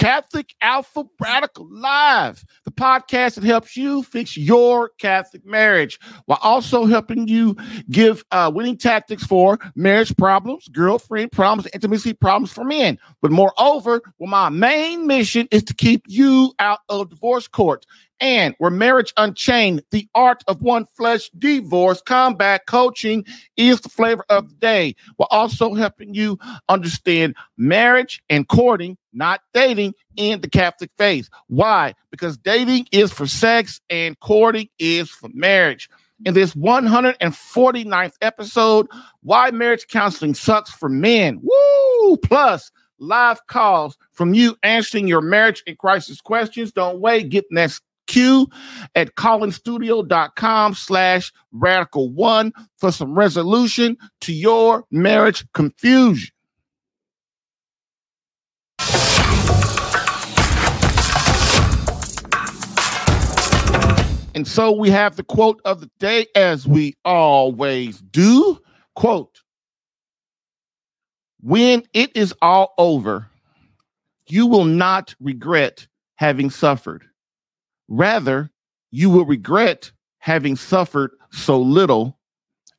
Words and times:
Catholic 0.00 0.54
Alpha 0.62 1.04
Radical 1.20 1.68
Live, 1.70 2.42
the 2.64 2.70
podcast 2.70 3.34
that 3.34 3.44
helps 3.44 3.76
you 3.76 4.02
fix 4.02 4.34
your 4.34 4.92
Catholic 4.98 5.44
marriage 5.44 6.00
while 6.24 6.38
also 6.40 6.86
helping 6.86 7.28
you 7.28 7.54
give 7.90 8.24
uh, 8.30 8.50
winning 8.52 8.78
tactics 8.78 9.24
for 9.24 9.58
marriage 9.76 10.16
problems, 10.16 10.68
girlfriend 10.68 11.32
problems, 11.32 11.68
intimacy 11.74 12.14
problems 12.14 12.50
for 12.50 12.64
men. 12.64 12.98
But 13.20 13.30
moreover, 13.30 14.00
well, 14.18 14.30
my 14.30 14.48
main 14.48 15.06
mission 15.06 15.46
is 15.50 15.64
to 15.64 15.74
keep 15.74 16.04
you 16.06 16.54
out 16.58 16.78
of 16.88 17.10
divorce 17.10 17.46
court 17.46 17.84
and 18.20 18.54
where 18.58 18.70
marriage 18.70 19.12
unchained, 19.16 19.82
the 19.90 20.08
art 20.14 20.44
of 20.46 20.62
one 20.62 20.86
flesh 20.94 21.30
divorce 21.38 22.02
combat 22.02 22.66
coaching 22.66 23.24
is 23.56 23.80
the 23.80 23.88
flavor 23.88 24.24
of 24.28 24.48
the 24.48 24.54
day, 24.56 24.94
while 25.16 25.28
also 25.30 25.74
helping 25.74 26.14
you 26.14 26.38
understand 26.68 27.34
marriage 27.56 28.22
and 28.28 28.48
courting, 28.48 28.96
not 29.12 29.40
dating 29.54 29.94
in 30.16 30.40
the 30.40 30.48
Catholic 30.48 30.90
faith. 30.98 31.28
Why? 31.48 31.94
Because 32.10 32.36
dating 32.36 32.86
is 32.92 33.12
for 33.12 33.26
sex 33.26 33.80
and 33.88 34.18
courting 34.20 34.68
is 34.78 35.10
for 35.10 35.30
marriage. 35.32 35.88
In 36.26 36.34
this 36.34 36.54
149th 36.54 38.12
episode, 38.20 38.86
why 39.22 39.50
marriage 39.50 39.86
counseling 39.88 40.34
sucks 40.34 40.70
for 40.70 40.90
men. 40.90 41.40
Woo! 41.42 42.16
Plus, 42.18 42.70
live 42.98 43.46
calls 43.46 43.96
from 44.12 44.34
you 44.34 44.54
answering 44.62 45.08
your 45.08 45.22
marriage 45.22 45.62
and 45.66 45.78
crisis 45.78 46.20
questions. 46.20 46.72
Don't 46.72 47.00
wait. 47.00 47.30
Get 47.30 47.46
next 47.50 47.80
Q 48.10 48.48
at 48.96 49.14
callinstudio.com 49.14 50.74
slash 50.74 51.32
radical 51.52 52.10
one 52.10 52.52
for 52.76 52.90
some 52.90 53.14
resolution 53.14 53.96
to 54.22 54.32
your 54.32 54.84
marriage 54.90 55.44
confusion. 55.54 56.34
And 64.34 64.48
so 64.48 64.72
we 64.72 64.90
have 64.90 65.14
the 65.14 65.22
quote 65.22 65.60
of 65.64 65.80
the 65.80 65.90
day, 66.00 66.26
as 66.34 66.66
we 66.66 66.96
always 67.04 68.00
do. 68.00 68.60
Quote 68.96 69.42
When 71.40 71.84
it 71.94 72.10
is 72.16 72.34
all 72.42 72.74
over, 72.76 73.28
you 74.26 74.48
will 74.48 74.64
not 74.64 75.14
regret 75.20 75.86
having 76.16 76.50
suffered. 76.50 77.04
Rather, 77.90 78.50
you 78.90 79.10
will 79.10 79.26
regret 79.26 79.92
having 80.18 80.56
suffered 80.56 81.10
so 81.32 81.60
little 81.60 82.18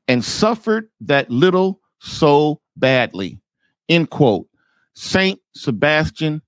and 0.08 0.26
suffered 0.26 0.90
that 1.02 1.30
little 1.30 1.80
so 2.00 2.59
badly. 2.76 3.39
End 3.88 4.09
quote. 4.09 4.48
Saint 4.95 5.39
Sebastian 5.54 6.42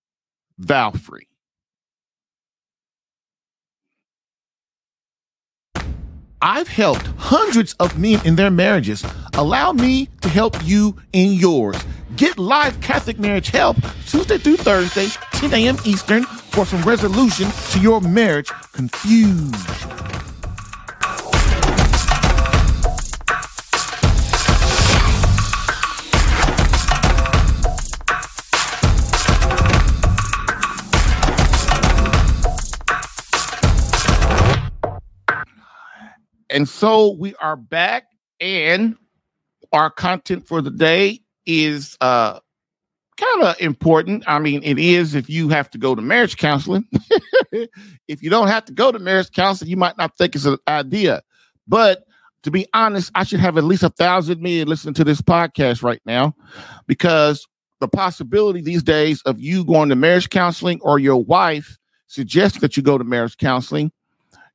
Valfré. 0.62 1.22
I've 6.46 6.68
helped 6.68 7.08
hundreds 7.18 7.72
of 7.80 7.98
men 7.98 8.20
in 8.26 8.36
their 8.36 8.52
marriages. 8.52 9.06
Allow 9.36 9.72
me 9.72 10.10
to 10.20 10.28
help 10.28 10.58
you 10.66 10.98
in 11.14 11.32
yours. 11.32 11.82
Get 12.18 12.38
live 12.38 12.82
Catholic 12.82 13.18
marriage 13.18 13.50
help 13.50 13.78
Tuesday 14.06 14.38
through 14.38 14.58
Thursday, 14.58 15.08
10 15.32 15.54
a.m. 15.54 15.78
Eastern, 15.86 16.24
for 16.26 16.66
some 16.66 16.82
resolution 16.82 17.50
to 17.70 17.80
your 17.80 18.02
marriage 18.02 18.52
confusion. 18.74 20.03
And 36.54 36.70
so 36.70 37.16
we 37.20 37.34
are 37.38 37.56
back, 37.56 38.04
and 38.40 38.96
our 39.72 39.90
content 39.90 40.48
for 40.48 40.62
the 40.62 40.70
day 40.70 41.20
is 41.48 41.98
uh 42.00 42.40
kind 43.18 43.44
of 43.44 43.60
important. 43.60 44.24
I 44.28 44.38
mean, 44.38 44.62
it 44.64 44.78
is 44.78 45.16
if 45.16 45.30
you 45.30 45.50
have 45.50 45.70
to 45.72 45.80
go 45.80 45.96
to 45.96 46.02
marriage 46.02 46.38
counseling. 46.38 46.88
if 48.08 48.22
you 48.22 48.30
don't 48.30 48.48
have 48.48 48.66
to 48.66 48.74
go 48.74 48.92
to 48.92 49.00
marriage 49.00 49.32
counseling, 49.32 49.72
you 49.72 49.78
might 49.78 49.98
not 49.98 50.16
think 50.16 50.36
it's 50.36 50.46
an 50.46 50.58
idea. 50.68 51.24
But 51.68 52.04
to 52.44 52.52
be 52.52 52.68
honest, 52.74 53.12
I 53.16 53.24
should 53.24 53.40
have 53.40 53.58
at 53.58 53.64
least 53.64 53.84
a 53.84 53.90
thousand 53.90 54.42
men 54.42 54.68
listening 54.68 54.94
to 54.96 55.04
this 55.04 55.22
podcast 55.22 55.82
right 55.82 56.02
now 56.06 56.36
because 56.86 57.48
the 57.80 57.88
possibility 57.88 58.62
these 58.62 58.84
days 58.84 59.24
of 59.24 59.40
you 59.40 59.66
going 59.66 59.90
to 59.90 59.96
marriage 59.96 60.30
counseling 60.30 60.80
or 60.82 61.00
your 61.00 61.24
wife 61.24 61.80
suggesting 62.08 62.62
that 62.62 62.78
you 62.78 62.84
go 62.84 63.00
to 63.00 63.04
marriage 63.04 63.38
counseling 63.38 63.92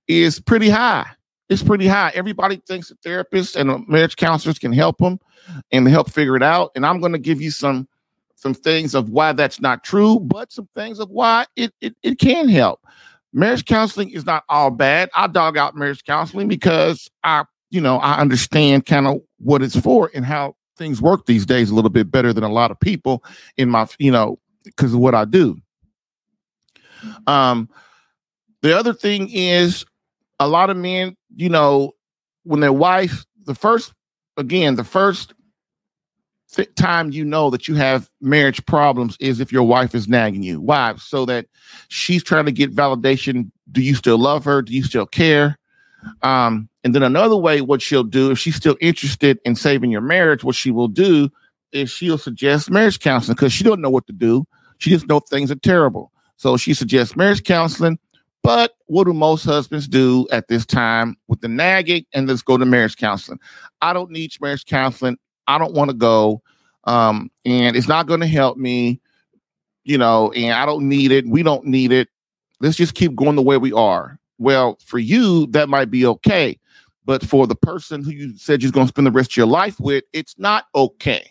is 0.06 0.38
pretty 0.38 0.69
high. 0.69 1.06
It's 1.48 1.62
pretty 1.62 1.86
high. 1.86 2.12
Everybody 2.14 2.56
thinks 2.66 2.88
that 2.88 3.00
therapists 3.00 3.56
and 3.56 3.88
marriage 3.88 4.16
counselors 4.16 4.59
can 4.59 4.72
help 4.72 4.98
them 4.98 5.19
and 5.72 5.88
help 5.88 6.10
figure 6.10 6.36
it 6.36 6.42
out. 6.42 6.72
And 6.75 6.84
I'm 6.84 7.00
going 7.00 7.12
to 7.12 7.19
give 7.19 7.41
you 7.41 7.50
some 7.50 7.88
some 8.38 8.54
things 8.54 8.94
of 8.94 9.10
why 9.10 9.32
that's 9.32 9.60
not 9.60 9.82
true, 9.82 10.20
but 10.20 10.53
some 10.53 10.69
things 10.76 11.00
of 11.00 11.10
why 11.10 11.44
it, 11.56 11.75
it, 11.81 11.97
it 12.04 12.20
can 12.20 12.48
help. 12.48 12.81
Marriage 13.32 13.64
counseling 13.64 14.10
is 14.10 14.25
not 14.25 14.44
all 14.48 14.70
bad. 14.70 15.10
I 15.16 15.26
dog 15.26 15.56
out 15.56 15.75
marriage 15.75 16.04
counseling 16.04 16.47
because 16.47 17.10
I, 17.25 17.44
you 17.70 17.81
know, 17.81 17.98
I 17.98 18.20
understand 18.20 18.87
kind 18.87 19.08
of 19.08 19.20
what 19.38 19.60
it's 19.60 19.78
for 19.78 20.10
and 20.14 20.25
how 20.25 20.54
things 20.76 21.03
work 21.03 21.26
these 21.26 21.47
days 21.47 21.70
a 21.70 21.75
little 21.75 21.91
bit 21.91 22.12
better 22.12 22.32
than 22.32 22.44
a 22.44 22.48
lot 22.48 22.70
of 22.70 22.78
people 22.78 23.25
in 23.56 23.69
my, 23.69 23.88
you 23.98 24.12
know, 24.12 24.38
because 24.64 24.94
of 24.94 25.00
what 25.00 25.16
I 25.16 25.25
do. 25.25 25.58
Um, 27.26 27.69
the 28.62 28.76
other 28.76 28.94
thing 28.94 29.31
is 29.31 29.84
a 30.41 30.49
lot 30.49 30.71
of 30.71 30.76
men, 30.76 31.16
you 31.34 31.49
know, 31.49 31.93
when 32.44 32.60
their 32.60 32.72
wife, 32.72 33.25
the 33.44 33.54
first, 33.54 33.93
again, 34.37 34.76
the 34.76 34.84
first 34.84 35.34
time 36.76 37.10
you 37.10 37.25
know 37.25 37.50
that 37.50 37.69
you 37.69 37.75
have 37.75 38.09
marriage 38.21 38.65
problems 38.66 39.16
is 39.21 39.41
if 39.41 39.53
your 39.53 39.65
wife 39.65 39.94
is 39.94 40.09
nagging 40.09 40.43
you. 40.43 40.60
Why? 40.60 40.94
So 40.97 41.25
that 41.26 41.47
she's 41.88 42.22
trying 42.22 42.47
to 42.47 42.53
get 42.53 42.75
validation. 42.75 43.50
Do 43.71 43.82
you 43.82 43.94
still 43.94 44.19
love 44.19 44.44
her? 44.44 44.62
Do 44.62 44.72
you 44.72 44.82
still 44.82 45.06
care? 45.06 45.59
Um, 46.22 46.69
and 46.84 46.94
then 46.94 47.03
another 47.03 47.37
way, 47.37 47.60
what 47.60 47.82
she'll 47.82 48.05
do, 48.05 48.31
if 48.31 48.38
she's 48.38 48.56
still 48.56 48.76
interested 48.81 49.38
in 49.44 49.56
saving 49.56 49.91
your 49.91 50.00
marriage, 50.00 50.44
what 50.44 50.55
she 50.55 50.70
will 50.70 50.88
do 50.88 51.28
is 51.72 51.91
she'll 51.91 52.19
suggest 52.19 52.70
marriage 52.70 53.00
counseling 53.00 53.34
because 53.34 53.53
she 53.53 53.65
don't 53.65 53.81
know 53.81 53.91
what 53.91 54.06
to 54.06 54.12
do. 54.12 54.47
She 54.78 54.91
just 54.91 55.09
know 55.09 55.20
things 55.20 55.50
are 55.50 55.56
terrible. 55.56 56.12
So 56.37 56.56
she 56.56 56.72
suggests 56.72 57.16
marriage 57.16 57.43
counseling. 57.44 57.99
But 58.43 58.75
what 58.87 59.04
do 59.04 59.12
most 59.12 59.44
husbands 59.44 59.88
do 59.88 60.26
at 60.31 60.49
this 60.49 60.65
time 60.65 61.16
with 61.26 61.41
the 61.41 61.49
nagging? 61.49 62.06
And 62.15 62.28
let's 62.28 62.43
go 62.43 62.56
to 62.56 62.65
marriage 62.65 62.97
counseling. 62.97 63.41
I 63.82 63.93
don't 63.93 64.10
need 64.10 64.32
marriage 64.41 64.65
counseling. 64.65 65.19
I 65.47 65.59
don't 65.59 65.75
want 65.75 65.91
to 65.91 65.97
go. 65.97 66.43
Um, 66.84 67.31
and 67.44 67.76
it's 67.76 67.88
not 67.88 68.06
going 68.06 68.21
to 68.21 68.26
help 68.26 68.56
me, 68.56 69.00
you 69.85 69.99
know, 69.99 70.32
and 70.32 70.55
I 70.55 70.64
don't 70.64 70.88
need 70.88 71.12
it. 71.12 71.26
We 71.26 71.43
don't 71.43 71.67
need 71.67 71.93
it. 71.93 72.08
Let's 72.61 72.76
just 72.76 72.94
keep 72.94 73.14
going 73.14 73.37
the 73.37 73.43
way 73.43 73.58
we 73.58 73.73
are. 73.73 74.19
Well, 74.38 74.79
for 74.84 74.99
you, 74.99 75.46
that 75.49 75.69
might 75.69 75.91
be 75.91 76.06
okay. 76.06 76.58
But 77.05 77.25
for 77.25 77.46
the 77.46 77.55
person 77.55 78.02
who 78.02 78.11
you 78.11 78.37
said 78.37 78.62
you're 78.62 78.73
going 78.73 78.87
to 78.87 78.91
spend 78.93 79.06
the 79.06 79.12
rest 79.12 79.32
of 79.32 79.37
your 79.37 79.46
life 79.46 79.81
with, 79.81 80.05
it's 80.12 80.38
not 80.38 80.67
okay. 80.75 81.31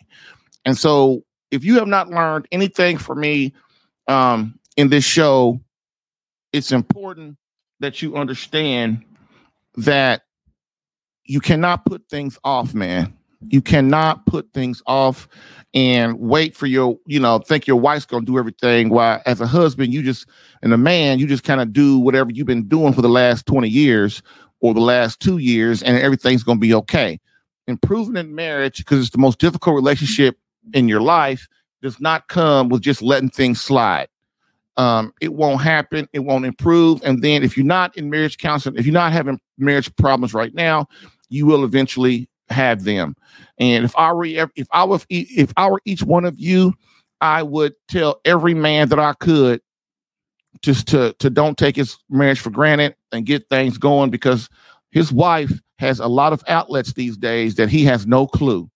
And 0.66 0.78
so 0.78 1.24
if 1.52 1.64
you 1.64 1.76
have 1.76 1.88
not 1.88 2.10
learned 2.10 2.48
anything 2.52 2.98
from 2.98 3.22
me 3.22 3.54
um, 4.08 4.60
in 4.76 4.90
this 4.90 5.06
show, 5.06 5.60
it's 6.54 6.72
important 6.72 7.38
that 7.80 8.02
you 8.02 8.16
understand 8.16 9.04
that 9.76 10.24
you 11.26 11.40
cannot 11.40 11.86
put 11.86 12.08
things 12.10 12.40
off, 12.44 12.74
man. 12.74 13.14
You 13.50 13.62
cannot 13.62 14.26
put 14.26 14.52
things 14.54 14.82
off 14.88 15.28
and 15.74 16.18
wait 16.20 16.56
for 16.56 16.66
your, 16.66 16.98
you 17.06 17.20
know, 17.20 17.38
think 17.38 17.68
your 17.68 17.80
wife's 17.80 18.06
gonna 18.06 18.26
do 18.26 18.40
everything. 18.40 18.90
While 18.90 19.22
as 19.26 19.42
a 19.42 19.48
husband, 19.48 19.94
you 19.94 20.02
just 20.02 20.26
and 20.64 20.74
a 20.74 20.78
man, 20.78 21.20
you 21.20 21.28
just 21.28 21.44
kind 21.44 21.62
of 21.62 21.72
do 21.72 22.00
whatever 22.00 22.32
you've 22.32 22.48
been 22.48 22.68
doing 22.68 22.94
for 22.94 23.04
the 23.04 23.10
last 23.10 23.46
20 23.46 23.68
years 23.68 24.24
or 24.60 24.74
the 24.74 24.80
last 24.80 25.20
two 25.20 25.38
years, 25.38 25.84
and 25.84 25.98
everything's 26.00 26.44
gonna 26.44 26.60
be 26.60 26.74
okay. 26.74 27.20
Improvement 27.68 28.30
in 28.30 28.36
marriage, 28.36 28.78
because 28.78 29.02
it's 29.02 29.12
the 29.12 29.20
most 29.20 29.38
difficult 29.38 29.76
relationship 29.76 30.38
in 30.74 30.88
your 30.88 31.02
life, 31.02 31.48
does 31.84 32.00
not 32.00 32.28
come 32.30 32.70
with 32.70 32.82
just 32.82 33.04
letting 33.04 33.30
things 33.30 33.62
slide. 33.62 34.08
Um, 34.78 35.12
it 35.20 35.34
won't 35.34 35.62
happen. 35.62 36.08
It 36.14 36.20
won't 36.20 36.46
improve. 36.46 37.02
And 37.04 37.22
then 37.24 37.44
if 37.44 37.58
you're 37.58 37.66
not 37.66 37.98
in 37.98 38.10
marriage 38.10 38.38
counseling, 38.38 38.78
if 38.78 38.86
you're 38.86 38.94
not 38.94 39.12
having 39.12 39.40
marriage 39.58 39.94
problems 39.96 40.34
right 40.34 40.54
now, 40.54 40.88
you 41.30 41.46
will 41.46 41.64
eventually 41.64 42.30
have 42.50 42.84
them. 42.84 43.16
And 43.60 43.84
if 43.84 43.96
I 43.98 44.14
were 44.14 44.26
if 44.26 44.68
I 44.72 44.84
was 44.84 45.06
if 45.10 45.52
I 45.58 45.70
were 45.70 45.82
each 45.86 46.04
one 46.04 46.26
of 46.26 46.40
you, 46.40 46.74
I 47.22 47.44
would 47.44 47.74
tell 47.88 48.22
every 48.24 48.54
man 48.54 48.90
that 48.90 49.00
I 49.00 49.14
could 49.14 49.62
just 50.62 50.88
to 50.90 51.14
to 51.20 51.30
don't 51.30 51.58
take 51.58 51.76
his 51.76 51.98
marriage 52.10 52.40
for 52.40 52.52
granted 52.52 52.96
and 53.12 53.26
get 53.26 53.50
things 53.50 53.78
going 53.78 54.12
because 54.12 54.48
his 54.92 55.12
wife 55.12 55.52
has 55.80 56.00
a 56.00 56.08
lot 56.08 56.34
of 56.34 56.44
outlets 56.48 56.94
these 56.94 57.18
days 57.18 57.56
that 57.56 57.70
he 57.70 57.84
has 57.86 58.08
no 58.08 58.28
clue. 58.28 58.70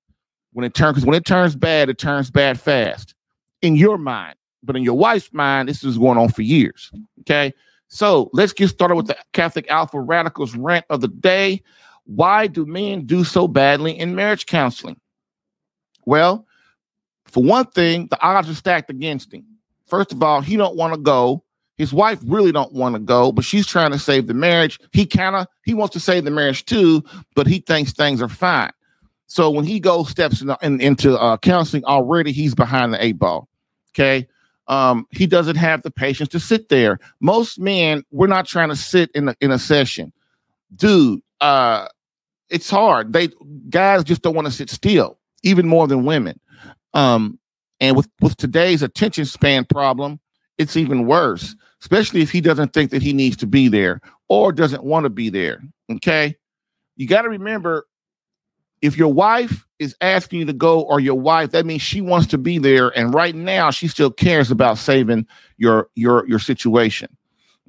When 0.54 0.66
it 0.66 0.74
turns 0.74 1.06
when 1.06 1.16
it 1.16 1.26
turns 1.26 1.56
bad, 1.56 1.90
it 1.90 2.00
turns 2.00 2.32
bad 2.32 2.60
fast 2.60 3.14
in 3.62 3.76
your 3.76 3.98
mind. 3.98 4.36
But 4.64 4.76
in 4.76 4.84
your 4.84 4.98
wife's 4.98 5.32
mind, 5.34 5.70
this 5.70 5.84
is 5.84 5.98
going 5.98 6.18
on 6.18 6.30
for 6.30 6.42
years. 6.42 6.92
Okay. 7.22 7.54
So 7.88 8.30
let's 8.32 8.54
get 8.54 8.70
started 8.70 8.96
with 8.96 9.08
the 9.08 9.18
Catholic 9.34 9.70
Alpha 9.70 10.00
Radicals 10.00 10.56
rant 10.56 10.86
of 10.90 11.02
the 11.02 11.10
day. 11.10 11.62
Why 12.06 12.48
do 12.48 12.66
men 12.66 13.06
do 13.06 13.24
so 13.24 13.48
badly 13.48 13.98
in 13.98 14.16
marriage 14.16 14.46
counseling? 14.46 15.00
Well, 16.06 16.48
for 17.26 17.44
one 17.44 17.66
thing, 17.68 18.08
the 18.08 18.22
odds 18.22 18.50
are 18.50 18.56
stacked 18.56 18.90
against 18.90 19.34
him. 19.34 19.46
First 19.88 20.12
of 20.12 20.24
all, 20.24 20.42
he 20.42 20.56
don't 20.56 20.76
want 20.76 20.94
to 20.94 21.00
go. 21.00 21.44
His 21.78 21.92
wife 21.92 22.20
really 22.26 22.52
don't 22.52 22.74
want 22.74 22.96
to 22.96 23.00
go, 23.00 23.32
but 23.32 23.44
she's 23.44 23.66
trying 23.66 23.92
to 23.92 24.00
save 24.00 24.28
the 24.28 24.34
marriage. 24.34 24.80
He 24.94 25.06
kind 25.06 25.36
of 25.36 25.48
he 25.66 25.74
wants 25.74 25.94
to 25.94 26.00
save 26.00 26.26
the 26.26 26.32
marriage 26.32 26.66
too, 26.66 27.04
but 27.36 27.48
he 27.48 27.60
thinks 27.60 27.92
things 27.92 28.22
are 28.22 28.30
fine. 28.30 28.72
So 29.28 29.50
when 29.50 29.66
he 29.66 29.80
goes 29.80 30.10
steps 30.10 30.42
in, 30.42 30.54
in, 30.62 30.80
into 30.80 31.18
uh, 31.18 31.38
counseling, 31.38 31.84
already 31.86 32.32
he's 32.32 32.54
behind 32.54 32.94
the 32.94 33.04
eight 33.04 33.18
ball. 33.18 33.50
Okay, 33.94 34.28
um, 34.68 35.06
he 35.12 35.28
doesn't 35.28 35.58
have 35.58 35.82
the 35.82 35.92
patience 35.92 36.30
to 36.30 36.40
sit 36.40 36.70
there. 36.70 37.00
Most 37.20 37.60
men, 37.60 38.04
we're 38.12 38.28
not 38.28 38.46
trying 38.46 38.70
to 38.70 38.76
sit 38.76 39.12
in 39.14 39.30
a, 39.30 39.36
in 39.42 39.52
a 39.52 39.60
session, 39.60 40.14
dude. 40.76 41.22
Uh, 41.40 41.88
it's 42.50 42.70
hard. 42.70 43.14
They 43.14 43.30
guys 43.70 44.04
just 44.04 44.22
don't 44.22 44.36
want 44.36 44.48
to 44.48 44.54
sit 44.54 44.70
still, 44.70 45.18
even 45.44 45.68
more 45.68 45.88
than 45.88 46.06
women. 46.06 46.40
Um, 46.94 47.40
and 47.80 47.96
with 47.96 48.08
with 48.20 48.38
today's 48.38 48.84
attention 48.84 49.26
span 49.26 49.66
problem, 49.66 50.20
it's 50.58 50.78
even 50.78 51.08
worse. 51.08 51.56
Especially 51.82 52.22
if 52.22 52.30
he 52.30 52.42
doesn't 52.42 52.74
think 52.74 52.92
that 52.92 53.02
he 53.02 53.12
needs 53.12 53.36
to 53.38 53.48
be 53.48 53.68
there 53.68 54.02
or 54.30 54.52
doesn't 54.52 54.84
want 54.84 55.06
to 55.06 55.10
be 55.10 55.30
there. 55.30 55.64
Okay, 55.92 56.36
you 56.96 57.08
got 57.08 57.24
to 57.24 57.30
remember 57.30 57.88
if 58.82 58.98
your 58.98 59.14
wife 59.14 59.66
is 59.80 59.96
asking 60.02 60.40
you 60.40 60.46
to 60.46 60.54
go 60.54 60.82
or 60.82 61.00
your 61.00 61.20
wife 61.20 61.52
that 61.52 61.66
means 61.66 61.82
she 61.82 62.02
wants 62.02 62.28
to 62.28 62.38
be 62.38 62.58
there. 62.58 62.90
And 62.98 63.14
right 63.14 63.36
now 63.36 63.72
she 63.72 63.88
still 63.88 64.12
cares 64.12 64.52
about 64.52 64.78
saving 64.78 65.26
your 65.58 65.88
your 65.96 66.28
your 66.28 66.40
situation 66.40 67.10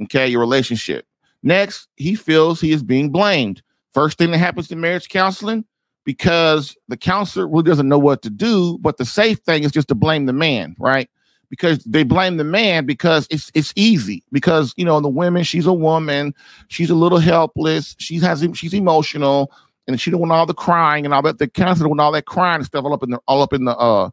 okay 0.03 0.29
your 0.29 0.41
relationship. 0.41 1.06
Next 1.43 1.88
he 1.97 2.14
feels 2.14 2.61
he 2.61 2.73
is 2.73 2.82
being 2.82 3.11
blamed. 3.11 3.62
First 3.94 4.19
thing 4.19 4.31
that 4.31 4.38
happens 4.38 4.70
in 4.70 4.81
marriage 4.81 5.09
counseling 5.09 5.64
because 6.05 6.76
the 6.88 6.97
counselor 6.97 7.47
really 7.47 7.62
doesn't 7.62 7.88
know 7.88 7.99
what 7.99 8.23
to 8.23 8.31
do 8.31 8.79
but 8.79 8.97
the 8.97 9.05
safe 9.05 9.38
thing 9.41 9.62
is 9.65 9.73
just 9.73 9.88
to 9.88 9.94
blame 9.94 10.26
the 10.26 10.32
man 10.32 10.75
right? 10.79 11.08
Because 11.49 11.85
they 11.85 12.03
blame 12.03 12.38
the 12.38 12.44
man 12.44 12.87
because 12.87 13.26
it's 13.31 13.50
it's 13.55 13.73
easy 13.76 14.25
because 14.32 14.75
you 14.76 14.85
know 14.85 15.00
the 15.00 15.08
women 15.08 15.44
she's 15.44 15.67
a 15.67 15.73
woman 15.73 16.35
she's 16.69 16.91
a 16.91 16.94
little 16.94 17.19
helpless 17.19 17.94
she 17.99 18.19
has 18.19 18.47
she's 18.55 18.75
emotional 18.75 19.50
and 19.87 20.00
she 20.00 20.11
don't 20.11 20.20
want 20.20 20.32
all 20.32 20.46
the 20.46 20.55
crying 20.55 21.05
and 21.05 21.12
all 21.12 21.23
that. 21.23 21.38
The 21.38 21.49
counselor 21.49 21.88
want 21.88 22.00
all 22.00 22.12
that 22.12 22.26
crying 22.26 22.56
and 22.56 22.67
stuff 22.67 22.84
all 22.84 22.93
up 22.93 23.02
in 23.02 23.11
the 23.11 23.20
all 23.26 23.43
up 23.43 23.52
in 23.52 23.64
the 23.64 23.76
uh 23.76 24.11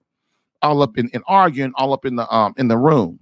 all 0.62 0.82
up 0.82 0.98
in, 0.98 1.10
in 1.10 1.24
arguing 1.28 1.72
all 1.76 1.94
up 1.94 2.06
in 2.06 2.16
the 2.16 2.34
um 2.34 2.54
in 2.58 2.68
the 2.68 2.78
room. 2.78 3.20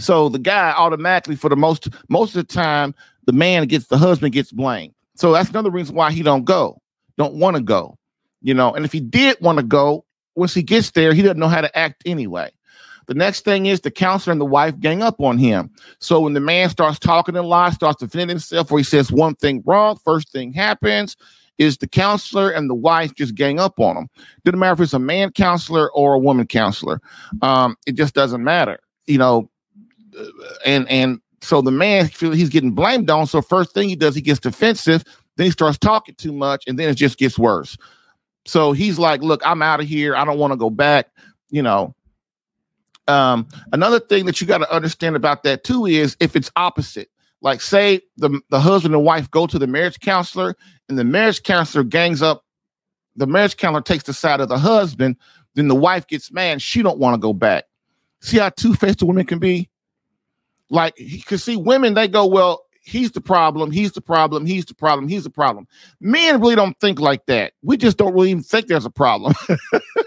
So 0.00 0.28
the 0.28 0.38
guy 0.38 0.72
automatically, 0.72 1.36
for 1.36 1.48
the 1.48 1.56
most 1.56 1.88
most 2.08 2.34
of 2.34 2.46
the 2.46 2.52
time, 2.52 2.94
the 3.26 3.32
man 3.32 3.66
gets 3.66 3.86
the 3.86 3.98
husband 3.98 4.32
gets 4.32 4.52
blamed. 4.52 4.94
So 5.14 5.32
that's 5.32 5.50
another 5.50 5.70
reason 5.70 5.94
why 5.94 6.10
he 6.10 6.22
don't 6.22 6.44
go, 6.44 6.80
don't 7.18 7.34
want 7.34 7.56
to 7.56 7.62
go, 7.62 7.98
you 8.40 8.54
know. 8.54 8.74
And 8.74 8.84
if 8.84 8.92
he 8.92 9.00
did 9.00 9.36
want 9.40 9.58
to 9.58 9.64
go, 9.64 10.04
once 10.34 10.54
he 10.54 10.62
gets 10.62 10.90
there, 10.90 11.12
he 11.12 11.22
doesn't 11.22 11.38
know 11.38 11.48
how 11.48 11.60
to 11.60 11.78
act 11.78 12.02
anyway. 12.06 12.50
The 13.06 13.14
next 13.14 13.44
thing 13.44 13.66
is 13.66 13.80
the 13.80 13.90
counselor 13.90 14.32
and 14.32 14.40
the 14.40 14.46
wife 14.46 14.78
gang 14.78 15.02
up 15.02 15.20
on 15.20 15.36
him. 15.36 15.70
So 15.98 16.20
when 16.20 16.32
the 16.32 16.40
man 16.40 16.70
starts 16.70 16.98
talking 16.98 17.36
a 17.36 17.42
lies, 17.42 17.74
starts 17.74 18.00
defending 18.00 18.30
himself, 18.30 18.70
or 18.70 18.78
he 18.78 18.84
says 18.84 19.12
one 19.12 19.34
thing 19.34 19.62
wrong, 19.66 19.98
first 20.04 20.30
thing 20.30 20.52
happens 20.52 21.16
is 21.62 21.78
the 21.78 21.86
counselor 21.86 22.50
and 22.50 22.68
the 22.68 22.74
wife 22.74 23.14
just 23.14 23.34
gang 23.34 23.58
up 23.58 23.78
on 23.78 23.96
him. 23.96 24.08
Doesn't 24.44 24.58
matter 24.58 24.74
if 24.74 24.80
it's 24.80 24.92
a 24.92 24.98
man 24.98 25.30
counselor 25.32 25.90
or 25.92 26.14
a 26.14 26.18
woman 26.18 26.46
counselor. 26.46 27.00
Um, 27.40 27.76
it 27.86 27.92
just 27.92 28.14
doesn't 28.14 28.42
matter, 28.42 28.78
you 29.06 29.18
know. 29.18 29.48
Uh, 30.18 30.24
and 30.66 30.88
and 30.88 31.20
so 31.40 31.62
the 31.62 31.70
man 31.70 32.08
feels 32.08 32.36
he's 32.36 32.48
getting 32.48 32.72
blamed 32.72 33.08
on. 33.10 33.26
So 33.26 33.40
first 33.40 33.72
thing 33.72 33.88
he 33.88 33.96
does, 33.96 34.14
he 34.14 34.20
gets 34.20 34.40
defensive. 34.40 35.04
Then 35.36 35.46
he 35.46 35.50
starts 35.50 35.78
talking 35.78 36.14
too 36.16 36.32
much, 36.32 36.64
and 36.66 36.78
then 36.78 36.88
it 36.90 36.94
just 36.94 37.18
gets 37.18 37.38
worse. 37.38 37.76
So 38.44 38.72
he's 38.72 38.98
like, 38.98 39.22
"Look, 39.22 39.40
I'm 39.46 39.62
out 39.62 39.80
of 39.80 39.86
here. 39.86 40.14
I 40.14 40.24
don't 40.24 40.38
want 40.38 40.52
to 40.52 40.58
go 40.58 40.70
back." 40.70 41.08
You 41.50 41.62
know. 41.62 41.94
Um, 43.08 43.48
another 43.72 43.98
thing 43.98 44.26
that 44.26 44.40
you 44.40 44.46
got 44.46 44.58
to 44.58 44.72
understand 44.72 45.16
about 45.16 45.42
that 45.42 45.64
too 45.64 45.86
is 45.86 46.16
if 46.20 46.36
it's 46.36 46.52
opposite 46.54 47.10
like 47.42 47.60
say 47.60 48.00
the 48.16 48.40
the 48.50 48.60
husband 48.60 48.94
and 48.94 49.04
wife 49.04 49.30
go 49.30 49.46
to 49.46 49.58
the 49.58 49.66
marriage 49.66 50.00
counselor 50.00 50.56
and 50.88 50.98
the 50.98 51.04
marriage 51.04 51.42
counselor 51.42 51.84
gangs 51.84 52.22
up 52.22 52.44
the 53.16 53.26
marriage 53.26 53.56
counselor 53.56 53.82
takes 53.82 54.04
the 54.04 54.14
side 54.14 54.40
of 54.40 54.48
the 54.48 54.58
husband 54.58 55.16
then 55.54 55.68
the 55.68 55.74
wife 55.74 56.06
gets 56.06 56.32
mad. 56.32 56.62
She 56.62 56.82
don't 56.82 56.98
want 56.98 57.14
to 57.14 57.18
go 57.18 57.32
back. 57.32 57.64
See 58.20 58.38
how 58.38 58.50
two-faced 58.50 59.00
the 59.00 59.06
women 59.06 59.26
can 59.26 59.38
be? 59.38 59.68
Like 60.70 60.94
because 60.96 61.44
see 61.44 61.56
women 61.56 61.94
they 61.94 62.08
go 62.08 62.26
well 62.26 62.64
he's 62.84 63.12
the 63.12 63.20
problem 63.20 63.70
he's 63.70 63.92
the 63.92 64.00
problem 64.00 64.46
he's 64.46 64.64
the 64.64 64.74
problem 64.74 65.08
he's 65.08 65.24
the 65.24 65.30
problem. 65.30 65.66
Men 66.00 66.40
really 66.40 66.56
don't 66.56 66.78
think 66.80 66.98
like 66.98 67.26
that. 67.26 67.52
We 67.62 67.76
just 67.76 67.98
don't 67.98 68.14
really 68.14 68.30
even 68.30 68.42
think 68.42 68.68
there's 68.68 68.86
a 68.86 68.90
problem. 68.90 69.34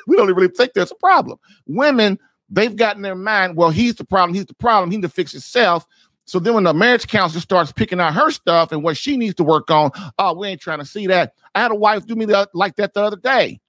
We 0.08 0.18
don't 0.18 0.34
really 0.34 0.50
think 0.50 0.74
there's 0.74 0.92
a 0.92 0.96
problem. 0.96 1.40
Women 1.66 2.20
they've 2.50 2.76
got 2.76 2.96
in 2.96 3.02
their 3.02 3.16
mind 3.16 3.56
well 3.58 3.72
he's 3.72 3.96
the 3.96 4.06
problem 4.06 4.34
he's 4.34 4.46
the 4.46 4.54
problem 4.54 4.92
he 4.92 4.98
need 4.98 5.02
to 5.02 5.10
fix 5.10 5.32
himself 5.32 5.86
so 6.26 6.40
then 6.40 6.56
when 6.56 6.64
the 6.64 6.74
marriage 6.74 7.08
counselor 7.08 7.42
starts 7.42 7.72
picking 7.72 8.00
out 8.00 8.14
her 8.16 8.32
stuff 8.32 8.72
and 8.72 8.84
what 8.84 8.98
she 8.98 9.16
needs 9.16 9.36
to 9.36 9.44
work 9.44 9.70
on, 9.70 9.92
oh, 10.18 10.34
we 10.34 10.48
ain't 10.48 10.62
trying 10.62 10.80
to 10.80 10.86
see 10.86 11.06
that. 11.08 11.34
I 11.54 11.62
had 11.62 11.72
a 11.72 11.76
wife 11.76 12.06
do 12.08 12.16
me 12.16 12.26
the, 12.26 12.50
like 12.54 12.76
that 12.78 12.96
the 12.96 13.04
other 13.04 13.18
day. 13.18 13.62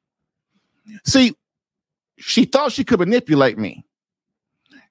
See, 1.05 1.37
she 2.19 2.47
thought 2.47 2.73
she 2.73 2.83
could 2.83 2.99
manipulate 2.99 3.59
me. 3.59 3.85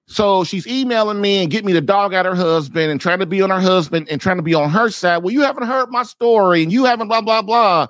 So 0.08 0.44
she's 0.44 0.68
emailing 0.68 1.20
me 1.20 1.42
and 1.42 1.50
get 1.50 1.66
me 1.66 1.74
the 1.74 1.82
dog 1.82 2.14
out 2.14 2.28
her 2.28 2.36
husband 2.36 2.92
and 2.92 3.02
trying 3.02 3.18
to 3.18 3.26
be 3.26 3.42
on 3.42 3.50
her 3.50 3.60
husband 3.60 4.08
and 4.12 4.22
trying 4.22 4.38
to 4.38 4.44
be 4.44 4.54
on 4.54 4.70
her 4.70 4.92
side. 4.92 5.24
Well, 5.24 5.34
you 5.34 5.42
haven't 5.42 5.66
heard 5.66 5.90
my 5.90 6.04
story 6.04 6.62
and 6.62 6.72
you 6.72 6.86
haven't 6.86 7.08
blah, 7.08 7.22
blah, 7.22 7.42
blah. 7.42 7.88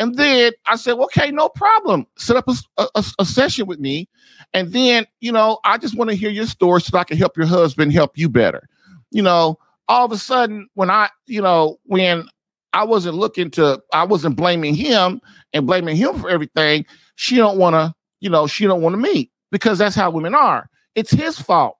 And 0.00 0.16
then 0.16 0.52
I 0.66 0.74
said, 0.74 0.94
well, 0.94 1.04
okay, 1.04 1.30
no 1.30 1.48
problem. 1.48 2.08
Set 2.16 2.36
up 2.36 2.48
a, 2.48 2.88
a, 2.96 3.04
a 3.20 3.24
session 3.24 3.66
with 3.66 3.78
me. 3.78 4.08
And 4.52 4.72
then, 4.72 5.06
you 5.20 5.30
know, 5.30 5.60
I 5.64 5.78
just 5.78 5.96
want 5.96 6.10
to 6.10 6.16
hear 6.16 6.30
your 6.30 6.46
story 6.46 6.80
so 6.80 6.98
I 6.98 7.04
can 7.04 7.16
help 7.16 7.36
your 7.36 7.46
husband 7.46 7.92
help 7.92 8.18
you 8.18 8.28
better 8.28 8.68
you 9.14 9.22
know, 9.22 9.58
all 9.88 10.04
of 10.04 10.12
a 10.12 10.18
sudden 10.18 10.68
when 10.74 10.90
I, 10.90 11.08
you 11.26 11.40
know, 11.40 11.78
when 11.84 12.28
I 12.72 12.82
wasn't 12.84 13.14
looking 13.14 13.48
to, 13.52 13.80
I 13.92 14.04
wasn't 14.04 14.36
blaming 14.36 14.74
him 14.74 15.20
and 15.52 15.66
blaming 15.66 15.96
him 15.96 16.18
for 16.18 16.28
everything. 16.28 16.84
She 17.14 17.36
don't 17.36 17.56
want 17.56 17.74
to, 17.74 17.94
you 18.20 18.28
know, 18.28 18.48
she 18.48 18.66
don't 18.66 18.82
want 18.82 18.94
to 18.94 19.00
meet 19.00 19.30
because 19.52 19.78
that's 19.78 19.94
how 19.94 20.10
women 20.10 20.34
are. 20.34 20.68
It's 20.96 21.12
his 21.12 21.38
fault. 21.38 21.78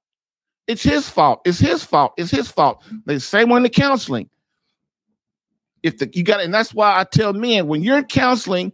It's 0.69 0.85
his 0.85 1.09
fault. 1.09 1.41
It's 1.45 1.59
his 1.59 1.83
fault. 1.83 2.15
It's 2.17 2.31
his 2.31 2.49
fault. 2.49 2.85
The 3.05 3.19
same 3.19 3.49
one 3.49 3.65
the 3.65 3.69
counseling. 3.69 4.31
If 5.83 5.99
the 5.99 6.09
you 6.15 6.23
got, 6.23 6.41
and 6.41 6.55
that's 6.55 6.73
why 6.73 6.99
I 6.99 7.05
tell 7.05 7.33
men 7.33 7.67
when 7.67 7.83
you're 7.83 7.99
in 7.99 8.05
counseling, 8.05 8.73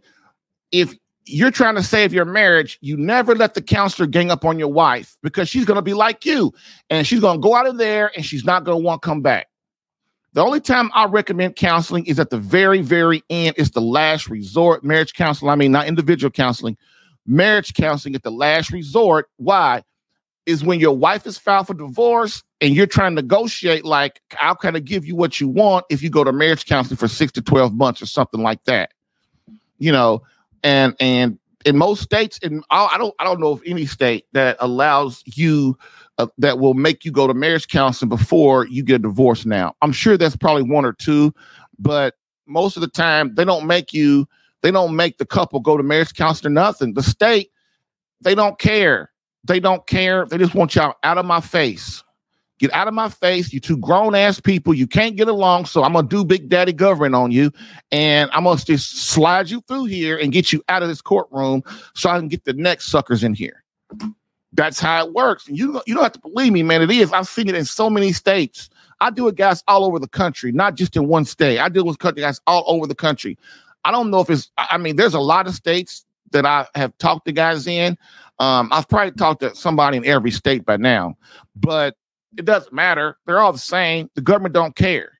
if 0.71 0.95
you're 1.31 1.51
trying 1.51 1.75
to 1.75 1.83
save 1.83 2.13
your 2.13 2.25
marriage, 2.25 2.77
you 2.81 2.97
never 2.97 3.35
let 3.35 3.53
the 3.53 3.61
counselor 3.61 4.07
gang 4.07 4.31
up 4.31 4.45
on 4.45 4.59
your 4.59 4.67
wife 4.67 5.17
because 5.23 5.49
she's 5.49 5.65
going 5.65 5.75
to 5.75 5.81
be 5.81 5.93
like 5.93 6.25
you 6.25 6.53
and 6.89 7.07
she's 7.07 7.19
going 7.19 7.37
to 7.37 7.41
go 7.41 7.55
out 7.55 7.67
of 7.67 7.77
there 7.77 8.11
and 8.15 8.25
she's 8.25 8.43
not 8.43 8.63
going 8.63 8.77
to 8.77 8.83
want 8.83 9.01
to 9.01 9.05
come 9.05 9.21
back. 9.21 9.47
The 10.33 10.41
only 10.41 10.61
time 10.61 10.89
I 10.93 11.05
recommend 11.05 11.57
counseling 11.57 12.05
is 12.05 12.19
at 12.19 12.29
the 12.29 12.37
very, 12.37 12.81
very 12.81 13.23
end. 13.29 13.55
It's 13.57 13.71
the 13.71 13.81
last 13.81 14.29
resort. 14.29 14.83
Marriage 14.83 15.13
counseling, 15.13 15.51
I 15.51 15.55
mean, 15.55 15.73
not 15.73 15.87
individual 15.87 16.31
counseling, 16.31 16.77
marriage 17.25 17.73
counseling 17.73 18.15
at 18.15 18.23
the 18.23 18.31
last 18.31 18.71
resort. 18.71 19.29
Why? 19.37 19.83
Is 20.45 20.63
when 20.63 20.79
your 20.79 20.95
wife 20.95 21.27
is 21.27 21.37
filed 21.37 21.67
for 21.67 21.73
divorce 21.73 22.43
and 22.61 22.73
you're 22.73 22.87
trying 22.87 23.15
to 23.15 23.21
negotiate, 23.21 23.85
like, 23.85 24.21
I'll 24.39 24.55
kind 24.55 24.75
of 24.75 24.85
give 24.85 25.05
you 25.05 25.15
what 25.15 25.39
you 25.39 25.47
want 25.47 25.85
if 25.89 26.01
you 26.01 26.09
go 26.09 26.23
to 26.23 26.31
marriage 26.31 26.65
counseling 26.65 26.97
for 26.97 27.07
six 27.07 27.31
to 27.33 27.41
12 27.41 27.73
months 27.73 28.01
or 28.01 28.05
something 28.05 28.41
like 28.41 28.63
that. 28.63 28.91
You 29.77 29.91
know, 29.91 30.23
and 30.63 30.95
and 30.99 31.37
in 31.65 31.77
most 31.77 32.01
states, 32.01 32.37
in 32.39 32.63
I 32.69 32.97
don't 32.97 33.13
I 33.19 33.23
don't 33.23 33.39
know 33.39 33.51
of 33.51 33.61
any 33.65 33.85
state 33.85 34.25
that 34.33 34.57
allows 34.59 35.23
you 35.25 35.77
uh, 36.17 36.27
that 36.37 36.59
will 36.59 36.73
make 36.73 37.05
you 37.05 37.11
go 37.11 37.27
to 37.27 37.33
marriage 37.33 37.67
counseling 37.67 38.09
before 38.09 38.67
you 38.67 38.83
get 38.83 39.01
divorced. 39.01 39.45
Now, 39.45 39.75
I'm 39.81 39.91
sure 39.91 40.17
that's 40.17 40.35
probably 40.35 40.63
one 40.63 40.85
or 40.85 40.93
two, 40.93 41.33
but 41.79 42.15
most 42.47 42.77
of 42.77 42.81
the 42.81 42.87
time 42.87 43.35
they 43.35 43.45
don't 43.45 43.67
make 43.67 43.93
you 43.93 44.27
they 44.61 44.71
don't 44.71 44.95
make 44.95 45.17
the 45.17 45.25
couple 45.25 45.59
go 45.59 45.77
to 45.77 45.83
marriage 45.83 46.13
counseling 46.13 46.53
nothing. 46.53 46.93
The 46.93 47.03
state 47.03 47.51
they 48.21 48.35
don't 48.35 48.59
care. 48.59 49.11
They 49.43 49.59
don't 49.59 49.85
care. 49.87 50.25
They 50.25 50.37
just 50.37 50.53
want 50.53 50.75
y'all 50.75 50.95
out 51.03 51.17
of 51.17 51.25
my 51.25 51.41
face. 51.41 52.03
Get 52.61 52.71
out 52.75 52.87
of 52.87 52.93
my 52.93 53.09
face. 53.09 53.51
You 53.51 53.59
two 53.59 53.75
grown 53.75 54.13
ass 54.13 54.39
people. 54.39 54.71
You 54.71 54.85
can't 54.85 55.15
get 55.15 55.27
along. 55.27 55.65
So 55.65 55.81
I'm 55.83 55.93
gonna 55.93 56.07
do 56.07 56.23
big 56.23 56.47
daddy 56.47 56.71
government 56.71 57.15
on 57.15 57.31
you. 57.31 57.51
And 57.91 58.29
I'm 58.33 58.43
gonna 58.43 58.59
just 58.59 58.99
slide 58.99 59.49
you 59.49 59.61
through 59.61 59.85
here 59.85 60.15
and 60.15 60.31
get 60.31 60.53
you 60.53 60.63
out 60.69 60.83
of 60.83 60.87
this 60.87 61.01
courtroom 61.01 61.63
so 61.95 62.11
I 62.11 62.19
can 62.19 62.27
get 62.27 62.45
the 62.45 62.53
next 62.53 62.91
suckers 62.91 63.23
in 63.23 63.33
here. 63.33 63.63
That's 64.53 64.79
how 64.79 65.03
it 65.03 65.11
works. 65.11 65.47
And 65.47 65.57
you, 65.57 65.81
you 65.87 65.95
don't 65.95 66.03
have 66.03 66.11
to 66.11 66.19
believe 66.19 66.53
me, 66.53 66.61
man. 66.61 66.83
It 66.83 66.91
is. 66.91 67.11
I've 67.11 67.27
seen 67.27 67.49
it 67.49 67.55
in 67.55 67.65
so 67.65 67.89
many 67.89 68.13
states. 68.13 68.69
I 68.99 69.09
deal 69.09 69.25
with 69.25 69.37
guys 69.37 69.63
all 69.67 69.83
over 69.83 69.97
the 69.97 70.07
country, 70.07 70.51
not 70.51 70.75
just 70.75 70.95
in 70.95 71.07
one 71.07 71.25
state. 71.25 71.57
I 71.57 71.67
deal 71.67 71.83
with 71.83 71.97
guys 71.97 72.39
all 72.45 72.63
over 72.67 72.85
the 72.85 72.93
country. 72.93 73.39
I 73.85 73.91
don't 73.91 74.11
know 74.11 74.19
if 74.19 74.29
it's, 74.29 74.51
I 74.59 74.77
mean, 74.77 74.97
there's 74.97 75.15
a 75.15 75.19
lot 75.19 75.47
of 75.47 75.55
states 75.55 76.05
that 76.29 76.45
I 76.45 76.67
have 76.75 76.95
talked 76.99 77.25
to 77.25 77.31
guys 77.31 77.65
in. 77.65 77.97
Um, 78.37 78.69
I've 78.71 78.87
probably 78.87 79.13
talked 79.13 79.41
to 79.41 79.55
somebody 79.55 79.97
in 79.97 80.05
every 80.05 80.29
state 80.29 80.63
by 80.63 80.77
now, 80.77 81.17
but 81.55 81.95
it 82.37 82.45
doesn't 82.45 82.73
matter. 82.73 83.17
They're 83.25 83.39
all 83.39 83.53
the 83.53 83.59
same. 83.59 84.09
The 84.15 84.21
government 84.21 84.53
don't 84.53 84.75
care. 84.75 85.19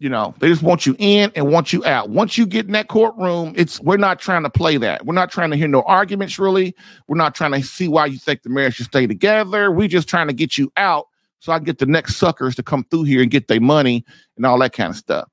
You 0.00 0.08
know, 0.08 0.32
they 0.38 0.48
just 0.48 0.62
want 0.62 0.86
you 0.86 0.94
in 0.98 1.32
and 1.34 1.50
want 1.50 1.72
you 1.72 1.84
out. 1.84 2.10
Once 2.10 2.38
you 2.38 2.46
get 2.46 2.66
in 2.66 2.72
that 2.72 2.86
courtroom, 2.86 3.52
it's 3.56 3.80
we're 3.80 3.96
not 3.96 4.20
trying 4.20 4.44
to 4.44 4.50
play 4.50 4.76
that. 4.76 5.04
We're 5.04 5.14
not 5.14 5.30
trying 5.30 5.50
to 5.50 5.56
hear 5.56 5.66
no 5.66 5.82
arguments, 5.82 6.38
really. 6.38 6.76
We're 7.08 7.16
not 7.16 7.34
trying 7.34 7.50
to 7.52 7.62
see 7.64 7.88
why 7.88 8.06
you 8.06 8.16
think 8.16 8.42
the 8.42 8.48
marriage 8.48 8.76
should 8.76 8.86
stay 8.86 9.08
together. 9.08 9.72
We're 9.72 9.88
just 9.88 10.08
trying 10.08 10.28
to 10.28 10.32
get 10.32 10.56
you 10.56 10.70
out 10.76 11.06
so 11.40 11.52
I 11.52 11.58
get 11.58 11.78
the 11.78 11.86
next 11.86 12.16
suckers 12.16 12.54
to 12.56 12.62
come 12.62 12.84
through 12.84 13.04
here 13.04 13.22
and 13.22 13.30
get 13.30 13.48
their 13.48 13.60
money 13.60 14.04
and 14.36 14.46
all 14.46 14.58
that 14.60 14.72
kind 14.72 14.90
of 14.90 14.96
stuff. 14.96 15.28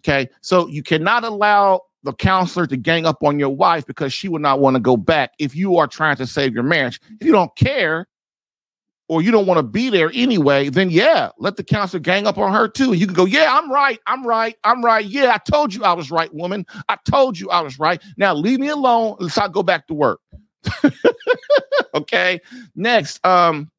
Okay. 0.00 0.28
So 0.40 0.66
you 0.68 0.82
cannot 0.82 1.24
allow 1.24 1.82
the 2.04 2.12
counselor 2.12 2.66
to 2.66 2.76
gang 2.76 3.06
up 3.06 3.22
on 3.22 3.38
your 3.38 3.48
wife 3.50 3.86
because 3.86 4.12
she 4.12 4.28
would 4.28 4.42
not 4.42 4.60
want 4.60 4.74
to 4.74 4.80
go 4.80 4.96
back 4.96 5.32
if 5.38 5.54
you 5.56 5.76
are 5.76 5.86
trying 5.86 6.16
to 6.16 6.26
save 6.26 6.54
your 6.54 6.62
marriage. 6.62 7.00
If 7.20 7.26
you 7.26 7.32
don't 7.32 7.54
care 7.56 8.06
or 9.08 9.22
you 9.22 9.30
don't 9.30 9.46
want 9.46 9.58
to 9.58 9.62
be 9.62 9.88
there 9.90 10.10
anyway, 10.14 10.68
then 10.68 10.90
yeah, 10.90 11.30
let 11.38 11.56
the 11.56 11.64
counselor 11.64 12.00
gang 12.00 12.26
up 12.26 12.38
on 12.38 12.52
her 12.52 12.68
too. 12.68 12.92
You 12.92 13.06
can 13.06 13.14
go, 13.14 13.24
yeah, 13.24 13.56
I'm 13.58 13.72
right. 13.72 13.98
I'm 14.06 14.26
right. 14.26 14.56
I'm 14.64 14.84
right. 14.84 15.04
Yeah, 15.04 15.32
I 15.34 15.38
told 15.50 15.74
you 15.74 15.82
I 15.82 15.94
was 15.94 16.10
right, 16.10 16.32
woman. 16.32 16.66
I 16.88 16.98
told 17.08 17.38
you 17.38 17.48
I 17.50 17.60
was 17.62 17.78
right. 17.78 18.02
Now 18.18 18.34
leave 18.34 18.60
me 18.60 18.68
alone. 18.68 19.16
Let's 19.18 19.36
not 19.36 19.52
go 19.52 19.62
back 19.62 19.86
to 19.88 19.94
work. 19.94 20.20
okay. 21.94 22.40
Next, 22.76 23.24
um, 23.26 23.70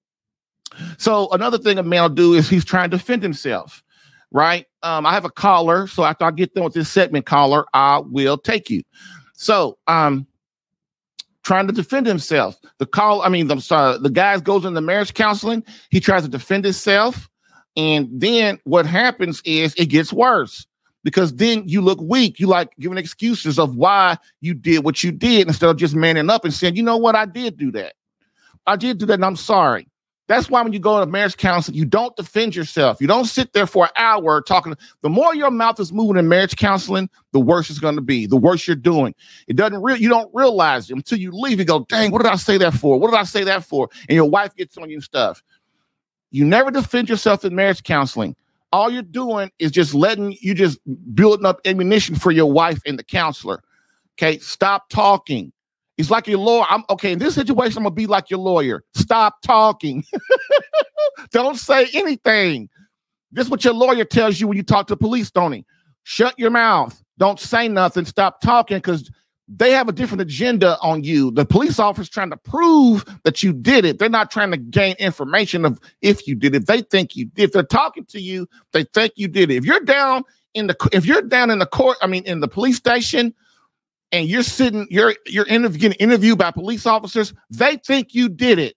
so 0.98 1.30
another 1.32 1.58
thing 1.58 1.78
a 1.78 1.84
man 1.84 2.02
will 2.02 2.10
do 2.10 2.34
is 2.34 2.50
he's 2.50 2.66
trying 2.66 2.90
to 2.90 2.98
defend 2.98 3.22
himself, 3.22 3.84
right? 4.32 4.66
Um, 4.82 5.06
I 5.06 5.14
have 5.14 5.26
a 5.26 5.30
caller, 5.30 5.88
so 5.88 6.04
after 6.04 6.26
I 6.26 6.32
get 6.32 6.54
done 6.54 6.64
with 6.64 6.74
this 6.74 6.90
segment, 6.90 7.26
caller, 7.26 7.66
I 7.74 8.00
will 8.00 8.38
take 8.38 8.70
you. 8.70 8.82
So, 9.34 9.78
um, 9.88 10.28
trying 11.50 11.65
to 11.65 11.74
defend 11.74 12.06
himself. 12.06 12.60
The 12.77 12.86
call, 12.86 13.24
I 13.24 13.29
mean, 13.29 13.50
I'm 13.50 13.60
sorry, 13.60 13.98
the 13.98 14.12
guy 14.12 14.39
goes 14.39 14.65
into 14.65 14.82
marriage 14.82 15.15
counseling. 15.15 15.63
He 15.89 16.00
tries 16.00 16.22
to 16.22 16.29
defend 16.29 16.63
himself, 16.63 17.27
and 17.75 18.08
then 18.12 18.60
what 18.65 18.86
happens 18.86 19.41
is 19.46 19.74
it 19.74 19.88
gets 19.88 20.13
worse 20.13 20.68
because 21.03 21.34
then 21.38 21.68
you 21.68 21.82
look 21.82 22.00
weak. 22.01 22.39
You 22.39 22.46
like 22.46 22.70
giving 22.79 23.00
excuses 23.00 23.58
of 23.58 23.75
why 23.75 24.20
you 24.41 24.53
did 24.53 24.84
what 24.84 25.03
you 25.03 25.12
did 25.12 25.48
instead 25.48 25.72
of 25.72 25.77
just 25.77 25.96
manning 25.96 26.29
up 26.29 26.46
and 26.46 26.53
saying, 26.53 26.75
you 26.75 26.84
know 26.84 26.98
what, 26.98 27.15
I 27.15 27.25
did 27.25 27.58
do 27.58 27.72
that. 27.72 27.96
I 28.68 28.75
did 28.75 29.00
do 29.00 29.08
that, 29.08 29.15
and 29.15 29.25
I'm 29.25 29.36
sorry. 29.36 29.88
That's 30.30 30.48
why 30.48 30.62
when 30.62 30.74
you 30.74 30.80
go 30.80 31.00
to 31.00 31.08
marriage 31.08 31.38
counseling, 31.38 31.76
you 31.76 31.86
don't 31.86 32.16
defend 32.16 32.56
yourself. 32.56 33.02
You 33.02 33.08
don't 33.08 33.26
sit 33.26 33.54
there 33.54 33.66
for 33.66 33.86
an 33.86 33.92
hour 33.96 34.42
talking. 34.42 34.76
The 35.02 35.10
more 35.10 35.34
your 35.34 35.50
mouth 35.50 35.80
is 35.80 35.92
moving 35.92 36.18
in 36.18 36.28
marriage 36.28 36.56
counseling, 36.56 37.10
the 37.32 37.40
worse 37.40 37.72
it's 37.72 37.80
going 37.80 37.96
to 37.96 38.02
be. 38.02 38.28
The 38.28 38.38
worse 38.38 38.68
you're 38.68 38.76
doing. 38.76 39.16
It 39.48 39.56
doesn't 39.56 39.82
real. 39.82 39.98
You 39.98 40.08
don't 40.08 40.30
realize 40.32 40.92
it 40.92 40.96
until 40.96 41.18
you 41.18 41.32
leave. 41.32 41.58
You 41.58 41.66
go, 41.66 41.80
dang, 41.86 42.12
what 42.12 42.22
did 42.22 42.32
I 42.32 42.36
say 42.36 42.60
that 42.60 42.76
for? 42.76 43.00
What 43.00 43.10
did 43.10 43.20
I 43.20 43.24
say 43.24 43.44
that 43.46 43.64
for? 43.64 43.90
And 44.08 44.16
your 44.16 44.30
wife 44.30 44.56
gets 44.56 44.78
on 44.78 44.92
you 44.92 45.02
stuff. 45.02 45.42
You 46.30 46.46
never 46.46 46.70
defend 46.70 47.10
yourself 47.10 47.44
in 47.44 47.56
marriage 47.56 47.82
counseling. 47.82 48.36
All 48.72 48.92
you're 48.92 49.02
doing 49.02 49.50
is 49.58 49.72
just 49.72 49.96
letting 49.96 50.38
you 50.42 50.54
just 50.54 50.78
building 51.16 51.48
up 51.48 51.60
ammunition 51.66 52.16
for 52.16 52.30
your 52.30 52.52
wife 52.52 52.80
and 52.86 53.00
the 53.00 53.04
counselor. 53.04 53.64
Okay, 54.14 54.38
stop 54.38 54.90
talking. 54.90 55.52
He's 56.00 56.10
like 56.10 56.27
your 56.27 56.39
lawyer. 56.39 56.65
I'm 56.70 56.86
okay. 56.91 57.12
In 57.12 57.20
this 57.20 57.36
situation, 57.36 57.79
I'm 57.79 57.84
gonna 57.84 57.94
be 57.94 58.08
like 58.08 58.29
your 58.29 58.39
lawyer. 58.39 58.86
Stop 58.94 59.41
talking. 59.41 60.06
don't 61.32 61.58
say 61.58 61.89
anything. 61.94 62.70
This 63.34 63.48
is 63.48 63.51
what 63.51 63.65
your 63.65 63.74
lawyer 63.74 64.06
tells 64.06 64.39
you 64.39 64.48
when 64.48 64.56
you 64.56 64.63
talk 64.63 64.88
to 64.88 64.96
police, 64.96 65.29
Tony. 65.29 65.65
Shut 66.03 66.39
your 66.39 66.51
mouth. 66.51 67.03
Don't 67.18 67.38
say 67.38 67.68
nothing. 67.68 68.06
Stop 68.06 68.39
talking 68.39 68.77
because 68.77 69.12
they 69.50 69.72
have 69.72 69.89
a 69.89 69.91
different 69.91 70.22
agenda 70.22 70.77
on 70.79 71.03
you. 71.03 71.32
The 71.32 71.44
police 71.44 71.79
officer's 71.79 72.08
trying 72.08 72.29
to 72.29 72.38
prove 72.38 73.03
that 73.25 73.44
you 73.44 73.51
did 73.51 73.84
it. 73.84 74.00
They're 74.00 74.08
not 74.08 74.32
trying 74.32 74.51
to 74.51 74.58
gain 74.58 74.96
information 75.00 75.65
of 75.65 75.82
if 76.01 76.25
you 76.25 76.34
did 76.34 76.56
it. 76.56 76.65
They 76.65 76.79
think 76.79 77.18
you. 77.18 77.29
If 77.36 77.51
they're 77.51 77.62
talking 77.62 78.06
to 78.06 78.22
you, 78.22 78.48
they 78.72 78.86
think 78.86 79.12
you 79.18 79.27
did 79.27 79.51
it. 79.51 79.58
If 79.58 79.65
you're 79.65 79.82
down 79.82 80.24
in 80.53 80.68
the 80.68 80.77
if 80.94 81.06
you're 81.06 81.24
down 81.24 81.50
in 81.51 81.60
the 81.60 81.65
court, 81.65 81.98
I 82.01 82.08
mean 82.08 82.24
in 82.24 82.39
the 82.39 82.48
police 82.48 82.77
station 82.77 83.34
and 84.12 84.28
you're 84.28 84.44
sitting, 84.44 84.88
you're 84.89 85.16
you're 85.25 85.46
interv- 85.46 85.80
getting 85.80 85.98
interviewed 86.00 86.38
by 86.38 86.51
police 86.51 86.86
officers, 86.86 87.34
they 87.50 87.78
think 87.78 88.13
you 88.13 88.30
did 88.30 88.60
it. 88.60 88.75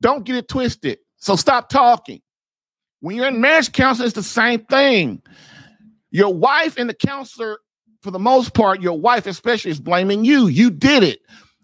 Don't 0.00 0.24
get 0.24 0.36
it 0.36 0.48
twisted. 0.48 0.98
So 1.16 1.36
stop 1.36 1.68
talking. 1.68 2.20
When 3.00 3.16
you're 3.16 3.28
in 3.28 3.40
marriage 3.40 3.72
counseling, 3.72 4.06
it's 4.06 4.14
the 4.14 4.22
same 4.22 4.64
thing. 4.64 5.22
Your 6.10 6.32
wife 6.32 6.76
and 6.78 6.88
the 6.88 6.94
counselor, 6.94 7.58
for 8.02 8.10
the 8.10 8.18
most 8.18 8.54
part, 8.54 8.80
your 8.80 8.98
wife 8.98 9.26
especially 9.26 9.70
is 9.70 9.80
blaming 9.80 10.24
you. 10.24 10.46
You 10.46 10.70
did 10.70 11.02
it. 11.02 11.20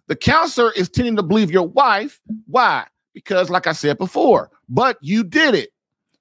The 0.09 0.17
counselor 0.17 0.73
is 0.73 0.89
tending 0.89 1.17
to 1.17 1.23
believe 1.23 1.51
your 1.51 1.67
wife. 1.67 2.21
Why? 2.47 2.87
Because, 3.15 3.49
like 3.49 3.67
I 3.67 3.73
said 3.73 3.97
before, 3.97 4.51
but 4.69 4.99
you 5.01 5.25
did 5.25 5.55
it. 5.55 5.71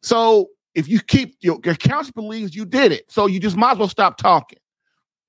So 0.02 0.50
if 0.76 0.88
you 0.88 1.00
keep 1.00 1.36
your, 1.42 1.60
your 1.66 1.76
counselor 1.76 2.14
believes 2.14 2.56
you 2.56 2.66
did 2.66 2.92
it, 2.92 3.12
so 3.12 3.28
you 3.28 3.40
just 3.40 3.58
might 3.58 3.74
as 3.74 3.78
well 3.80 3.88
stop 3.90 4.18
talking. 4.18 4.60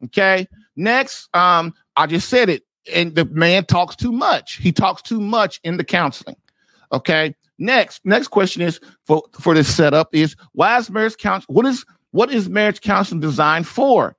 Okay. 0.05 0.47
Next, 0.77 1.29
um, 1.35 1.75
I 1.97 2.07
just 2.07 2.29
said 2.29 2.49
it, 2.49 2.63
and 2.93 3.15
the 3.15 3.25
man 3.27 3.65
talks 3.65 3.97
too 3.97 4.13
much. 4.13 4.57
He 4.57 4.73
talks 4.73 5.03
too 5.03 5.21
much 5.21 5.61
in 5.65 5.77
the 5.77 5.85
counseling. 5.85 6.37
Okay. 6.93 7.35
Next, 7.59 8.05
next 8.05 8.29
question 8.29 8.63
is 8.63 8.81
for 9.07 9.23
for 9.39 9.55
this 9.55 9.73
setup 9.73 10.13
is 10.13 10.35
why 10.53 10.77
is 10.77 10.91
marriage 10.91 11.17
counseling? 11.17 11.55
What 11.55 11.67
is 11.67 11.85
what 12.11 12.33
is 12.33 12.49
marriage 12.49 12.81
counseling 12.81 13.21
designed 13.21 13.69
for? 13.69 14.17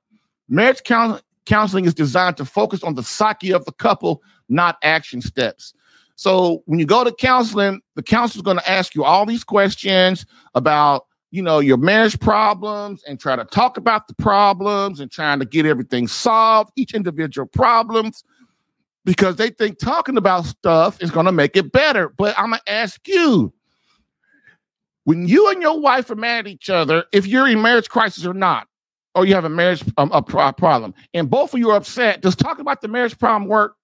Marriage 0.48 0.82
counseling 0.84 1.20
counseling 1.44 1.84
is 1.84 1.94
designed 1.94 2.36
to 2.36 2.44
focus 2.44 2.82
on 2.82 2.94
the 2.94 3.02
psyche 3.02 3.52
of 3.52 3.64
the 3.64 3.72
couple, 3.72 4.22
not 4.48 4.78
action 4.82 5.22
steps. 5.22 5.72
So 6.16 6.62
when 6.66 6.78
you 6.78 6.86
go 6.86 7.04
to 7.04 7.12
counseling, 7.12 7.80
the 7.94 8.02
counselor 8.02 8.40
is 8.40 8.42
going 8.42 8.58
to 8.58 8.70
ask 8.70 8.94
you 8.94 9.04
all 9.04 9.26
these 9.26 9.44
questions 9.44 10.26
about 10.54 11.06
you 11.36 11.42
know, 11.42 11.58
your 11.58 11.76
marriage 11.76 12.18
problems 12.18 13.04
and 13.04 13.20
try 13.20 13.36
to 13.36 13.44
talk 13.44 13.76
about 13.76 14.08
the 14.08 14.14
problems 14.14 15.00
and 15.00 15.10
trying 15.10 15.38
to 15.38 15.44
get 15.44 15.66
everything 15.66 16.08
solved, 16.08 16.72
each 16.76 16.94
individual 16.94 17.46
problems, 17.46 18.24
because 19.04 19.36
they 19.36 19.50
think 19.50 19.78
talking 19.78 20.16
about 20.16 20.46
stuff 20.46 21.00
is 21.02 21.10
going 21.10 21.26
to 21.26 21.32
make 21.32 21.54
it 21.54 21.70
better. 21.72 22.08
But 22.08 22.36
I'm 22.38 22.48
going 22.48 22.60
to 22.66 22.72
ask 22.72 23.06
you 23.06 23.52
when 25.04 25.28
you 25.28 25.50
and 25.50 25.60
your 25.60 25.78
wife 25.78 26.10
are 26.10 26.16
mad 26.16 26.46
at 26.46 26.48
each 26.48 26.70
other, 26.70 27.04
if 27.12 27.26
you're 27.26 27.46
in 27.46 27.60
marriage 27.60 27.90
crisis 27.90 28.24
or 28.24 28.34
not, 28.34 28.66
or 29.14 29.26
you 29.26 29.34
have 29.34 29.44
a 29.44 29.50
marriage 29.50 29.84
um, 29.98 30.10
a 30.12 30.22
pro- 30.22 30.52
problem, 30.52 30.94
and 31.12 31.28
both 31.28 31.52
of 31.52 31.60
you 31.60 31.68
are 31.70 31.76
upset, 31.76 32.22
does 32.22 32.34
talking 32.34 32.62
about 32.62 32.80
the 32.80 32.88
marriage 32.88 33.18
problem 33.18 33.46
work? 33.46 33.76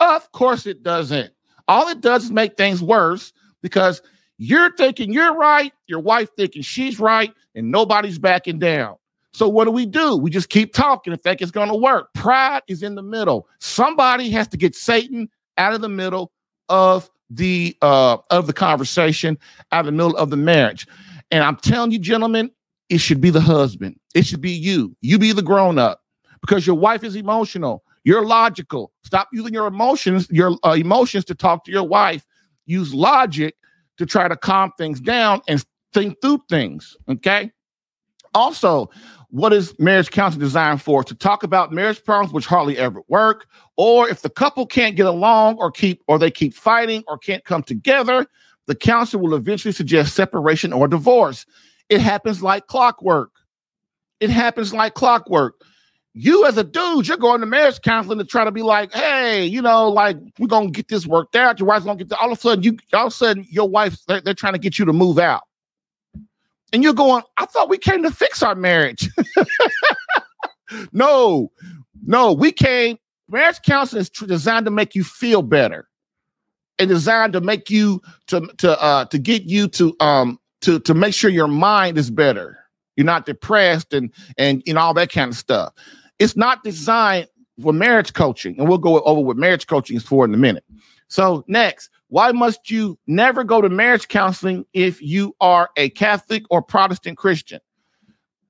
Of 0.00 0.32
course 0.32 0.66
it 0.66 0.82
doesn't. 0.82 1.32
All 1.68 1.88
it 1.88 2.00
does 2.00 2.24
is 2.24 2.30
make 2.32 2.56
things 2.56 2.82
worse 2.82 3.32
because 3.62 4.02
you're 4.38 4.74
thinking 4.76 5.12
you're 5.12 5.34
right, 5.34 5.72
your 5.86 6.00
wife 6.00 6.28
thinking 6.36 6.62
she's 6.62 6.98
right, 6.98 7.32
and 7.54 7.70
nobody's 7.70 8.18
backing 8.18 8.58
down. 8.58 8.96
So 9.32 9.48
what 9.48 9.64
do 9.64 9.72
we 9.72 9.84
do? 9.84 10.16
We 10.16 10.30
just 10.30 10.48
keep 10.48 10.72
talking 10.72 11.12
and 11.12 11.22
think 11.22 11.42
it's 11.42 11.50
going 11.50 11.68
to 11.68 11.74
work. 11.74 12.14
Pride 12.14 12.62
is 12.68 12.82
in 12.82 12.94
the 12.94 13.02
middle. 13.02 13.48
Somebody 13.58 14.30
has 14.30 14.46
to 14.48 14.56
get 14.56 14.76
Satan 14.76 15.28
out 15.58 15.74
of 15.74 15.80
the 15.80 15.88
middle 15.88 16.32
of 16.68 17.10
the 17.30 17.76
uh 17.82 18.18
of 18.30 18.46
the 18.46 18.52
conversation, 18.52 19.36
out 19.72 19.80
of 19.80 19.86
the 19.86 19.92
middle 19.92 20.16
of 20.16 20.30
the 20.30 20.36
marriage. 20.36 20.86
And 21.30 21.42
I'm 21.42 21.56
telling 21.56 21.90
you, 21.90 21.98
gentlemen, 21.98 22.50
it 22.88 22.98
should 22.98 23.20
be 23.20 23.30
the 23.30 23.40
husband. 23.40 23.98
It 24.14 24.24
should 24.24 24.40
be 24.40 24.52
you. 24.52 24.96
You 25.00 25.18
be 25.18 25.32
the 25.32 25.42
grown 25.42 25.78
up 25.78 26.02
because 26.40 26.66
your 26.66 26.76
wife 26.76 27.02
is 27.02 27.16
emotional. 27.16 27.82
You're 28.04 28.24
logical. 28.24 28.92
Stop 29.02 29.28
using 29.32 29.54
your 29.54 29.66
emotions, 29.66 30.28
your 30.30 30.56
uh, 30.64 30.72
emotions 30.72 31.24
to 31.24 31.34
talk 31.34 31.64
to 31.64 31.72
your 31.72 31.84
wife. 31.88 32.24
Use 32.66 32.94
logic 32.94 33.56
to 33.98 34.06
try 34.06 34.28
to 34.28 34.36
calm 34.36 34.72
things 34.78 35.00
down 35.00 35.40
and 35.48 35.64
think 35.92 36.20
through 36.20 36.42
things. 36.48 36.96
Okay. 37.08 37.50
Also, 38.34 38.90
what 39.30 39.52
is 39.52 39.74
marriage 39.78 40.10
counseling 40.10 40.40
designed 40.40 40.82
for? 40.82 41.04
To 41.04 41.14
talk 41.14 41.42
about 41.42 41.72
marriage 41.72 42.02
problems 42.04 42.32
which 42.32 42.46
hardly 42.46 42.78
ever 42.78 43.02
work, 43.08 43.46
or 43.76 44.08
if 44.08 44.22
the 44.22 44.30
couple 44.30 44.66
can't 44.66 44.96
get 44.96 45.06
along 45.06 45.56
or 45.58 45.70
keep 45.70 46.02
or 46.08 46.18
they 46.18 46.30
keep 46.30 46.54
fighting 46.54 47.04
or 47.06 47.18
can't 47.18 47.44
come 47.44 47.62
together, 47.62 48.26
the 48.66 48.74
counselor 48.74 49.22
will 49.22 49.34
eventually 49.34 49.72
suggest 49.72 50.14
separation 50.14 50.72
or 50.72 50.88
divorce. 50.88 51.46
It 51.88 52.00
happens 52.00 52.42
like 52.42 52.66
clockwork. 52.66 53.30
It 54.20 54.30
happens 54.30 54.72
like 54.72 54.94
clockwork. 54.94 55.60
You 56.14 56.46
as 56.46 56.56
a 56.56 56.64
dude, 56.64 57.08
you're 57.08 57.16
going 57.16 57.40
to 57.40 57.46
marriage 57.46 57.80
counseling 57.82 58.18
to 58.18 58.24
try 58.24 58.44
to 58.44 58.52
be 58.52 58.62
like, 58.62 58.92
hey, 58.92 59.44
you 59.44 59.60
know, 59.60 59.88
like 59.88 60.16
we're 60.38 60.46
gonna 60.46 60.70
get 60.70 60.88
this 60.88 61.06
worked 61.06 61.34
out. 61.34 61.58
Your 61.58 61.66
wife's 61.66 61.84
gonna 61.84 61.98
get 61.98 62.08
the, 62.08 62.16
all 62.16 62.30
of 62.30 62.38
a 62.38 62.40
sudden 62.40 62.62
you 62.62 62.78
all 62.92 63.08
of 63.08 63.12
a 63.12 63.16
sudden 63.16 63.44
your 63.50 63.68
wife 63.68 63.98
they're, 64.06 64.20
they're 64.20 64.34
trying 64.34 64.52
to 64.52 64.58
get 64.58 64.78
you 64.78 64.84
to 64.84 64.92
move 64.92 65.18
out. 65.18 65.42
And 66.72 66.82
you're 66.82 66.94
going, 66.94 67.22
I 67.36 67.46
thought 67.46 67.68
we 67.68 67.78
came 67.78 68.02
to 68.04 68.10
fix 68.10 68.42
our 68.42 68.54
marriage. 68.54 69.08
no, 70.92 71.50
no, 72.06 72.32
we 72.32 72.52
came. 72.52 72.98
Marriage 73.28 73.60
counseling 73.62 74.02
is 74.02 74.10
designed 74.10 74.66
to 74.66 74.70
make 74.70 74.94
you 74.94 75.02
feel 75.02 75.42
better 75.42 75.88
and 76.78 76.88
designed 76.88 77.32
to 77.32 77.40
make 77.40 77.70
you 77.70 78.00
to 78.28 78.40
to 78.58 78.80
uh 78.80 79.04
to 79.06 79.18
get 79.18 79.44
you 79.44 79.66
to 79.68 79.96
um 79.98 80.38
to 80.60 80.78
to 80.80 80.94
make 80.94 81.14
sure 81.14 81.30
your 81.30 81.48
mind 81.48 81.98
is 81.98 82.10
better. 82.10 82.58
You're 82.96 83.06
not 83.06 83.26
depressed 83.26 83.92
and 83.92 84.12
and 84.38 84.62
know 84.66 84.80
all 84.80 84.94
that 84.94 85.10
kind 85.10 85.30
of 85.30 85.36
stuff. 85.36 85.72
It's 86.18 86.36
not 86.36 86.62
designed 86.62 87.28
for 87.62 87.72
marriage 87.72 88.12
coaching, 88.12 88.58
and 88.58 88.68
we'll 88.68 88.78
go 88.78 89.00
over 89.00 89.20
what 89.20 89.36
marriage 89.36 89.66
coaching 89.66 89.96
is 89.96 90.02
for 90.02 90.24
in 90.24 90.34
a 90.34 90.36
minute. 90.36 90.64
So 91.08 91.44
next, 91.46 91.90
why 92.08 92.32
must 92.32 92.70
you 92.70 92.98
never 93.06 93.44
go 93.44 93.60
to 93.60 93.68
marriage 93.68 94.08
counseling 94.08 94.64
if 94.72 95.00
you 95.00 95.34
are 95.40 95.70
a 95.76 95.90
Catholic 95.90 96.44
or 96.50 96.62
Protestant 96.62 97.18
Christian? 97.18 97.60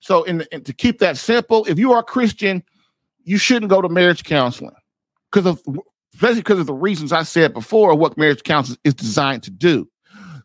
So, 0.01 0.23
in, 0.25 0.45
in 0.53 0.63
to 0.65 0.73
keep 0.73 0.99
that 0.99 1.17
simple, 1.17 1.65
if 1.65 1.79
you 1.79 1.93
are 1.93 2.01
a 2.01 2.05
Christian, 2.05 2.63
you 3.23 3.39
shouldn't 3.39 3.71
go 3.71 3.81
to 3.81 3.89
marriage 3.89 4.25
counseling 4.25 4.75
because 5.33 5.47
of 5.47 5.63
especially 6.13 6.41
because 6.41 6.59
of 6.59 6.67
the 6.67 6.75
reasons 6.75 7.13
I 7.13 7.23
said 7.23 7.55
before. 7.55 7.95
What 7.95 8.19
marriage 8.19 8.43
counseling 8.43 8.79
is 8.85 8.95
designed 8.95 9.43
to 9.45 9.51
do. 9.51 9.89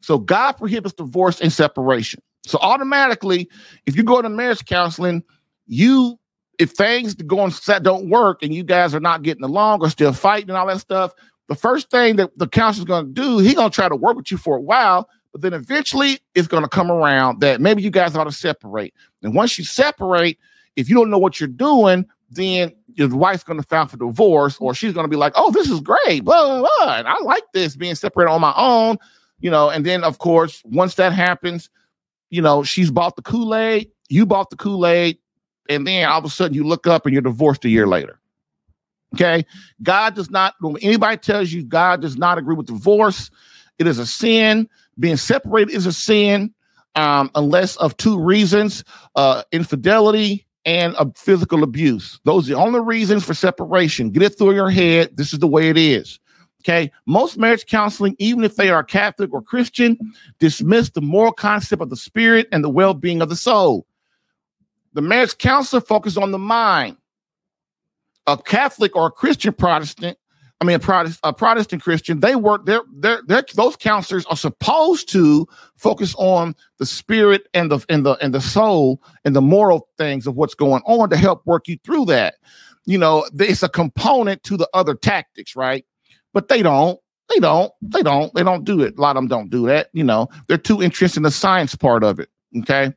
So, 0.02 0.18
God 0.18 0.54
prohibits 0.54 0.94
divorce 0.94 1.42
and 1.42 1.52
separation. 1.52 2.22
So, 2.46 2.58
automatically, 2.62 3.50
if 3.86 3.98
you 3.98 4.04
go 4.04 4.22
to 4.22 4.30
marriage 4.30 4.64
counseling, 4.66 5.24
you 5.68 6.19
if 6.60 6.72
things 6.72 7.16
go 7.16 7.40
on 7.40 7.52
set 7.52 7.84
don't 7.84 8.10
work 8.10 8.44
and 8.44 8.54
you 8.54 8.64
guys 8.64 8.94
are 8.94 9.00
not 9.00 9.24
getting 9.24 9.44
along 9.44 9.82
or 9.82 9.90
still 9.90 10.14
fighting 10.14 10.50
and 10.50 10.58
all 10.58 10.68
that 10.68 10.80
stuff, 10.80 11.14
the 11.48 11.56
first 11.56 11.90
thing 11.90 12.18
that 12.18 12.38
the 12.38 12.48
counselor's 12.48 12.86
going 12.86 13.08
to 13.08 13.12
do, 13.12 13.40
he's 13.40 13.56
going 13.56 13.72
to 13.72 13.76
try 13.76 13.90
to 13.90 13.96
work 13.96 14.16
with 14.16 14.30
you 14.30 14.38
for 14.38 14.58
a 14.58 14.62
while, 14.62 15.10
but 15.32 15.42
then 15.42 15.54
eventually 15.54 16.20
it's 16.36 16.48
going 16.48 16.62
to 16.62 16.70
come 16.70 16.92
around 16.92 17.40
that 17.40 17.62
maybe 17.62 17.82
you 17.82 17.90
guys 17.90 18.16
ought 18.16 18.26
to 18.26 18.32
separate. 18.32 18.94
And 19.24 19.34
once 19.34 19.58
you 19.58 19.64
separate, 19.64 20.38
if 20.76 20.90
you 20.90 20.96
don't 20.96 21.10
know 21.10 21.18
what 21.18 21.40
you're 21.40 21.48
doing, 21.48 22.06
then 22.30 22.74
your 22.94 23.08
wife's 23.16 23.44
going 23.44 23.60
to 23.60 23.66
file 23.66 23.88
for 23.88 23.98
divorce, 23.98 24.58
or 24.60 24.74
she's 24.74 24.94
going 24.94 25.06
to 25.06 25.10
be 25.10 25.16
like, 25.16 25.34
"Oh, 25.36 25.52
this 25.52 25.70
is 25.70 25.80
great, 25.80 26.24
blah, 26.24 26.46
blah, 26.46 26.60
blah. 26.60 26.96
And 26.98 27.08
I 27.08 27.20
like 27.22 27.44
this 27.54 27.76
being 27.76 27.96
separated 27.96 28.30
on 28.30 28.42
my 28.42 28.54
own," 28.56 28.98
you 29.40 29.50
know. 29.50 29.70
And 29.70 29.86
then, 29.86 30.04
of 30.04 30.20
course, 30.20 30.62
once 30.66 30.96
that 30.96 31.14
happens, 31.14 31.70
you 32.30 32.42
know, 32.42 32.64
she's 32.64 32.92
bought 32.92 33.16
the 33.16 33.22
Kool 33.22 33.56
Aid, 33.56 33.90
you 34.10 34.26
bought 34.26 34.52
the 34.52 34.58
Kool 34.58 34.86
Aid, 34.86 35.18
and 35.70 35.88
then 35.88 36.06
all 36.10 36.20
of 36.20 36.26
a 36.26 36.30
sudden 36.30 36.56
you 36.56 36.64
look 36.66 36.88
up 36.88 37.06
and 37.06 37.14
you're 37.14 37.22
divorced 37.22 37.64
a 37.64 37.70
year 37.70 37.88
later. 37.88 38.20
Okay. 39.16 39.46
God 39.82 40.16
does 40.16 40.30
not, 40.30 40.56
when 40.60 40.78
anybody 40.82 41.18
tells 41.18 41.52
you 41.52 41.64
God 41.64 42.02
does 42.02 42.18
not 42.18 42.38
agree 42.38 42.56
with 42.56 42.68
divorce, 42.68 43.32
it 43.78 43.88
is 43.88 43.98
a 43.98 44.06
sin. 44.06 44.68
Being 45.00 45.18
separated 45.18 45.74
is 45.74 45.86
a 45.86 45.94
sin, 45.94 46.54
um, 46.96 47.32
unless 47.36 47.76
of 47.78 47.96
two 47.98 48.20
reasons 48.20 48.84
uh, 49.16 49.44
infidelity 49.52 50.46
and 50.66 50.94
a 51.00 51.12
physical 51.16 51.64
abuse. 51.64 52.20
Those 52.26 52.50
are 52.50 52.54
the 52.54 52.60
only 52.60 52.82
reasons 52.82 53.24
for 53.24 53.34
separation. 53.34 54.10
Get 54.10 54.24
it 54.24 54.38
through 54.38 54.56
your 54.56 54.70
head. 54.70 55.16
This 55.16 55.32
is 55.32 55.40
the 55.40 55.48
way 55.48 55.70
it 55.70 55.78
is. 55.78 56.20
Okay. 56.62 56.92
Most 57.06 57.38
marriage 57.38 57.66
counseling, 57.68 58.16
even 58.20 58.44
if 58.44 58.58
they 58.58 58.70
are 58.70 58.84
Catholic 58.84 59.34
or 59.34 59.42
Christian, 59.42 59.98
dismiss 60.40 60.90
the 60.90 61.02
moral 61.02 61.32
concept 61.32 61.82
of 61.82 61.90
the 61.90 61.96
spirit 61.96 62.48
and 62.52 62.64
the 62.64 62.70
well 62.70 62.94
being 62.94 63.22
of 63.22 63.30
the 63.30 63.36
soul. 63.36 63.88
The 64.94 65.02
marriage 65.02 65.38
counselor 65.38 65.82
focuses 65.82 66.18
on 66.18 66.32
the 66.32 66.40
mind. 66.40 66.98
A 68.28 68.38
Catholic 68.38 68.96
or 68.96 69.08
a 69.08 69.12
Christian 69.12 69.54
Protestant, 69.54 70.18
I 70.62 70.66
mean 70.66 70.76
a 70.76 70.80
Protestant, 70.80 71.20
a 71.24 71.34
Protestant 71.34 71.82
Christian, 71.82 72.20
they 72.20 72.36
work. 72.36 72.66
They're, 72.66 72.82
they're, 72.94 73.44
those 73.56 73.76
counselors 73.76 74.26
are 74.26 74.36
supposed 74.36 75.10
to 75.10 75.48
focus 75.78 76.14
on 76.18 76.56
the 76.78 76.86
spirit 76.86 77.48
and 77.54 77.72
the 77.72 77.80
and 77.90 78.06
the 78.06 78.14
and 78.22 78.34
the 78.34 78.42
soul 78.42 79.02
and 79.26 79.36
the 79.36 79.42
moral 79.42 79.88
things 79.98 80.28
of 80.28 80.36
what's 80.36 80.54
going 80.54 80.84
on 80.86 81.10
to 81.10 81.18
help 81.18 81.46
work 81.46 81.68
you 81.68 81.78
through 81.84 82.06
that. 82.06 82.36
You 82.86 82.98
know, 82.98 83.26
it's 83.40 83.64
a 83.64 83.70
component 83.70 84.44
to 84.44 84.58
the 84.58 84.70
other 84.74 84.96
tactics, 84.96 85.56
right? 85.56 85.86
But 86.34 86.50
they 86.50 86.62
don't. 86.62 87.00
They 87.30 87.40
don't. 87.40 87.72
They 87.82 88.02
don't. 88.02 88.34
They 88.34 88.44
don't 88.44 88.64
do 88.64 88.82
it. 88.82 88.98
A 88.98 89.02
lot 89.02 89.16
of 89.16 89.22
them 89.22 89.28
don't 89.28 89.50
do 89.50 89.66
that. 89.68 89.90
You 89.94 90.04
know, 90.04 90.28
they're 90.48 90.58
too 90.58 90.82
interested 90.82 91.20
in 91.20 91.24
the 91.24 91.32
science 91.32 91.76
part 91.76 92.04
of 92.04 92.20
it. 92.20 92.30
Okay. 92.60 92.94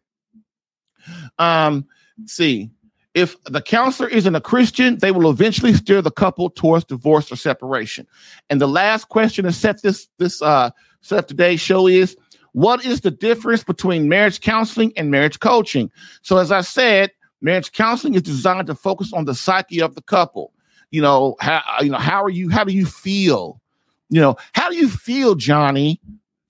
Um, 1.38 1.86
see, 2.26 2.70
if 3.14 3.42
the 3.44 3.60
counselor 3.60 4.08
isn't 4.08 4.34
a 4.34 4.40
Christian, 4.40 4.98
they 4.98 5.10
will 5.10 5.30
eventually 5.30 5.74
steer 5.74 6.00
the 6.00 6.10
couple 6.10 6.50
towards 6.50 6.84
divorce 6.84 7.30
or 7.30 7.36
separation. 7.36 8.06
And 8.48 8.60
the 8.60 8.68
last 8.68 9.08
question 9.08 9.44
to 9.44 9.52
set 9.52 9.82
this 9.82 10.08
this 10.18 10.40
uh 10.40 10.70
set 11.02 11.28
today's 11.28 11.60
show 11.60 11.86
is 11.86 12.16
what 12.52 12.84
is 12.84 13.00
the 13.00 13.10
difference 13.10 13.64
between 13.64 14.08
marriage 14.08 14.40
counseling 14.40 14.92
and 14.96 15.10
marriage 15.10 15.40
coaching? 15.40 15.90
So 16.22 16.38
as 16.38 16.52
I 16.52 16.60
said, 16.60 17.10
marriage 17.40 17.72
counseling 17.72 18.14
is 18.14 18.22
designed 18.22 18.66
to 18.68 18.74
focus 18.74 19.12
on 19.12 19.24
the 19.24 19.34
psyche 19.34 19.80
of 19.80 19.94
the 19.94 20.02
couple. 20.02 20.52
You 20.90 21.02
know, 21.02 21.36
how 21.40 21.62
you 21.80 21.90
know, 21.90 21.98
how 21.98 22.22
are 22.22 22.30
you 22.30 22.48
how 22.48 22.64
do 22.64 22.72
you 22.72 22.86
feel? 22.86 23.60
You 24.08 24.20
know, 24.20 24.36
how 24.52 24.68
do 24.70 24.76
you 24.76 24.88
feel, 24.88 25.34
Johnny? 25.34 26.00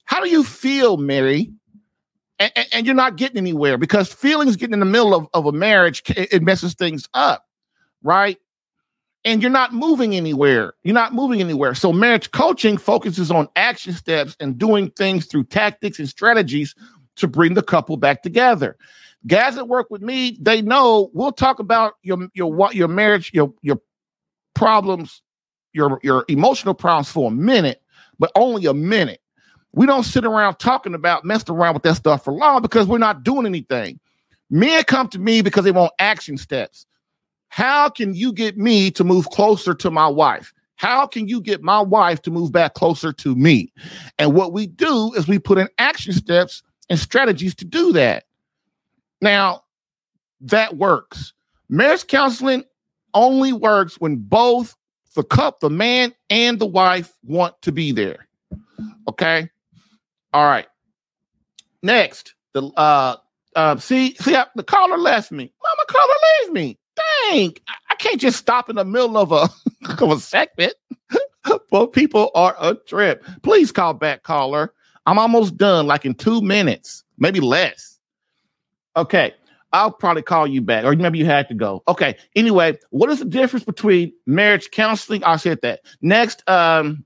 How 0.04 0.22
do 0.22 0.28
you 0.28 0.44
feel, 0.44 0.96
Mary? 0.96 1.52
And, 2.56 2.66
and, 2.72 2.86
you're 2.86 2.94
not 2.94 3.16
getting 3.16 3.38
anywhere 3.38 3.78
because 3.78 4.12
feelings 4.12 4.56
getting 4.56 4.74
in 4.74 4.80
the 4.80 4.86
middle 4.86 5.14
of, 5.14 5.28
of 5.34 5.46
a 5.46 5.52
marriage 5.52 6.02
it 6.08 6.42
messes 6.42 6.74
things 6.74 7.08
up 7.14 7.46
right? 8.02 8.38
And 9.24 9.40
you're 9.40 9.52
not 9.52 9.72
moving 9.72 10.16
anywhere. 10.16 10.74
You're 10.82 10.94
not 10.94 11.14
moving 11.14 11.40
anywhere. 11.40 11.74
So 11.74 11.92
marriage 11.92 12.30
coaching 12.32 12.76
focuses 12.76 13.30
on 13.30 13.48
action 13.54 13.92
steps 13.92 14.36
and 14.40 14.58
doing 14.58 14.90
things 14.90 15.26
through 15.26 15.44
tactics 15.44 15.98
and 15.98 16.08
strategies 16.08 16.74
to 17.16 17.28
bring 17.28 17.54
the 17.54 17.62
couple 17.62 17.96
back 17.96 18.22
together. 18.22 18.76
Guys 19.26 19.54
that 19.54 19.68
work 19.68 19.88
with 19.90 20.02
me 20.02 20.36
they 20.40 20.60
know 20.60 21.10
we'll 21.14 21.30
talk 21.30 21.60
about 21.60 21.94
your 22.02 22.28
your 22.34 22.52
what 22.52 22.74
your 22.74 22.88
marriage 22.88 23.30
your 23.32 23.54
your 23.62 23.80
problems 24.54 25.22
your 25.72 26.00
your 26.02 26.24
emotional 26.26 26.74
problems 26.74 27.08
for 27.08 27.28
a 27.28 27.34
minute 27.34 27.80
but 28.18 28.32
only 28.34 28.66
a 28.66 28.74
minute 28.74 29.20
we 29.72 29.86
don't 29.86 30.04
sit 30.04 30.24
around 30.24 30.56
talking 30.56 30.94
about 30.94 31.24
messing 31.24 31.54
around 31.54 31.74
with 31.74 31.82
that 31.84 31.96
stuff 31.96 32.24
for 32.24 32.32
long 32.32 32.62
because 32.62 32.86
we're 32.86 32.98
not 32.98 33.22
doing 33.22 33.46
anything. 33.46 33.98
Men 34.50 34.84
come 34.84 35.08
to 35.08 35.18
me 35.18 35.40
because 35.40 35.64
they 35.64 35.72
want 35.72 35.92
action 35.98 36.36
steps. 36.36 36.86
How 37.48 37.88
can 37.88 38.14
you 38.14 38.32
get 38.32 38.56
me 38.58 38.90
to 38.92 39.04
move 39.04 39.30
closer 39.30 39.74
to 39.74 39.90
my 39.90 40.06
wife? 40.06 40.52
How 40.76 41.06
can 41.06 41.28
you 41.28 41.40
get 41.40 41.62
my 41.62 41.80
wife 41.80 42.20
to 42.22 42.30
move 42.30 42.52
back 42.52 42.74
closer 42.74 43.12
to 43.12 43.34
me? 43.34 43.72
And 44.18 44.34
what 44.34 44.52
we 44.52 44.66
do 44.66 45.12
is 45.14 45.28
we 45.28 45.38
put 45.38 45.58
in 45.58 45.68
action 45.78 46.12
steps 46.12 46.62
and 46.90 46.98
strategies 46.98 47.54
to 47.56 47.64
do 47.64 47.92
that. 47.92 48.24
Now, 49.20 49.62
that 50.40 50.76
works. 50.76 51.32
Marriage 51.68 52.06
counseling 52.06 52.64
only 53.14 53.52
works 53.52 54.00
when 54.00 54.16
both 54.16 54.76
the 55.14 55.22
cup, 55.22 55.60
the 55.60 55.70
man 55.70 56.12
and 56.30 56.58
the 56.58 56.66
wife 56.66 57.12
want 57.22 57.60
to 57.62 57.72
be 57.72 57.92
there. 57.92 58.26
Okay. 59.08 59.48
All 60.32 60.44
right. 60.44 60.66
Next, 61.82 62.34
the 62.52 62.62
uh 62.76 63.16
uh 63.56 63.76
see 63.76 64.14
see 64.14 64.36
the 64.54 64.62
caller 64.62 64.98
left 64.98 65.32
me. 65.32 65.52
Mama 65.62 65.86
caller 65.88 66.14
leaves 66.40 66.52
me. 66.52 66.78
Dang, 67.30 67.54
I 67.90 67.94
can't 67.96 68.20
just 68.20 68.38
stop 68.38 68.68
in 68.68 68.76
the 68.76 68.84
middle 68.84 69.16
of 69.16 69.32
a 69.32 69.48
of 70.02 70.10
a 70.10 70.20
segment. 70.20 70.74
well, 71.70 71.86
people 71.86 72.30
are 72.34 72.56
a 72.60 72.74
trip. 72.74 73.24
Please 73.42 73.72
call 73.72 73.94
back, 73.94 74.22
caller. 74.22 74.72
I'm 75.06 75.18
almost 75.18 75.56
done, 75.56 75.86
like 75.86 76.04
in 76.04 76.14
two 76.14 76.40
minutes, 76.40 77.02
maybe 77.18 77.40
less. 77.40 77.98
Okay. 78.96 79.34
I'll 79.72 79.90
probably 79.90 80.22
call 80.22 80.46
you 80.46 80.60
back, 80.60 80.84
or 80.84 80.94
maybe 80.94 81.18
you 81.18 81.24
had 81.24 81.48
to 81.48 81.54
go. 81.54 81.82
Okay. 81.88 82.16
Anyway, 82.36 82.78
what 82.90 83.08
is 83.08 83.20
the 83.20 83.24
difference 83.24 83.64
between 83.64 84.12
marriage 84.26 84.70
counseling? 84.70 85.24
I 85.24 85.36
said 85.36 85.60
that. 85.62 85.80
Next, 86.02 86.46
um, 86.48 87.04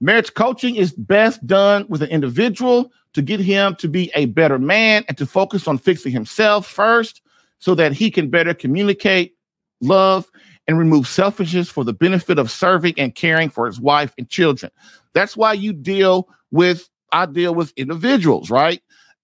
Marriage 0.00 0.34
coaching 0.34 0.76
is 0.76 0.92
best 0.92 1.44
done 1.46 1.86
with 1.88 2.02
an 2.02 2.10
individual 2.10 2.92
to 3.14 3.22
get 3.22 3.40
him 3.40 3.74
to 3.76 3.88
be 3.88 4.10
a 4.14 4.26
better 4.26 4.58
man 4.58 5.04
and 5.08 5.16
to 5.18 5.26
focus 5.26 5.66
on 5.66 5.78
fixing 5.78 6.12
himself 6.12 6.66
first 6.66 7.22
so 7.58 7.74
that 7.74 7.92
he 7.92 8.10
can 8.10 8.30
better 8.30 8.54
communicate, 8.54 9.34
love, 9.80 10.30
and 10.66 10.78
remove 10.78 11.08
selfishness 11.08 11.68
for 11.68 11.84
the 11.84 11.92
benefit 11.92 12.38
of 12.38 12.50
serving 12.50 12.94
and 12.96 13.14
caring 13.14 13.50
for 13.50 13.66
his 13.66 13.80
wife 13.80 14.14
and 14.16 14.28
children. 14.28 14.70
That's 15.14 15.36
why 15.36 15.54
you 15.54 15.72
deal 15.72 16.28
with, 16.50 16.88
I 17.12 17.26
deal 17.26 17.54
with 17.54 17.72
individuals, 17.76 18.50
right? 18.50 18.80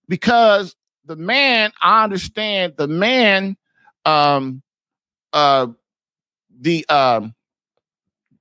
Because 0.09 0.75
the 1.05 1.17
man, 1.17 1.73
I 1.81 2.03
understand 2.03 2.75
the 2.77 2.89
man, 2.89 3.57
um, 4.05 4.63
uh, 5.33 5.69
the, 6.61 6.87
um, 6.89 7.35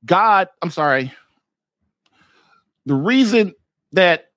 God, 0.04 0.50
I'm 0.62 0.72
sorry, 0.72 1.14
the 2.86 2.96
reason 2.96 3.54
that 3.92 4.32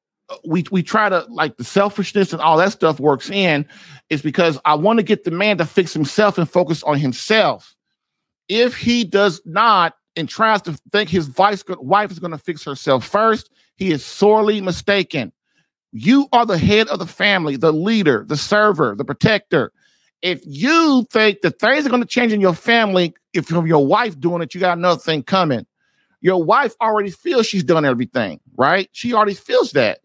we 0.46 0.64
we 0.70 0.82
try 0.82 1.08
to 1.08 1.24
like 1.28 1.56
the 1.56 1.64
selfishness 1.64 2.32
and 2.32 2.42
all 2.42 2.56
that 2.58 2.72
stuff 2.72 3.00
works 3.00 3.30
in 3.30 3.66
is 4.10 4.22
because 4.22 4.58
I 4.64 4.74
want 4.74 4.98
to 4.98 5.02
get 5.02 5.24
the 5.24 5.30
man 5.30 5.58
to 5.58 5.64
fix 5.64 5.92
himself 5.92 6.38
and 6.38 6.48
focus 6.48 6.82
on 6.82 6.98
himself. 6.98 7.74
If 8.48 8.76
he 8.76 9.04
does 9.04 9.40
not 9.44 9.94
and 10.16 10.28
tries 10.28 10.62
to 10.62 10.78
think 10.92 11.08
his 11.08 11.28
vice, 11.28 11.62
wife 11.68 12.10
is 12.10 12.18
going 12.18 12.32
to 12.32 12.38
fix 12.38 12.64
herself 12.64 13.06
first, 13.06 13.50
he 13.76 13.90
is 13.90 14.04
sorely 14.04 14.60
mistaken. 14.60 15.32
You 15.92 16.28
are 16.32 16.44
the 16.44 16.58
head 16.58 16.88
of 16.88 16.98
the 16.98 17.06
family, 17.06 17.56
the 17.56 17.72
leader, 17.72 18.24
the 18.26 18.36
server, 18.36 18.94
the 18.94 19.04
protector. 19.04 19.72
If 20.20 20.42
you 20.44 21.06
think 21.10 21.42
that 21.42 21.60
things 21.60 21.86
are 21.86 21.90
going 21.90 22.02
to 22.02 22.08
change 22.08 22.32
in 22.32 22.40
your 22.40 22.54
family, 22.54 23.14
if 23.32 23.50
your 23.50 23.86
wife 23.86 24.18
doing 24.18 24.42
it, 24.42 24.54
you 24.54 24.60
got 24.60 24.76
another 24.76 25.00
thing 25.00 25.22
coming. 25.22 25.66
Your 26.20 26.42
wife 26.42 26.74
already 26.80 27.10
feels 27.10 27.46
she's 27.46 27.64
done 27.64 27.84
everything, 27.84 28.40
right? 28.56 28.88
She 28.92 29.14
already 29.14 29.34
feels 29.34 29.72
that. 29.72 30.00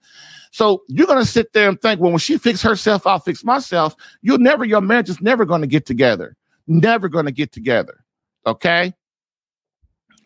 So 0.51 0.83
you're 0.87 1.07
to 1.19 1.25
sit 1.25 1.53
there 1.53 1.67
and 1.67 1.81
think, 1.81 1.99
well, 1.99 2.11
when 2.11 2.19
she 2.19 2.37
fix 2.37 2.61
herself, 2.61 3.07
I'll 3.07 3.19
fix 3.19 3.43
myself. 3.43 3.95
You'll 4.21 4.37
never, 4.37 4.63
your 4.63 4.81
marriage 4.81 5.09
is 5.09 5.19
never 5.19 5.45
to 5.61 5.67
get 5.67 5.87
together. 5.87 6.35
Never 6.67 7.09
to 7.25 7.31
get 7.31 7.51
together. 7.51 8.03
Okay. 8.45 8.93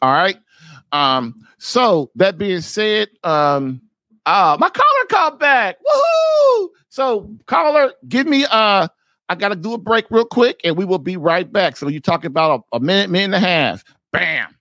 All 0.02 0.12
right. 0.12 0.38
Um, 0.92 1.36
so 1.60 2.12
that 2.16 2.38
being 2.38 2.62
said, 2.62 3.08
um, 3.24 3.82
uh, 4.26 4.58
my 4.60 4.70
caller 4.70 5.06
called 5.10 5.40
back. 5.40 5.78
Woohoo! 5.80 6.68
So 6.90 7.34
caller, 7.46 7.94
give 8.08 8.28
me 8.28 8.46
uh 8.50 8.88
I 9.30 9.36
gotta 9.36 9.56
do 9.56 9.74
a 9.74 9.78
break 9.78 10.06
real 10.10 10.26
quick 10.26 10.60
and 10.64 10.76
we 10.76 10.84
will 10.84 11.00
be 11.00 11.16
right 11.16 11.50
back. 11.52 11.78
So 11.78 11.88
you 11.88 12.00
talking 12.00 12.28
about 12.28 12.66
a, 12.74 12.78
a 12.78 12.80
minute, 12.80 13.10
minute 13.10 13.36
and 13.36 13.36
a 13.36 13.40
half. 13.40 13.84
Bam. 14.12 14.57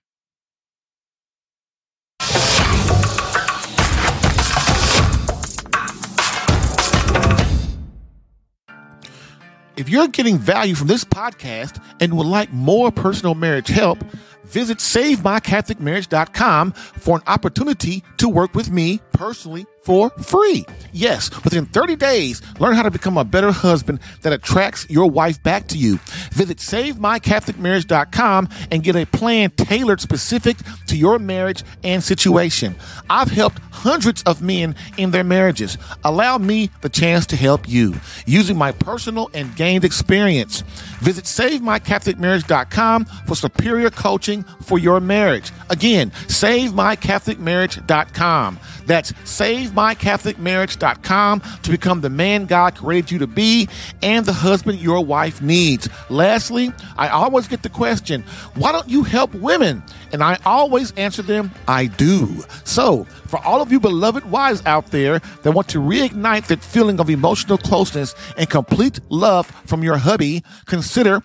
If 9.77 9.89
you're 9.89 10.07
getting 10.07 10.39
value 10.39 10.73
from 10.73 10.87
this 10.87 11.03
podcast 11.03 11.79
and 12.01 12.17
would 12.17 12.25
like 12.25 12.51
more 12.51 12.91
personal 12.91 13.35
marriage 13.35 13.67
help, 13.67 13.99
visit 14.47 14.79
SaveMyCatholicMarriage.com 14.79 16.71
for 16.71 17.17
an 17.17 17.23
opportunity 17.27 18.03
to 18.17 18.29
work 18.29 18.55
with 18.55 18.71
me 18.71 18.99
personally 19.11 19.65
for 19.87 20.09
free. 20.11 20.65
Yes, 20.91 21.29
within 21.45 21.65
30 21.65 21.95
days, 21.95 22.41
learn 22.59 22.75
how 22.75 22.83
to 22.83 22.91
become 22.91 23.17
a 23.17 23.23
better 23.23 23.53
husband 23.53 24.01
that 24.21 24.33
attracts 24.33 24.85
your 24.89 25.09
wife 25.09 25.41
back 25.43 25.67
to 25.67 25.77
you. 25.77 25.97
Visit 26.33 26.57
SaveMyCatholicMarriage.com 26.57 28.49
and 28.69 28.83
get 28.83 28.97
a 28.97 29.05
plan 29.05 29.49
tailored 29.51 30.01
specific 30.01 30.57
to 30.87 30.97
your 30.97 31.19
marriage 31.19 31.63
and 31.85 32.03
situation. 32.03 32.75
I've 33.09 33.31
helped 33.31 33.59
hundreds 33.71 34.23
of 34.23 34.41
men 34.41 34.75
in 34.97 35.11
their 35.11 35.23
marriages. 35.23 35.77
Allow 36.03 36.37
me 36.39 36.69
the 36.81 36.89
chance 36.89 37.25
to 37.27 37.37
help 37.37 37.69
you 37.69 37.95
using 38.25 38.57
my 38.57 38.73
personal 38.73 39.29
and 39.33 39.55
gained 39.55 39.85
experience. 39.85 40.61
Visit 40.99 41.23
SaveMyCatholicMarriage.com 41.23 43.05
for 43.25 43.35
superior 43.35 43.89
coaching 43.89 44.36
for 44.61 44.79
your 44.79 44.99
marriage. 44.99 45.51
Again, 45.69 46.09
SaveMyCatholicMarriage.com. 46.27 48.59
That's 48.85 49.11
SaveMyCatholicMarriage.com 49.11 51.41
to 51.63 51.71
become 51.71 52.01
the 52.01 52.09
man 52.09 52.45
God 52.45 52.75
created 52.75 53.11
you 53.11 53.19
to 53.19 53.27
be 53.27 53.69
and 54.01 54.25
the 54.25 54.33
husband 54.33 54.79
your 54.79 55.03
wife 55.03 55.41
needs. 55.41 55.89
Lastly, 56.09 56.71
I 56.97 57.09
always 57.09 57.47
get 57.47 57.63
the 57.63 57.69
question, 57.69 58.23
why 58.55 58.71
don't 58.71 58.89
you 58.89 59.03
help 59.03 59.33
women? 59.35 59.83
And 60.13 60.23
I 60.23 60.39
always 60.45 60.93
answer 60.93 61.21
them, 61.21 61.51
I 61.67 61.87
do. 61.87 62.27
So, 62.63 63.05
for 63.27 63.43
all 63.43 63.61
of 63.61 63.71
you 63.71 63.79
beloved 63.79 64.29
wives 64.31 64.63
out 64.65 64.87
there 64.87 65.19
that 65.43 65.51
want 65.51 65.67
to 65.69 65.79
reignite 65.79 66.47
that 66.47 66.63
feeling 66.63 66.99
of 66.99 67.09
emotional 67.09 67.57
closeness 67.57 68.15
and 68.37 68.49
complete 68.49 68.99
love 69.09 69.47
from 69.65 69.83
your 69.83 69.97
hubby, 69.97 70.43
consider 70.65 71.21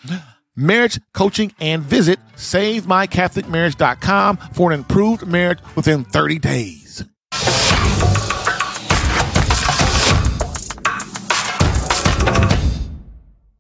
marriage 0.57 0.99
coaching 1.15 1.55
and 1.61 1.83
visit 1.83 2.19
SaveMyCatholicMarriage.com 2.37 4.37
for 4.53 4.73
an 4.73 4.79
improved 4.79 5.27
marriage 5.27 5.59
within 5.77 6.05
30 6.05 6.39
days. 6.39 7.05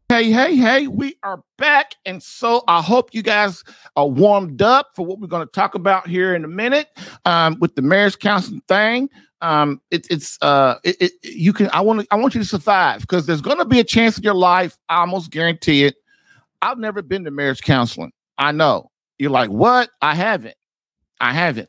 Hey, 0.08 0.30
hey, 0.30 0.56
hey, 0.56 0.86
we 0.88 1.16
are 1.22 1.42
back. 1.56 1.94
And 2.04 2.22
so 2.22 2.62
I 2.68 2.82
hope 2.82 3.14
you 3.14 3.22
guys 3.22 3.64
are 3.96 4.06
warmed 4.06 4.60
up 4.60 4.90
for 4.94 5.06
what 5.06 5.18
we're 5.18 5.26
going 5.26 5.46
to 5.46 5.50
talk 5.50 5.74
about 5.74 6.06
here 6.06 6.34
in 6.34 6.44
a 6.44 6.48
minute 6.48 6.88
um, 7.24 7.56
with 7.60 7.74
the 7.76 7.82
marriage 7.82 8.18
counseling 8.18 8.60
thing. 8.68 9.08
Um, 9.40 9.80
it, 9.90 10.06
it's 10.10 10.36
uh, 10.42 10.74
it, 10.84 10.96
it, 11.00 11.12
you 11.22 11.54
can. 11.54 11.70
I 11.72 11.80
want 11.80 12.02
to. 12.02 12.06
I 12.10 12.16
want 12.16 12.34
you 12.34 12.42
to 12.42 12.46
survive 12.46 13.00
because 13.00 13.24
there's 13.24 13.40
going 13.40 13.56
to 13.56 13.64
be 13.64 13.80
a 13.80 13.84
chance 13.84 14.18
in 14.18 14.22
your 14.22 14.34
life. 14.34 14.76
I 14.90 14.96
almost 14.96 15.30
guarantee 15.30 15.84
it. 15.84 15.94
I've 16.62 16.78
never 16.78 17.02
been 17.02 17.24
to 17.24 17.30
marriage 17.30 17.60
counseling. 17.62 18.12
I 18.38 18.52
know 18.52 18.90
you're 19.18 19.30
like, 19.30 19.50
what? 19.50 19.90
I 20.00 20.14
haven't. 20.14 20.56
I 21.20 21.32
haven't. 21.32 21.68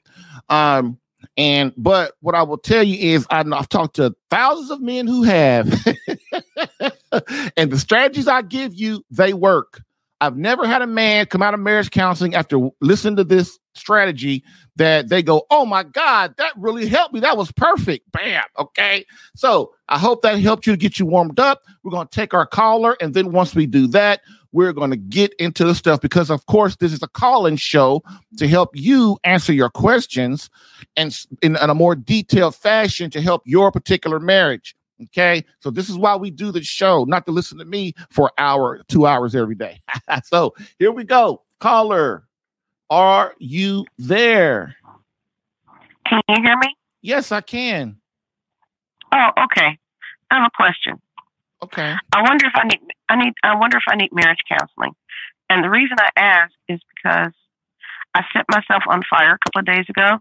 Um, 0.50 1.00
and 1.38 1.74
but 1.78 2.14
what 2.22 2.36
I 2.36 2.44
will 2.44 2.58
tell 2.58 2.84
you 2.84 3.14
is 3.14 3.26
I, 3.30 3.42
I've 3.42 3.70
talked 3.70 3.96
to 3.98 4.16
thousands 4.30 4.72
of 4.72 4.82
men 4.82 5.08
who 5.08 5.24
have, 5.24 5.68
and 7.58 7.72
the 7.72 7.80
strategies 7.80 8.28
I 8.28 8.42
give 8.42 8.74
you, 8.76 9.04
they 9.10 9.34
work. 9.34 9.82
I've 10.22 10.38
never 10.38 10.66
had 10.66 10.82
a 10.82 10.88
man 10.88 11.26
come 11.26 11.42
out 11.42 11.54
of 11.54 11.60
marriage 11.60 11.92
counseling 11.92 12.34
after 12.34 12.70
listening 12.82 13.18
to 13.18 13.24
this 13.26 13.60
strategy 13.76 14.44
that 14.78 15.10
they 15.10 15.22
go, 15.22 15.46
Oh 15.50 15.66
my 15.66 15.84
God, 15.84 16.36
that 16.38 16.54
really 16.58 16.88
helped 16.88 17.14
me. 17.14 17.20
That 17.20 17.36
was 17.36 17.52
perfect. 17.52 18.10
Bam. 18.12 18.44
Okay. 18.58 19.06
So 19.36 19.74
I 19.90 20.00
hope 20.00 20.22
that 20.22 20.40
helped 20.40 20.66
you 20.66 20.74
to 20.74 20.78
get 20.78 20.98
you 20.98 21.06
warmed 21.06 21.40
up. 21.40 21.64
We're 21.84 21.92
going 21.92 22.08
to 22.08 22.16
take 22.16 22.34
our 22.34 22.46
caller. 22.46 22.96
And 23.02 23.14
then 23.14 23.32
once 23.32 23.54
we 23.54 23.66
do 23.66 23.88
that, 23.88 24.22
we're 24.54 24.72
going 24.72 24.92
to 24.92 24.98
get 24.98 25.34
into 25.40 25.66
the 25.66 25.76
stuff 25.76 26.00
because, 26.00 26.30
of 26.30 26.46
course, 26.46 26.78
this 26.78 26.94
is 26.94 27.04
a 27.04 27.08
call 27.08 27.46
in 27.46 27.58
show 27.58 28.02
to 28.38 28.48
help 28.48 28.70
you 28.74 29.18
answer 29.24 29.52
your 29.52 29.70
questions 29.70 30.50
and 30.96 31.18
in, 31.42 31.58
in 31.58 31.70
a 31.70 31.76
more 31.76 31.96
detailed 31.96 32.56
fashion 32.56 33.10
to 33.10 33.22
help 33.22 33.42
your 33.46 33.72
particular 33.72 34.20
marriage. 34.20 34.76
Okay. 35.06 35.44
So 35.60 35.70
this 35.70 35.90
is 35.90 35.98
why 35.98 36.16
we 36.16 36.32
do 36.32 36.52
the 36.52 36.64
show, 36.64 37.04
not 37.06 37.26
to 37.26 37.32
listen 37.32 37.58
to 37.58 37.66
me 37.66 37.94
for 38.10 38.32
hour, 38.38 38.82
two 38.88 39.06
hours 39.06 39.36
every 39.36 39.56
day. 39.56 39.82
so 40.24 40.54
here 40.80 40.92
we 40.92 41.04
go. 41.04 41.42
Caller, 41.60 42.24
are 42.90 43.34
you 43.40 43.86
there? 43.98 44.76
Can 46.06 46.22
you 46.30 46.36
hear 46.44 46.58
me? 46.58 46.76
Yes, 47.02 47.32
I 47.32 47.42
can. 47.42 47.98
Oh, 49.12 49.30
okay. 49.46 49.78
I 50.32 50.36
have 50.36 50.46
a 50.46 50.56
question. 50.56 51.02
Okay. 51.64 51.96
I 52.12 52.22
wonder 52.22 52.46
if 52.46 52.54
I 52.56 52.68
need 52.68 52.80
I 53.14 53.24
need 53.24 53.34
I 53.44 53.56
wonder 53.56 53.78
if 53.78 53.84
I 53.88 53.96
need 53.96 54.10
marriage 54.12 54.42
counseling. 54.50 54.94
And 55.50 55.64
the 55.64 55.70
reason 55.70 55.98
I 56.00 56.10
ask 56.18 56.54
is 56.68 56.80
because 56.96 57.34
I 58.14 58.24
set 58.34 58.46
myself 58.50 58.84
on 58.88 59.04
fire 59.08 59.36
a 59.36 59.40
couple 59.46 59.60
of 59.60 59.66
days 59.66 59.86
ago. 59.88 60.18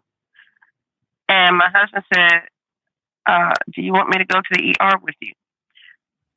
And 1.29 1.57
my 1.57 1.71
husband 1.73 2.05
said, 2.13 2.43
uh, 3.25 3.55
do 3.73 3.81
you 3.81 3.93
want 3.93 4.11
me 4.11 4.19
to 4.19 4.25
go 4.25 4.41
to 4.41 4.51
the 4.51 4.75
ER 4.81 4.99
with 5.03 5.15
you? 5.21 5.33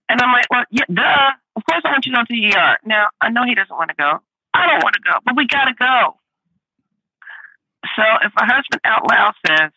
And 0.08 0.22
I'm 0.22 0.32
like, 0.32 0.46
well, 0.50 0.64
yeah, 0.72 0.86
duh. 0.94 1.32
Of 1.58 1.66
course 1.66 1.82
I 1.84 1.92
want 1.92 2.06
you 2.06 2.12
to 2.14 2.18
go 2.20 2.24
to 2.24 2.34
the 2.34 2.56
ER. 2.56 2.78
Now, 2.86 3.08
I 3.20 3.30
know 3.30 3.44
he 3.44 3.56
doesn't 3.56 3.76
want 3.76 3.90
to 3.90 3.96
go. 3.96 4.20
I 4.54 4.68
don't 4.68 4.84
want 4.84 4.96
to 4.96 5.02
go, 5.02 5.18
but 5.26 5.36
we 5.36 5.48
got 5.48 5.66
to 5.66 5.74
go. 5.74 6.16
So 7.96 8.04
if 8.24 8.32
my 8.36 8.46
husband 8.46 8.82
out 8.86 9.10
loud 9.10 9.34
says, 9.46 9.72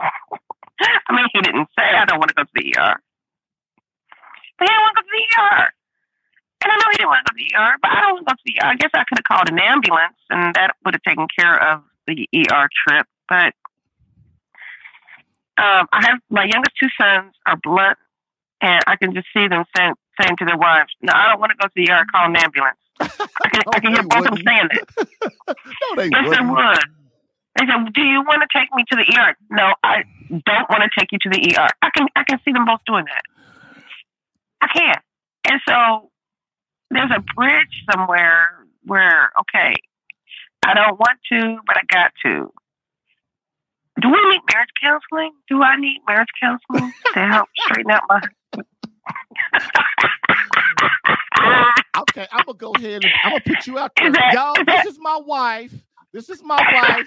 I 1.08 1.14
mean, 1.14 1.26
he 1.32 1.40
didn't 1.42 1.68
say, 1.78 1.84
I 1.84 2.04
don't 2.06 2.18
want 2.18 2.30
to 2.30 2.34
go 2.34 2.42
to 2.42 2.50
the 2.54 2.74
ER. 2.76 3.00
He 4.60 4.66
didn't 4.66 4.82
want 4.84 4.96
to 4.96 5.02
go 5.02 5.08
to 5.08 5.16
the 5.16 5.26
ER. 5.40 5.68
And 6.62 6.68
I 6.72 6.76
know 6.76 6.88
he 6.92 6.96
didn't 7.00 7.08
want 7.08 7.24
to 7.24 7.32
go 7.32 7.36
to 7.36 7.42
the 7.42 7.50
ER, 7.56 7.72
but 7.80 7.90
I 7.90 8.00
don't 8.04 8.12
want 8.12 8.28
to 8.28 8.30
go 8.30 8.36
to 8.36 8.46
the 8.46 8.56
ER. 8.60 8.68
I 8.68 8.76
guess 8.76 8.90
I 8.92 9.04
could 9.08 9.18
have 9.18 9.24
called 9.24 9.48
an 9.48 9.58
ambulance 9.58 10.20
and 10.28 10.54
that 10.54 10.76
would 10.84 10.94
have 10.94 11.02
taken 11.02 11.26
care 11.32 11.56
of 11.56 11.82
the 12.06 12.28
ER 12.36 12.68
trip. 12.84 13.06
But 13.28 13.54
um, 15.60 15.86
I 15.92 16.00
have 16.02 16.20
my 16.30 16.44
youngest 16.44 16.76
two 16.80 16.88
sons 16.98 17.34
are 17.46 17.56
blunt, 17.62 17.98
and 18.60 18.82
I 18.86 18.96
can 18.96 19.14
just 19.14 19.26
see 19.34 19.46
them 19.48 19.64
saying, 19.76 19.94
saying 20.20 20.36
to 20.38 20.44
their 20.44 20.56
wives, 20.56 20.92
"No, 21.02 21.12
I 21.14 21.28
don't 21.28 21.40
want 21.40 21.52
to 21.52 21.56
go 21.56 21.66
to 21.66 21.72
the 21.76 21.90
ER. 21.90 22.04
Call 22.10 22.26
an 22.26 22.36
ambulance." 22.36 22.78
I 23.00 23.08
can, 23.48 23.62
no, 23.66 23.72
I 23.74 23.80
can 23.80 23.92
hear 23.92 24.02
both 24.02 24.26
of 24.26 24.34
them 24.36 24.44
saying 24.44 24.68
it. 24.72 24.88
no, 25.28 25.96
they 25.96 26.08
yes, 26.08 26.24
wouldn't. 26.24 26.32
they 26.32 26.52
would. 26.52 26.84
They 27.56 27.66
said, 27.66 27.92
"Do 27.92 28.02
you 28.02 28.22
want 28.22 28.42
to 28.42 28.48
take 28.58 28.68
me 28.74 28.84
to 28.88 28.96
the 28.96 29.04
ER?" 29.18 29.36
No, 29.50 29.74
I 29.82 30.04
don't 30.30 30.70
want 30.70 30.82
to 30.82 30.90
take 30.98 31.12
you 31.12 31.18
to 31.18 31.28
the 31.30 31.56
ER. 31.56 31.68
I 31.82 31.90
can 31.90 32.08
I 32.16 32.24
can 32.24 32.38
see 32.44 32.52
them 32.52 32.64
both 32.64 32.80
doing 32.86 33.04
that. 33.04 33.22
I 34.62 34.66
can't. 34.68 34.98
and 35.48 35.60
so 35.68 36.10
there's 36.90 37.10
a 37.16 37.20
bridge 37.34 37.84
somewhere 37.92 38.46
where 38.84 39.30
okay, 39.40 39.74
I 40.64 40.74
don't 40.74 40.98
want 40.98 41.18
to, 41.32 41.58
but 41.66 41.76
I 41.76 41.80
got 41.92 42.12
to. 42.24 42.52
Do 44.00 44.08
we 44.08 44.30
need 44.30 44.40
marriage 44.52 44.70
counseling? 44.82 45.32
Do 45.48 45.62
I 45.62 45.76
need 45.76 46.00
marriage 46.08 46.28
counseling 46.40 46.92
to 47.14 47.20
help 47.20 47.48
straighten 47.64 47.90
out 47.90 48.02
my? 48.08 48.20
okay, 51.98 52.26
I'm 52.32 52.44
gonna 52.46 52.58
go 52.58 52.72
ahead 52.72 53.04
and 53.04 53.12
I'm 53.24 53.30
gonna 53.32 53.42
put 53.46 53.66
you 53.66 53.78
out 53.78 53.92
there, 53.96 54.12
that- 54.12 54.32
y'all. 54.34 54.54
is 54.60 54.66
This 54.66 54.86
is 54.94 54.98
my 55.00 55.18
wife. 55.24 55.72
This 56.12 56.28
is 56.28 56.42
my 56.42 56.56
wife, 56.74 57.06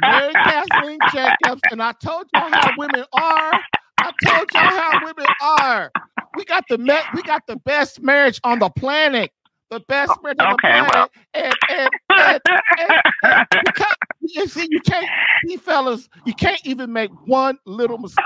Mary 0.00 0.32
Kathleen 0.32 0.98
Jacobs, 1.12 1.62
and 1.70 1.80
I 1.80 1.92
told 1.92 2.26
y'all 2.34 2.50
how 2.50 2.72
women 2.76 3.04
are. 3.12 3.52
I 4.00 4.12
told 4.26 4.48
y'all 4.54 4.62
how 4.62 5.00
women 5.06 5.26
are. 5.42 5.90
We 6.36 6.44
got 6.44 6.64
the 6.68 6.78
me- 6.78 6.94
we 7.14 7.22
got 7.22 7.46
the 7.46 7.56
best 7.56 8.02
marriage 8.02 8.40
on 8.44 8.58
the 8.58 8.70
planet. 8.70 9.30
The 9.70 9.80
best 9.88 10.12
marriage 10.22 10.38
on 10.40 10.52
the 10.52 10.58
planet. 10.60 10.90
well. 10.92 11.10
And, 11.34 11.54
and, 11.70 11.90
and, 12.10 12.40
and, 12.48 12.90
and 13.22 13.46
you, 13.54 13.72
can't, 13.72 13.96
you 14.20 14.46
see, 14.48 14.66
you 14.68 14.80
can't, 14.80 15.06
you 15.44 15.58
fellas, 15.58 16.08
you 16.26 16.34
can't 16.34 16.60
even 16.64 16.92
make 16.92 17.10
one 17.26 17.56
little 17.66 17.98
mistake. 17.98 18.24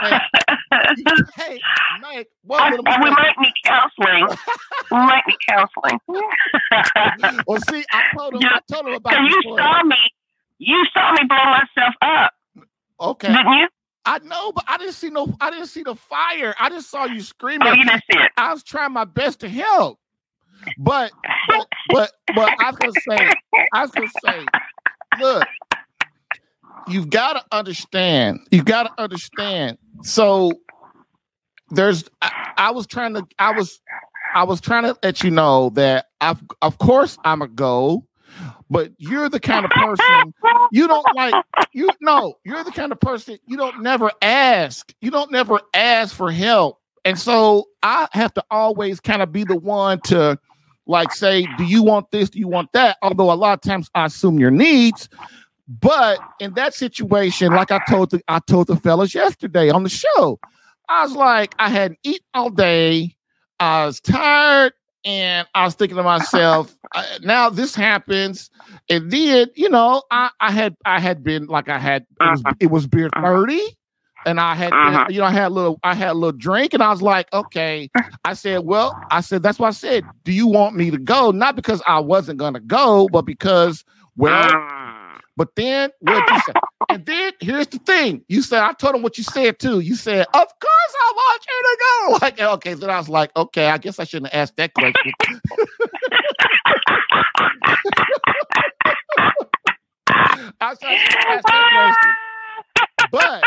You 0.96 1.04
can't 1.36 1.60
make 2.14 2.28
one 2.44 2.62
I- 2.62 2.70
little 2.70 2.84
we 2.84 3.10
might 3.10 3.34
need 3.40 3.52
counseling. 3.64 4.26
we 4.90 4.96
might 4.96 5.22
need 5.26 5.36
counseling. 5.48 5.98
Well, 7.46 7.60
see, 7.68 7.84
I 7.92 8.02
told 8.16 8.34
him, 8.34 8.42
I 8.44 8.60
told 8.70 8.86
him 8.86 8.94
about 8.94 9.10
Because 9.12 9.28
you 9.44 9.56
saw 9.56 9.82
me, 9.84 9.96
you 10.58 10.84
saw 10.94 11.12
me 11.12 11.20
blow 11.28 11.44
myself 11.44 11.94
up, 12.02 12.32
Okay, 13.00 13.28
didn't 13.28 13.52
you? 13.52 13.68
I 14.06 14.18
know, 14.18 14.52
but 14.52 14.64
I 14.68 14.76
didn't 14.76 14.94
see 14.94 15.10
no, 15.10 15.34
I 15.40 15.50
didn't 15.50 15.66
see 15.66 15.82
the 15.82 15.94
fire. 15.94 16.54
I 16.58 16.68
just 16.68 16.90
saw 16.90 17.06
you 17.06 17.20
screaming. 17.20 17.68
Oh, 17.68 17.72
you 17.74 17.84
didn't 17.84 18.02
see 18.10 18.18
it. 18.18 18.32
I 18.36 18.52
was 18.52 18.62
trying 18.62 18.92
my 18.92 19.04
best 19.04 19.40
to 19.40 19.48
help, 19.48 19.98
but 20.78 21.12
but 21.48 21.66
but, 21.88 22.12
but 22.34 22.54
I 22.60 22.70
was 22.70 22.76
gonna 22.76 22.92
say, 23.08 23.30
I 23.72 23.82
was 23.82 23.90
gonna 23.90 24.08
say, 24.24 24.46
look, 25.20 25.46
you've 26.88 27.10
got 27.10 27.34
to 27.34 27.44
understand. 27.56 28.40
You've 28.50 28.64
got 28.64 28.84
to 28.84 29.02
understand. 29.02 29.78
So 30.02 30.52
there's, 31.70 32.04
I, 32.22 32.52
I 32.56 32.70
was 32.70 32.86
trying 32.86 33.14
to, 33.14 33.26
I 33.38 33.52
was, 33.52 33.80
I 34.34 34.44
was 34.44 34.60
trying 34.60 34.84
to 34.84 34.96
let 35.02 35.22
you 35.22 35.30
know 35.30 35.70
that 35.70 36.06
I've, 36.20 36.42
of 36.62 36.78
course, 36.78 37.16
I'm 37.24 37.42
a 37.42 37.48
go, 37.48 38.04
but 38.70 38.92
you're 38.98 39.28
the 39.28 39.40
kind 39.40 39.64
of 39.64 39.70
person 39.70 40.34
you 40.72 40.86
don't 40.88 41.06
like 41.14 41.34
you 41.72 41.88
know 42.00 42.34
you're 42.44 42.64
the 42.64 42.70
kind 42.70 42.92
of 42.92 43.00
person 43.00 43.38
you 43.46 43.56
don't 43.56 43.82
never 43.82 44.10
ask 44.22 44.92
you 45.00 45.10
don't 45.10 45.30
never 45.30 45.60
ask 45.74 46.14
for 46.14 46.30
help. 46.30 46.80
And 47.04 47.18
so 47.18 47.66
i 47.82 48.08
have 48.12 48.32
to 48.34 48.44
always 48.50 49.00
kind 49.00 49.22
of 49.22 49.32
be 49.32 49.44
the 49.44 49.56
one 49.56 50.00
to 50.02 50.38
like 50.86 51.12
say 51.12 51.46
do 51.56 51.64
you 51.64 51.82
want 51.82 52.10
this? 52.10 52.30
Do 52.30 52.38
you 52.38 52.48
want 52.48 52.72
that? 52.72 52.96
Although 53.02 53.32
a 53.32 53.34
lot 53.34 53.54
of 53.54 53.60
times 53.60 53.90
i 53.94 54.06
assume 54.06 54.38
your 54.38 54.50
needs 54.50 55.08
but 55.66 56.18
in 56.40 56.52
that 56.54 56.74
situation 56.74 57.52
like 57.52 57.70
i 57.70 57.80
told 57.88 58.10
the 58.10 58.22
i 58.28 58.38
told 58.38 58.66
the 58.66 58.76
fellas 58.76 59.14
yesterday 59.14 59.70
on 59.70 59.82
the 59.82 59.88
show 59.88 60.38
i 60.90 61.02
was 61.02 61.12
like 61.12 61.54
i 61.58 61.70
hadn't 61.70 61.98
eaten 62.02 62.26
all 62.34 62.50
day. 62.50 63.16
I 63.60 63.86
was 63.86 64.00
tired 64.00 64.72
and 65.04 65.46
i 65.54 65.64
was 65.64 65.74
thinking 65.74 65.96
to 65.96 66.02
myself 66.02 66.76
uh, 66.94 67.04
now 67.22 67.48
this 67.50 67.74
happens 67.74 68.50
and 68.88 69.10
then 69.10 69.46
you 69.54 69.68
know 69.68 70.02
I, 70.10 70.30
I 70.40 70.50
had 70.50 70.76
I 70.84 70.98
had 71.00 71.22
been 71.22 71.46
like 71.46 71.68
I 71.68 71.78
had 71.78 72.06
it 72.20 72.28
was, 72.30 72.44
it 72.60 72.70
was 72.70 72.86
beer 72.86 73.10
thirty, 73.20 73.60
and 74.24 74.40
I 74.40 74.54
had 74.54 74.76
Uh-huh. 74.86 75.04
you 75.08 75.20
know 75.20 75.26
I 75.26 75.30
had 75.30 75.48
a 75.48 75.54
little 75.54 75.78
I 75.82 75.94
had 75.94 76.10
a 76.10 76.14
little 76.14 76.32
drink, 76.32 76.74
and 76.74 76.82
I 76.82 76.90
was 76.90 77.02
like, 77.02 77.32
okay. 77.32 77.90
I 78.24 78.34
said, 78.34 78.64
well, 78.64 78.98
I 79.10 79.20
said 79.20 79.42
that's 79.42 79.58
why 79.58 79.68
I 79.68 79.72
said, 79.72 80.04
do 80.24 80.32
you 80.32 80.46
want 80.46 80.74
me 80.76 80.90
to 80.90 80.98
go? 80.98 81.30
Not 81.30 81.56
because 81.56 81.82
I 81.86 82.00
wasn't 82.00 82.38
gonna 82.38 82.60
go, 82.60 83.08
but 83.08 83.22
because 83.22 83.84
well, 84.16 84.50
Mm. 84.50 84.83
But 85.36 85.48
then 85.56 85.90
what 86.00 86.30
you 86.30 86.40
said, 86.46 86.54
and 86.88 87.06
then 87.06 87.32
here's 87.40 87.66
the 87.66 87.78
thing: 87.78 88.24
you 88.28 88.42
said 88.42 88.62
I 88.62 88.72
told 88.72 88.94
him 88.94 89.02
what 89.02 89.18
you 89.18 89.24
said 89.24 89.58
too. 89.58 89.80
You 89.80 89.96
said, 89.96 90.26
of 90.26 90.32
course 90.32 90.94
I 91.02 91.12
want 91.14 91.42
you 91.46 91.62
to 91.62 91.78
go. 91.80 92.18
Like 92.24 92.40
okay, 92.40 92.74
so 92.76 92.88
I 92.88 92.98
was 92.98 93.08
like, 93.08 93.30
okay, 93.36 93.68
I 93.68 93.78
guess 93.78 93.98
I 93.98 94.04
shouldn't 94.04 94.32
have 94.32 94.42
asked 94.42 94.56
that 94.56 94.72
question. 94.74 95.12
I 100.60 100.68
have 100.68 100.78
asked 100.80 100.80
that 100.82 101.92
question. 101.92 103.10
but 103.10 103.42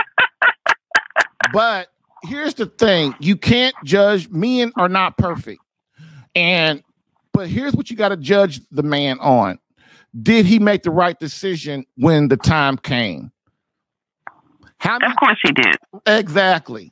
but 1.53 1.87
here's 2.23 2.53
the 2.55 2.65
thing 2.65 3.15
you 3.19 3.37
can't 3.37 3.75
judge 3.83 4.29
men 4.29 4.71
are 4.75 4.89
not 4.89 5.17
perfect 5.17 5.61
and 6.35 6.83
but 7.33 7.47
here's 7.49 7.73
what 7.73 7.89
you 7.89 7.95
got 7.95 8.09
to 8.09 8.17
judge 8.17 8.61
the 8.71 8.83
man 8.83 9.19
on 9.19 9.59
did 10.21 10.45
he 10.45 10.59
make 10.59 10.83
the 10.83 10.91
right 10.91 11.19
decision 11.19 11.85
when 11.95 12.27
the 12.29 12.37
time 12.37 12.77
came? 12.77 13.31
How 14.79 14.97
Of 14.97 15.15
course 15.19 15.39
he 15.43 15.51
did. 15.51 15.75
exactly. 16.05 16.91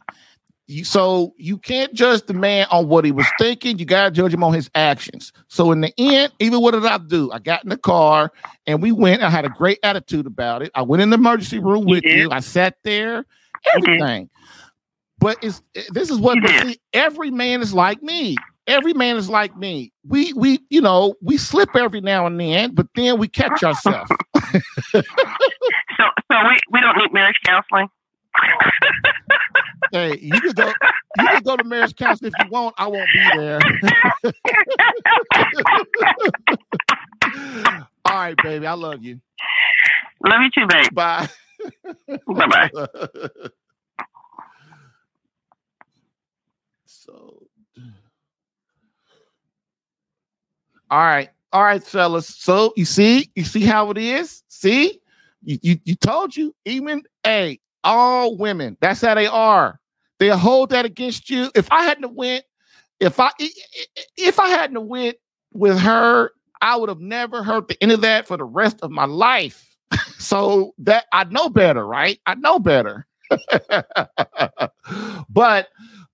You, 0.67 0.83
so 0.83 1.33
you 1.37 1.59
can't 1.59 1.93
judge 1.93 2.23
the 2.25 2.33
man 2.33 2.65
on 2.71 2.87
what 2.87 3.05
he 3.05 3.11
was 3.11 3.27
thinking. 3.39 3.77
You 3.77 3.85
got 3.85 4.05
to 4.05 4.11
judge 4.11 4.33
him 4.33 4.43
on 4.43 4.53
his 4.53 4.69
actions. 4.73 5.31
So 5.47 5.71
in 5.71 5.81
the 5.81 5.93
end 5.99 6.33
even 6.39 6.61
what 6.61 6.71
did 6.71 6.85
i 6.85 6.97
do? 6.97 7.31
I 7.31 7.39
got 7.39 7.63
in 7.63 7.69
the 7.69 7.77
car 7.77 8.31
and 8.65 8.81
we 8.81 8.91
went. 8.91 9.21
I 9.21 9.29
had 9.29 9.45
a 9.45 9.49
great 9.49 9.77
attitude 9.83 10.25
about 10.25 10.63
it. 10.63 10.71
I 10.73 10.81
went 10.81 11.03
in 11.03 11.11
the 11.11 11.15
emergency 11.17 11.59
room 11.59 11.87
You 11.87 11.95
with 11.95 12.03
did. 12.03 12.17
you. 12.17 12.31
I 12.31 12.39
sat 12.39 12.77
there. 12.83 13.25
Everything. 13.75 14.29
But 15.19 15.37
it's 15.43 15.61
this 15.91 16.09
is 16.09 16.17
what 16.19 16.37
You 16.37 16.47
see, 16.69 16.79
every 16.93 17.31
man 17.31 17.61
is 17.61 17.73
like 17.73 18.01
me 18.01 18.35
every 18.67 18.93
man 18.93 19.17
is 19.17 19.29
like 19.29 19.55
me. 19.57 19.91
We 20.07 20.33
we 20.33 20.59
you 20.69 20.81
know 20.81 21.15
we 21.21 21.37
slip 21.37 21.75
every 21.75 22.01
now 22.01 22.25
and 22.25 22.39
then 22.39 22.73
but 22.73 22.87
then 22.95 23.19
we 23.19 23.27
catch 23.27 23.63
ourselves. 23.63 24.11
So, 25.97 26.03
so 26.29 26.37
we, 26.47 26.57
we 26.71 26.81
don't 26.81 26.97
need 26.97 27.13
marriage 27.13 27.39
counseling. 27.45 27.87
hey 29.93 30.17
you 30.21 30.31
can 30.41 30.51
go 30.51 30.67
you 30.67 31.25
can 31.25 31.41
go 31.43 31.55
to 31.55 31.63
marriage 31.63 31.95
counseling 31.95 32.33
if 32.37 32.45
you 32.45 32.51
want. 32.51 32.75
I 32.77 32.87
won't 32.87 33.07
be 33.13 33.37
there. 33.37 33.59
All 38.05 38.15
right 38.15 38.35
baby. 38.43 38.67
I 38.67 38.73
love 38.73 39.01
you. 39.01 39.21
Love 40.25 40.41
you 40.41 40.51
too, 40.51 40.67
babe. 40.67 40.93
bye. 40.93 41.29
Bye 42.27 42.47
bye. 42.47 42.69
so 46.85 47.44
all 50.91 50.99
right. 50.99 51.29
All 51.53 51.63
right 51.63 51.83
fellas. 51.83 52.27
So 52.27 52.73
you 52.75 52.85
see? 52.85 53.31
You 53.35 53.43
see 53.45 53.61
how 53.61 53.89
it 53.91 53.97
is? 53.97 54.43
See? 54.49 54.99
You 55.43 55.57
you, 55.61 55.79
you 55.85 55.95
told 55.95 56.35
you. 56.35 56.53
Even 56.65 57.03
a 57.25 57.59
all 57.83 58.35
women. 58.37 58.77
That's 58.81 59.01
how 59.01 59.15
they 59.15 59.27
are. 59.27 59.79
They'll 60.19 60.37
hold 60.37 60.69
that 60.71 60.85
against 60.85 61.29
you. 61.29 61.51
If 61.55 61.71
i 61.71 61.83
hadn't 61.83 62.13
went 62.15 62.45
if 62.99 63.19
i- 63.19 63.31
if 64.17 64.39
i 64.39 64.47
hadn't 64.47 64.87
went 64.87 65.17
with 65.53 65.77
her 65.79 66.31
i 66.61 66.75
would 66.75 66.89
have 66.89 66.99
never 67.01 67.43
heard 67.43 67.67
the 67.67 67.81
end 67.83 67.91
of 67.91 68.01
that 68.01 68.27
for 68.27 68.37
the 68.37 68.43
rest 68.45 68.77
of 68.81 68.91
my 68.91 69.05
life. 69.05 69.75
So 70.17 70.73
that 70.79 71.05
i 71.13 71.23
know 71.25 71.49
better 71.49 71.85
right? 71.85 72.19
I 72.25 72.35
know 72.35 72.59
better. 72.59 73.05
But 75.29 75.67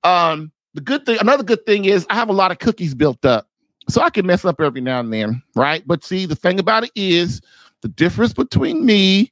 um 0.03 0.51
the 0.73 0.81
good 0.81 1.05
thing 1.05 1.17
another 1.19 1.43
good 1.43 1.65
thing 1.65 1.85
is 1.85 2.05
i 2.09 2.15
have 2.15 2.29
a 2.29 2.33
lot 2.33 2.51
of 2.51 2.59
cookies 2.59 2.93
built 2.95 3.23
up 3.25 3.47
so 3.89 4.01
i 4.01 4.09
can 4.09 4.25
mess 4.25 4.45
up 4.45 4.59
every 4.61 4.81
now 4.81 4.99
and 4.99 5.13
then 5.13 5.41
right? 5.55 5.83
But 5.85 6.03
see 6.03 6.25
the 6.25 6.35
thing 6.35 6.59
about 6.59 6.83
it 6.83 6.91
is 6.95 7.41
the 7.81 7.87
difference 7.87 8.33
between 8.33 8.85
me 8.85 9.31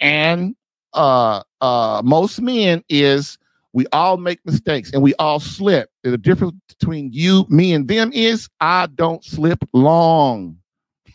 and 0.00 0.54
uh 0.94 1.42
uh 1.60 2.02
most 2.04 2.40
men 2.40 2.82
is 2.88 3.38
we 3.72 3.86
all 3.92 4.16
make 4.16 4.40
mistakes 4.46 4.92
and 4.92 5.02
we 5.02 5.14
all 5.16 5.40
slip. 5.40 5.90
The 6.02 6.16
difference 6.16 6.54
between 6.68 7.12
you 7.12 7.46
me 7.48 7.72
and 7.74 7.86
them 7.86 8.10
is 8.12 8.48
i 8.60 8.86
don't 8.94 9.24
slip 9.24 9.62
long. 9.72 10.56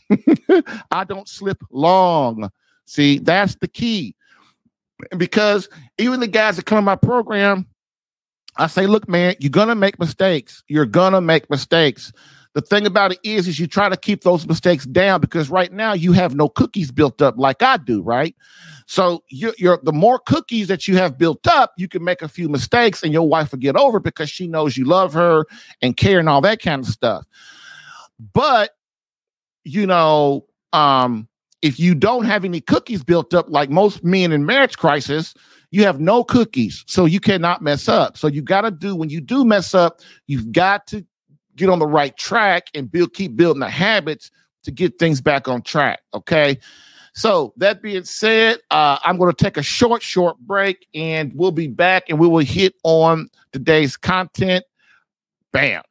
I 0.91 1.03
don't 1.03 1.27
slip 1.27 1.61
long. 1.71 2.49
See 2.85 3.19
that's 3.19 3.55
the 3.55 3.67
key. 3.67 4.15
Because 5.17 5.67
even 5.97 6.19
the 6.19 6.27
guys 6.27 6.55
that 6.55 6.65
come 6.65 6.77
on 6.77 6.83
my 6.83 6.95
program, 6.95 7.65
I 8.55 8.67
say, 8.67 8.85
look, 8.85 9.09
man, 9.09 9.35
you're 9.39 9.49
gonna 9.49 9.75
make 9.75 9.99
mistakes. 9.99 10.63
You're 10.67 10.85
gonna 10.85 11.21
make 11.21 11.49
mistakes. 11.49 12.13
The 12.53 12.61
thing 12.61 12.85
about 12.85 13.11
it 13.11 13.19
is, 13.23 13.47
is 13.47 13.59
you 13.59 13.65
try 13.65 13.89
to 13.89 13.97
keep 13.97 14.23
those 14.23 14.47
mistakes 14.47 14.85
down 14.85 15.21
because 15.21 15.49
right 15.49 15.71
now 15.71 15.93
you 15.93 16.11
have 16.11 16.35
no 16.35 16.47
cookies 16.47 16.91
built 16.91 17.21
up 17.21 17.35
like 17.37 17.63
I 17.63 17.77
do, 17.77 18.01
right? 18.01 18.35
So 18.85 19.23
you're, 19.29 19.55
you're 19.57 19.79
the 19.81 19.91
more 19.91 20.19
cookies 20.19 20.67
that 20.67 20.87
you 20.87 20.97
have 20.97 21.17
built 21.17 21.47
up, 21.47 21.73
you 21.77 21.87
can 21.87 22.03
make 22.03 22.21
a 22.21 22.27
few 22.27 22.49
mistakes 22.49 23.01
and 23.01 23.11
your 23.11 23.27
wife 23.27 23.51
will 23.51 23.59
get 23.59 23.75
over 23.75 23.99
because 23.99 24.29
she 24.29 24.47
knows 24.47 24.77
you 24.77 24.85
love 24.85 25.13
her 25.13 25.45
and 25.81 25.97
care 25.97 26.19
and 26.19 26.29
all 26.29 26.41
that 26.41 26.61
kind 26.61 26.83
of 26.83 26.89
stuff. 26.89 27.25
But 28.33 28.71
you 29.63 29.87
know, 29.87 30.45
um, 30.73 31.27
if 31.61 31.79
you 31.79 31.95
don't 31.95 32.25
have 32.25 32.43
any 32.43 32.59
cookies 32.59 33.03
built 33.03 33.33
up, 33.33 33.45
like 33.49 33.69
most 33.69 34.03
men 34.03 34.31
in 34.31 34.45
marriage 34.45 34.77
crisis, 34.77 35.33
you 35.71 35.83
have 35.83 35.99
no 35.99 36.23
cookies, 36.23 36.83
so 36.87 37.05
you 37.05 37.19
cannot 37.19 37.61
mess 37.61 37.87
up. 37.87 38.17
So 38.17 38.27
you 38.27 38.41
got 38.41 38.61
to 38.61 38.71
do 38.71 38.95
when 38.95 39.09
you 39.09 39.21
do 39.21 39.43
mess 39.43 39.73
up, 39.73 40.01
you've 40.27 40.51
got 40.51 40.85
to 40.87 41.05
get 41.55 41.69
on 41.69 41.79
the 41.79 41.87
right 41.87 42.15
track 42.17 42.67
and 42.73 42.91
build, 42.91 43.13
keep 43.13 43.35
building 43.35 43.59
the 43.59 43.69
habits 43.69 44.31
to 44.63 44.71
get 44.71 44.97
things 44.99 45.21
back 45.21 45.47
on 45.47 45.61
track. 45.61 46.01
Okay. 46.13 46.59
So 47.13 47.53
that 47.57 47.81
being 47.81 48.05
said, 48.05 48.57
uh, 48.71 48.97
I'm 49.03 49.17
going 49.17 49.31
to 49.31 49.43
take 49.43 49.57
a 49.57 49.61
short, 49.63 50.01
short 50.01 50.39
break, 50.39 50.87
and 50.95 51.31
we'll 51.35 51.51
be 51.51 51.67
back, 51.67 52.05
and 52.09 52.19
we 52.19 52.27
will 52.27 52.43
hit 52.43 52.73
on 52.83 53.29
today's 53.51 53.97
content. 53.97 54.65
Bam. 55.51 55.83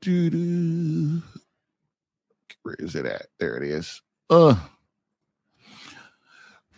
Doo-doo. 0.00 1.22
Where 2.62 2.76
is 2.78 2.94
it 2.94 3.04
at? 3.04 3.26
There 3.38 3.56
it 3.56 3.64
is. 3.64 4.00
Uh. 4.30 4.54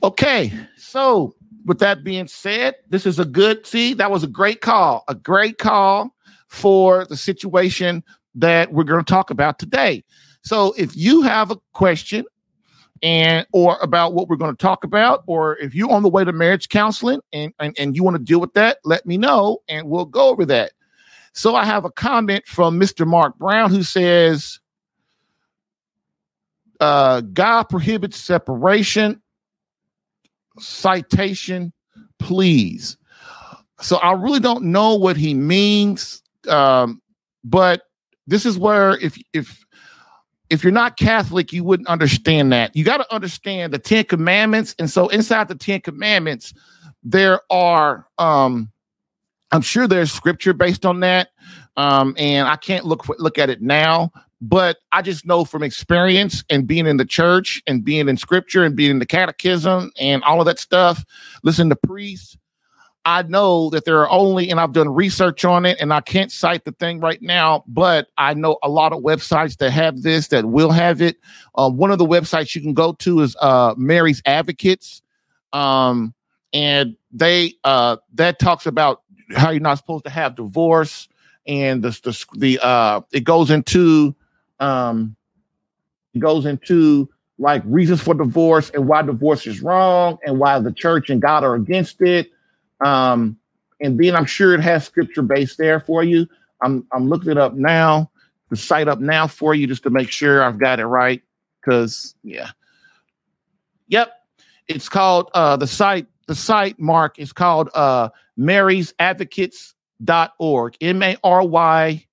Okay, 0.03 0.53
so 0.77 1.35
with 1.65 1.79
that 1.79 2.03
being 2.03 2.27
said, 2.27 2.75
this 2.89 3.07
is 3.07 3.21
a 3.21 3.25
good 3.25 3.65
see. 3.65 3.95
That 3.95 4.11
was 4.11 4.25
a 4.25 4.29
great 4.29 4.61
call, 4.61 5.05
a 5.07 5.15
great 5.15 5.59
call 5.59 6.15
for 6.49 7.07
the 7.07 7.17
situation 7.17 8.03
that 8.35 8.73
we're 8.73 8.85
going 8.85 9.05
to 9.05 9.09
talk 9.09 9.31
about 9.31 9.59
today. 9.61 10.03
So 10.43 10.75
if 10.77 10.97
you 10.97 11.23
have 11.23 11.53
a 11.53 11.57
question 11.73 12.25
and 13.01 13.47
or 13.53 13.79
about 13.81 14.13
what 14.13 14.29
we're 14.29 14.37
going 14.37 14.55
to 14.55 14.61
talk 14.61 14.83
about, 14.83 15.23
or 15.27 15.57
if 15.59 15.73
you're 15.73 15.91
on 15.91 16.03
the 16.03 16.09
way 16.09 16.25
to 16.25 16.33
marriage 16.33 16.69
counseling 16.69 17.21
and, 17.33 17.53
and, 17.61 17.77
and 17.79 17.95
you 17.95 18.03
want 18.03 18.17
to 18.17 18.23
deal 18.23 18.41
with 18.41 18.55
that, 18.55 18.79
let 18.85 19.07
me 19.07 19.17
know 19.17 19.59
and 19.69 19.89
we'll 19.89 20.05
go 20.05 20.29
over 20.29 20.45
that. 20.47 20.73
So 21.33 21.55
I 21.55 21.65
have 21.65 21.85
a 21.85 21.91
comment 21.91 22.47
from 22.47 22.79
Mr. 22.79 23.07
Mark 23.07 23.39
Brown 23.39 23.71
who 23.71 23.85
says, 23.85 24.59
uh, 26.81 27.21
God 27.21 27.65
prohibits 27.65 28.17
separation. 28.17 29.22
Citation, 30.59 31.73
please. 32.19 32.97
So 33.81 33.97
I 33.97 34.13
really 34.13 34.41
don't 34.41 34.65
know 34.65 34.95
what 34.95 35.17
he 35.17 35.35
means, 35.35 36.23
um, 36.49 37.03
but 37.43 37.83
this 38.27 38.47
is 38.47 38.59
where 38.59 38.99
if 38.99 39.21
if 39.33 39.65
if 40.51 40.63
you're 40.63 40.73
not 40.73 40.99
Catholic, 40.99 41.53
you 41.53 41.65
wouldn't 41.65 41.89
understand 41.89 42.53
that. 42.53 42.77
You 42.77 42.85
got 42.85 42.99
to 42.99 43.15
understand 43.15 43.73
the 43.73 43.79
Ten 43.79 44.05
Commandments, 44.05 44.75
and 44.79 44.89
so 44.91 45.09
inside 45.09 45.49
the 45.49 45.55
Ten 45.55 45.81
Commandments, 45.81 46.55
there 47.03 47.41
are 47.51 48.07
um, 48.19 48.71
I'm 49.51 49.63
sure 49.63 49.87
there's 49.89 50.13
scripture 50.13 50.53
based 50.53 50.87
on 50.87 51.01
that, 51.01 51.31
um, 51.77 52.15
and 52.17 52.47
I 52.49 52.57
can't 52.57 52.85
look 52.85 53.05
for, 53.05 53.17
look 53.19 53.39
at 53.39 53.51
it 53.51 53.61
now. 53.61 54.13
But 54.45 54.79
I 54.91 55.03
just 55.03 55.25
know 55.25 55.45
from 55.45 55.63
experience 55.63 56.43
and 56.51 56.67
being 56.67 56.89
in 56.89 56.97
the 56.97 57.05
church 57.05 57.63
and 57.69 57.85
being 57.85 58.09
in 58.09 58.17
scripture 58.17 58.65
and 58.65 58.75
being 58.75 58.91
in 58.91 58.99
the 58.99 59.07
catechism 59.07 59.93
and 60.01 60.25
all 60.25 60.41
of 60.41 60.47
that 60.47 60.59
stuff, 60.59 61.05
listen 61.45 61.69
to 61.69 61.77
priests, 61.77 62.37
I 63.05 63.23
know 63.23 63.71
that 63.71 63.85
there 63.85 64.01
are 64.01 64.11
only, 64.11 64.51
and 64.51 64.59
I've 64.59 64.73
done 64.73 64.89
research 64.89 65.45
on 65.45 65.65
it, 65.65 65.81
and 65.81 65.93
I 65.93 66.01
can't 66.01 66.31
cite 66.31 66.65
the 66.65 66.73
thing 66.73 66.99
right 66.99 67.21
now, 67.23 67.65
but 67.69 68.09
I 68.19 68.35
know 68.35 68.59
a 68.65 68.69
lot 68.69 68.93
of 68.93 69.03
websites 69.03 69.57
that 69.59 69.71
have 69.71 70.03
this 70.03 70.29
that 70.29 70.47
will 70.47 70.71
have 70.71 71.01
it. 71.01 71.19
Uh, 71.55 71.71
one 71.71 71.93
of 71.93 71.99
the 71.99 72.07
websites 72.07 72.55
you 72.55 72.61
can 72.61 72.75
go 72.75 72.95
to 72.95 73.21
is 73.21 73.37
uh, 73.41 73.75
Mary's 73.77 74.23
Advocates, 74.25 75.03
um, 75.53 76.15
and 76.53 76.97
they 77.13 77.55
uh, 77.65 77.97
that 78.15 78.39
talks 78.39 78.67
about 78.67 79.03
how 79.37 79.51
you're 79.51 79.61
not 79.61 79.79
supposed 79.79 80.05
to 80.05 80.11
have 80.11 80.37
divorce, 80.37 81.09
and 81.47 81.83
the 81.83 81.91
the, 82.03 82.25
the 82.39 82.65
uh, 82.65 83.01
it 83.13 83.25
goes 83.25 83.51
into 83.51 84.15
um, 84.63 85.17
it 86.15 86.21
goes 86.21 86.47
into 86.47 87.09
like 87.39 87.63
reasons 87.67 88.01
for 88.01 88.15
divorce 88.15 88.71
and 88.71 88.87
why 88.87 89.03
divorce 89.03 89.47
is 89.47 89.61
wrong 89.63 90.19
and 90.25 90.39
why 90.39 90.59
the 90.61 90.73
church 90.73 91.11
and 91.11 91.21
God 91.21 91.45
are 91.45 91.55
against 91.55 92.01
it 92.01 92.31
um, 92.83 93.39
and 93.81 93.99
then 93.99 94.15
I'm 94.15 94.27
sure 94.27 94.55
it 94.55 94.61
has 94.61 94.85
scripture 94.85 95.23
based 95.23 95.59
there 95.59 95.81
for 95.81 96.05
you. 96.05 96.29
I'm 96.61 96.87
I'm 96.93 97.09
looking 97.09 97.31
it 97.31 97.39
up 97.39 97.55
now, 97.55 98.11
the 98.51 98.57
site 98.57 98.89
up 98.89 99.01
now 99.01 99.27
for 99.27 99.55
you 99.55 99.67
just 99.67 99.83
to 99.85 99.91
make 99.91 100.11
sure 100.11 100.43
I've 100.43 100.59
got 100.59 100.81
it 100.81 100.87
right. 100.87 101.23
Cause 101.65 102.15
yeah. 102.23 102.51
Yep. 103.89 104.13
It's 104.69 104.89
called 104.89 105.31
uh 105.35 105.57
the 105.57 105.67
site, 105.67 106.07
the 106.27 106.35
site 106.35 106.79
mark 106.79 107.19
is 107.19 107.33
called 107.33 107.71
uh 107.75 108.11
Mary's 108.37 108.95
Advocates.org. 108.99 110.77
M-A-R-Y-S 110.81 112.05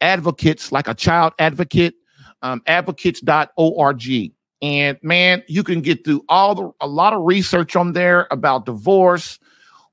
advocates, 0.00 0.72
like 0.72 0.88
a 0.88 0.94
child 0.94 1.32
advocate, 1.38 1.94
um, 2.42 2.62
advocates.org. 2.66 4.32
And 4.60 4.98
man, 5.02 5.42
you 5.46 5.62
can 5.62 5.80
get 5.80 6.04
through 6.04 6.24
all 6.28 6.54
the 6.54 6.70
a 6.80 6.88
lot 6.88 7.12
of 7.12 7.22
research 7.22 7.76
on 7.76 7.92
there 7.92 8.26
about 8.30 8.66
divorce, 8.66 9.38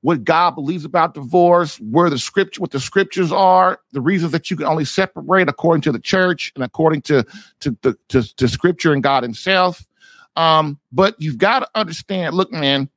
what 0.00 0.24
God 0.24 0.52
believes 0.52 0.84
about 0.84 1.14
divorce, 1.14 1.78
where 1.78 2.10
the 2.10 2.18
scripture, 2.18 2.60
what 2.60 2.72
the 2.72 2.80
scriptures 2.80 3.30
are, 3.30 3.80
the 3.92 4.00
reasons 4.00 4.32
that 4.32 4.50
you 4.50 4.56
can 4.56 4.66
only 4.66 4.84
separate 4.84 5.48
according 5.48 5.82
to 5.82 5.92
the 5.92 6.00
church 6.00 6.52
and 6.54 6.64
according 6.64 7.02
to 7.02 7.24
to 7.60 7.76
to, 7.82 7.96
to, 8.08 8.36
to 8.36 8.48
scripture 8.48 8.92
and 8.92 9.02
God 9.02 9.22
Himself. 9.22 9.86
Um, 10.34 10.78
but 10.92 11.14
you've 11.18 11.38
got 11.38 11.60
to 11.60 11.68
understand, 11.74 12.34
look, 12.34 12.52
man, 12.52 12.90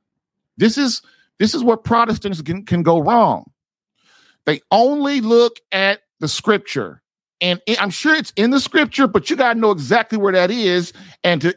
this 0.56 0.76
is 0.76 1.02
this 1.38 1.54
is 1.54 1.64
where 1.64 1.76
Protestants 1.76 2.42
can, 2.42 2.66
can 2.66 2.82
go 2.82 2.98
wrong. 2.98 3.50
They 4.44 4.60
only 4.70 5.20
look 5.20 5.56
at 5.72 6.00
the 6.20 6.28
scripture 6.28 7.02
and 7.40 7.60
I'm 7.78 7.90
sure 7.90 8.14
it's 8.14 8.32
in 8.36 8.50
the 8.50 8.60
scripture, 8.60 9.06
but 9.06 9.30
you 9.30 9.36
got 9.36 9.54
to 9.54 9.58
know 9.58 9.70
exactly 9.70 10.18
where 10.18 10.32
that 10.32 10.50
is. 10.50 10.92
And 11.24 11.40
to 11.40 11.54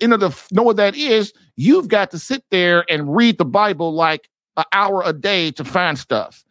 know 0.51 0.63
what 0.63 0.77
that 0.77 0.95
is, 0.95 1.33
you've 1.57 1.89
got 1.89 2.11
to 2.11 2.19
sit 2.19 2.43
there 2.51 2.85
and 2.89 3.13
read 3.13 3.37
the 3.37 3.45
Bible 3.45 3.93
like 3.93 4.29
an 4.55 4.63
hour 4.71 5.03
a 5.05 5.13
day 5.13 5.51
to 5.51 5.65
find 5.65 5.99
stuff. 5.99 6.43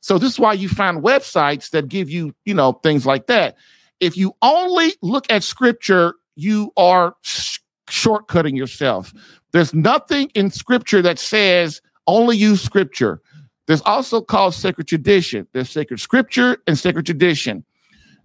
So 0.00 0.16
this 0.16 0.32
is 0.32 0.38
why 0.38 0.52
you 0.52 0.68
find 0.68 1.02
websites 1.02 1.70
that 1.70 1.88
give 1.88 2.08
you, 2.08 2.34
you 2.44 2.54
know, 2.54 2.72
things 2.84 3.04
like 3.04 3.26
that. 3.26 3.56
If 4.00 4.16
you 4.16 4.32
only 4.42 4.94
look 5.02 5.26
at 5.28 5.42
scripture, 5.42 6.14
you 6.36 6.72
are 6.76 7.16
sh- 7.22 7.58
shortcutting 7.88 8.56
yourself. 8.56 9.12
There's 9.52 9.74
nothing 9.74 10.30
in 10.34 10.50
scripture 10.50 11.02
that 11.02 11.18
says 11.18 11.80
only 12.06 12.36
use 12.36 12.62
scripture. 12.62 13.20
There's 13.68 13.82
also 13.82 14.20
called 14.22 14.54
sacred 14.54 14.88
tradition. 14.88 15.46
There's 15.52 15.70
sacred 15.70 16.00
scripture 16.00 16.56
and 16.66 16.76
sacred 16.76 17.06
tradition. 17.06 17.64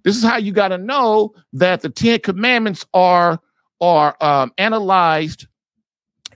This 0.04 0.18
is 0.18 0.24
how 0.24 0.38
you 0.38 0.54
got 0.54 0.70
to 0.70 0.78
know 0.78 1.36
that 1.52 1.82
the 1.82 1.90
Ten 1.90 2.20
Commandments 2.20 2.86
are 2.94 3.40
are 3.82 4.16
um, 4.22 4.54
analyzed 4.58 5.48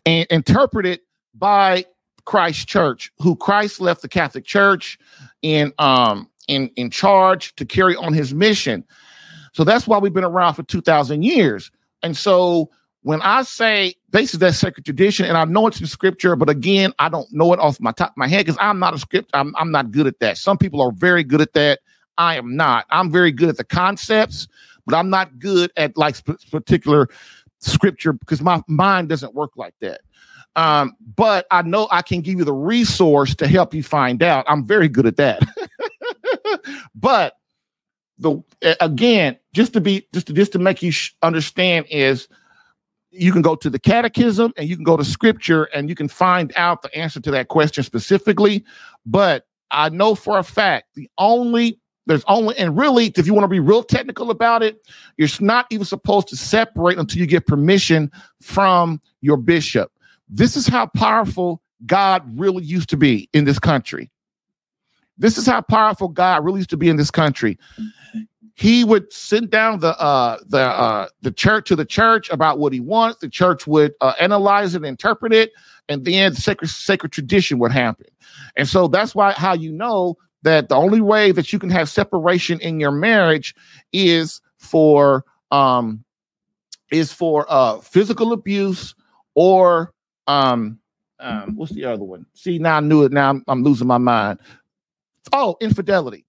and 0.06 0.28
interpreted 0.30 1.00
by 1.34 1.86
Christ 2.26 2.68
Church, 2.68 3.12
who 3.20 3.38
Christ 3.38 3.80
left 3.80 4.02
the 4.02 4.10
Catholic 4.10 4.44
Church 4.46 5.00
in 5.42 5.74
um 5.80 6.30
in 6.50 6.70
in 6.76 6.90
charge 6.92 7.56
to 7.56 7.66
carry 7.66 7.96
on 7.96 8.14
his 8.14 8.34
mission. 8.34 8.84
So 9.54 9.64
that's 9.64 9.88
why 9.88 9.98
we've 10.00 10.14
been 10.14 10.26
around 10.26 10.56
for 10.56 10.64
two 10.64 10.82
thousand 10.82 11.24
years. 11.24 11.72
And 12.04 12.16
so 12.16 12.70
when 13.08 13.22
I 13.22 13.44
say 13.44 13.96
basically 14.12 14.46
that 14.48 14.54
sacred 14.56 14.84
tradition, 14.84 15.28
and 15.28 15.38
I 15.38 15.46
know 15.46 15.66
it's 15.66 15.80
in 15.80 15.88
scripture, 15.88 16.36
but 16.36 16.50
again, 16.50 16.92
I 17.00 17.08
don't 17.08 17.32
know 17.32 17.54
it 17.54 17.60
off 17.60 17.80
my 17.80 17.94
top 17.94 18.10
of 18.10 18.18
my 18.18 18.28
head 18.28 18.46
because 18.46 18.58
I'm 18.60 18.80
not 18.80 18.94
a 18.94 19.00
script. 19.00 19.30
I'm, 19.34 19.56
I'm 19.58 19.72
not 19.72 19.92
good 19.92 20.08
at 20.08 20.20
that. 20.20 20.38
Some 20.38 20.58
people 20.58 20.82
are 20.82 20.92
very 20.92 21.24
good 21.24 21.40
at 21.40 21.54
that. 21.54 21.80
I 22.18 22.36
am 22.36 22.58
not. 22.58 22.86
I'm 22.90 23.10
very 23.10 23.32
good 23.32 23.48
at 23.48 23.56
the 23.56 23.64
concepts, 23.64 24.50
but 24.86 24.94
I'm 24.94 25.10
not 25.10 25.40
good 25.40 25.72
at 25.78 25.96
like 25.96 26.18
sp- 26.20 26.36
particular 26.52 27.08
scripture 27.60 28.12
because 28.12 28.42
my 28.42 28.62
mind 28.68 29.08
doesn't 29.08 29.34
work 29.34 29.52
like 29.56 29.76
that. 29.80 30.02
Um, 30.58 30.92
but 31.16 31.48
I 31.50 31.62
know 31.62 31.88
I 31.90 32.02
can 32.02 32.20
give 32.20 32.38
you 32.38 32.44
the 32.44 32.52
resource 32.52 33.34
to 33.36 33.48
help 33.48 33.74
you 33.74 33.84
find 33.84 34.22
out. 34.22 34.44
I'm 34.50 34.68
very 34.68 34.90
good 34.90 35.06
at 35.06 35.16
that. 35.16 35.48
but 36.96 37.36
the 38.20 38.44
again, 38.82 39.38
just 39.54 39.72
to 39.72 39.80
be 39.80 40.06
just 40.14 40.28
to 40.28 40.34
just 40.34 40.52
to 40.52 40.60
make 40.60 40.84
you 40.84 40.92
sh- 40.92 41.14
understand 41.22 41.86
is 41.90 42.28
you 43.18 43.32
can 43.32 43.42
go 43.42 43.56
to 43.56 43.70
the 43.70 43.80
catechism 43.80 44.54
and 44.58 44.68
you 44.70 44.76
can 44.76 44.84
go 44.84 44.98
to 44.98 45.04
scripture 45.04 45.66
and 45.66 45.90
you 45.90 45.96
can 45.96 46.08
find 46.08 46.54
out 46.56 46.82
the 46.82 46.96
answer 46.96 47.20
to 47.20 47.32
that 47.32 47.48
question 47.48 47.84
specifically. 47.84 48.64
But 49.06 49.46
I 49.72 49.90
know 49.90 50.16
for 50.16 50.38
a 50.38 50.44
fact 50.44 50.96
the 50.96 51.10
only 51.18 51.80
there's 52.08 52.24
only, 52.28 52.58
and 52.58 52.78
really, 52.78 53.08
if 53.18 53.28
you 53.28 53.34
want 53.34 53.44
to 53.44 53.50
be 53.50 53.60
real 53.60 53.84
technical 53.84 54.32
about 54.32 54.64
it, 54.64 54.82
you're 55.18 55.28
not 55.42 55.68
even 55.70 55.86
supposed 55.86 56.30
to 56.30 56.38
separate 56.38 56.98
until 56.98 57.20
you 57.20 57.28
get 57.28 57.46
permission 57.46 58.10
from 58.42 59.02
your 59.20 59.36
bishop. 59.36 59.92
This 60.30 60.56
is 60.56 60.68
how 60.68 60.86
powerful 60.86 61.62
God 61.86 62.24
really 62.40 62.64
used 62.64 62.90
to 62.90 62.98
be 62.98 63.30
in 63.34 63.44
this 63.44 63.60
country. 63.60 64.10
This 65.18 65.38
is 65.38 65.46
how 65.46 65.62
powerful 65.62 66.08
God 66.08 66.46
really 66.46 66.60
used 66.60 66.70
to 66.70 66.78
be 66.78 66.90
in 66.90 66.96
this 66.96 67.12
country. 67.12 67.58
He 68.58 68.84
would 68.84 69.14
send 69.14 69.52
down 69.52 69.82
the 69.82 69.96
uh, 70.00 70.40
the 70.48 70.62
uh, 70.62 71.08
the 71.22 71.32
church 71.32 71.68
to 71.68 71.76
the 71.76 71.86
church 71.86 72.28
about 72.32 72.58
what 72.58 72.74
he 72.74 72.80
wants. 72.80 73.20
The 73.20 73.30
church 73.30 73.68
would 73.68 73.94
uh, 74.02 74.14
analyze 74.20 74.74
it, 74.74 74.84
interpret 74.84 75.32
it, 75.32 75.52
and 75.88 76.04
then 76.04 76.34
the 76.34 76.42
sacred 76.42 76.70
sacred 76.70 77.12
tradition 77.12 77.60
would 77.60 77.72
happen. 77.72 78.08
And 78.56 78.68
so 78.68 78.88
that's 78.88 79.14
why 79.14 79.34
how 79.34 79.54
you 79.54 79.72
know 79.72 80.18
that 80.42 80.70
the 80.70 80.76
only 80.76 81.02
way 81.02 81.32
that 81.32 81.54
you 81.54 81.60
can 81.60 81.70
have 81.70 81.88
separation 81.88 82.60
in 82.62 82.80
your 82.80 82.92
marriage 82.92 83.54
is 83.94 84.42
for 84.58 85.24
um 85.52 86.04
is 86.92 87.14
for 87.14 87.46
uh 87.50 87.80
physical 87.80 88.34
abuse 88.34 88.96
or 89.36 89.94
um 90.26 90.80
um 91.20 91.56
what's 91.56 91.74
the 91.74 91.86
other 91.86 92.04
one 92.04 92.26
see 92.34 92.58
now 92.60 92.78
i 92.78 92.80
knew 92.80 93.04
it 93.04 93.12
now 93.12 93.30
i'm, 93.30 93.44
I'm 93.48 93.64
losing 93.64 93.88
my 93.88 93.98
mind 93.98 94.40
oh 95.34 95.58
infidelity 95.62 96.26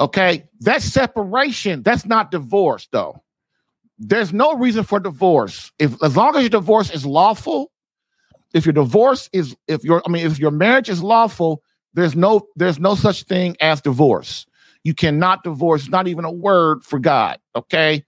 okay 0.00 0.44
that 0.60 0.82
separation 0.82 1.82
that's 1.82 2.04
not 2.04 2.30
divorce 2.30 2.88
though 2.90 3.22
there's 3.98 4.32
no 4.32 4.54
reason 4.54 4.82
for 4.82 4.98
divorce 4.98 5.70
if 5.78 6.02
as 6.02 6.16
long 6.16 6.34
as 6.34 6.42
your 6.42 6.50
divorce 6.50 6.90
is 6.90 7.06
lawful 7.06 7.70
if 8.54 8.66
your 8.66 8.72
divorce 8.72 9.28
is 9.32 9.54
if 9.68 9.84
your 9.84 10.02
i 10.06 10.10
mean 10.10 10.26
if 10.26 10.38
your 10.38 10.50
marriage 10.50 10.88
is 10.88 11.02
lawful 11.02 11.62
there's 11.94 12.14
no 12.14 12.46
there's 12.56 12.78
no 12.78 12.94
such 12.94 13.24
thing 13.24 13.56
as 13.60 13.80
divorce. 13.80 14.46
You 14.84 14.94
cannot 14.94 15.44
divorce, 15.44 15.88
not 15.88 16.08
even 16.08 16.24
a 16.24 16.32
word 16.32 16.84
for 16.84 16.98
God. 16.98 17.38
Okay. 17.54 18.04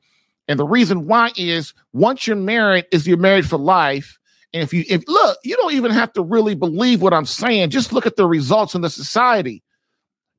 And 0.48 0.58
the 0.58 0.66
reason 0.66 1.06
why 1.06 1.30
is 1.36 1.74
once 1.92 2.26
you're 2.26 2.36
married, 2.36 2.86
is 2.92 3.06
you're 3.06 3.16
married 3.16 3.48
for 3.48 3.58
life. 3.58 4.18
And 4.52 4.62
if 4.62 4.72
you 4.72 4.84
if 4.88 5.02
look, 5.06 5.38
you 5.44 5.56
don't 5.56 5.74
even 5.74 5.90
have 5.90 6.12
to 6.14 6.22
really 6.22 6.54
believe 6.54 7.02
what 7.02 7.14
I'm 7.14 7.26
saying. 7.26 7.70
Just 7.70 7.92
look 7.92 8.06
at 8.06 8.16
the 8.16 8.26
results 8.26 8.74
in 8.74 8.82
the 8.82 8.90
society. 8.90 9.62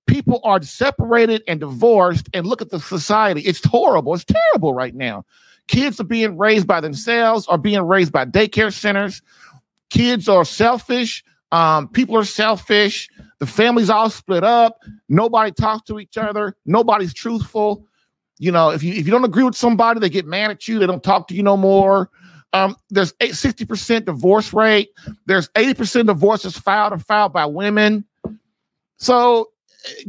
People 0.07 0.41
are 0.43 0.61
separated 0.61 1.43
and 1.47 1.59
divorced, 1.59 2.29
and 2.33 2.45
look 2.45 2.61
at 2.61 2.69
the 2.69 2.79
society. 2.79 3.41
It's 3.41 3.65
horrible. 3.65 4.13
It's 4.13 4.25
terrible 4.25 4.73
right 4.73 4.93
now. 4.93 5.25
Kids 5.67 5.99
are 5.99 6.05
being 6.05 6.37
raised 6.37 6.67
by 6.67 6.81
themselves, 6.81 7.47
are 7.47 7.57
being 7.57 7.81
raised 7.81 8.11
by 8.11 8.25
daycare 8.25 8.73
centers. 8.73 9.21
Kids 9.89 10.27
are 10.27 10.43
selfish. 10.43 11.23
Um, 11.51 11.87
people 11.87 12.17
are 12.17 12.25
selfish. 12.25 13.09
The 13.39 13.45
family's 13.45 13.89
all 13.89 14.09
split 14.09 14.43
up. 14.43 14.79
Nobody 15.07 15.51
talks 15.51 15.83
to 15.83 15.99
each 15.99 16.17
other. 16.17 16.55
Nobody's 16.65 17.13
truthful. 17.13 17.85
You 18.39 18.51
know, 18.51 18.71
if 18.71 18.83
you 18.83 18.93
if 18.93 19.05
you 19.05 19.11
don't 19.11 19.23
agree 19.23 19.43
with 19.43 19.55
somebody, 19.55 19.99
they 19.99 20.09
get 20.09 20.25
mad 20.25 20.51
at 20.51 20.67
you. 20.67 20.79
They 20.79 20.87
don't 20.87 21.03
talk 21.03 21.27
to 21.29 21.35
you 21.35 21.43
no 21.43 21.55
more. 21.55 22.09
Um, 22.53 22.75
there's 22.89 23.13
60% 23.13 24.05
divorce 24.05 24.53
rate. 24.53 24.89
There's 25.25 25.49
80% 25.49 26.07
divorces 26.07 26.57
filed 26.57 26.93
and 26.93 27.03
filed 27.03 27.33
by 27.33 27.45
women. 27.45 28.05
So 28.97 29.49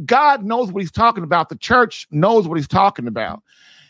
God 0.05 0.43
knows 0.43 0.71
what 0.71 0.81
he's 0.81 0.91
talking 0.91 1.23
about. 1.23 1.49
The 1.49 1.57
church 1.57 2.07
knows 2.11 2.47
what 2.47 2.57
he's 2.57 2.67
talking 2.67 3.07
about. 3.07 3.43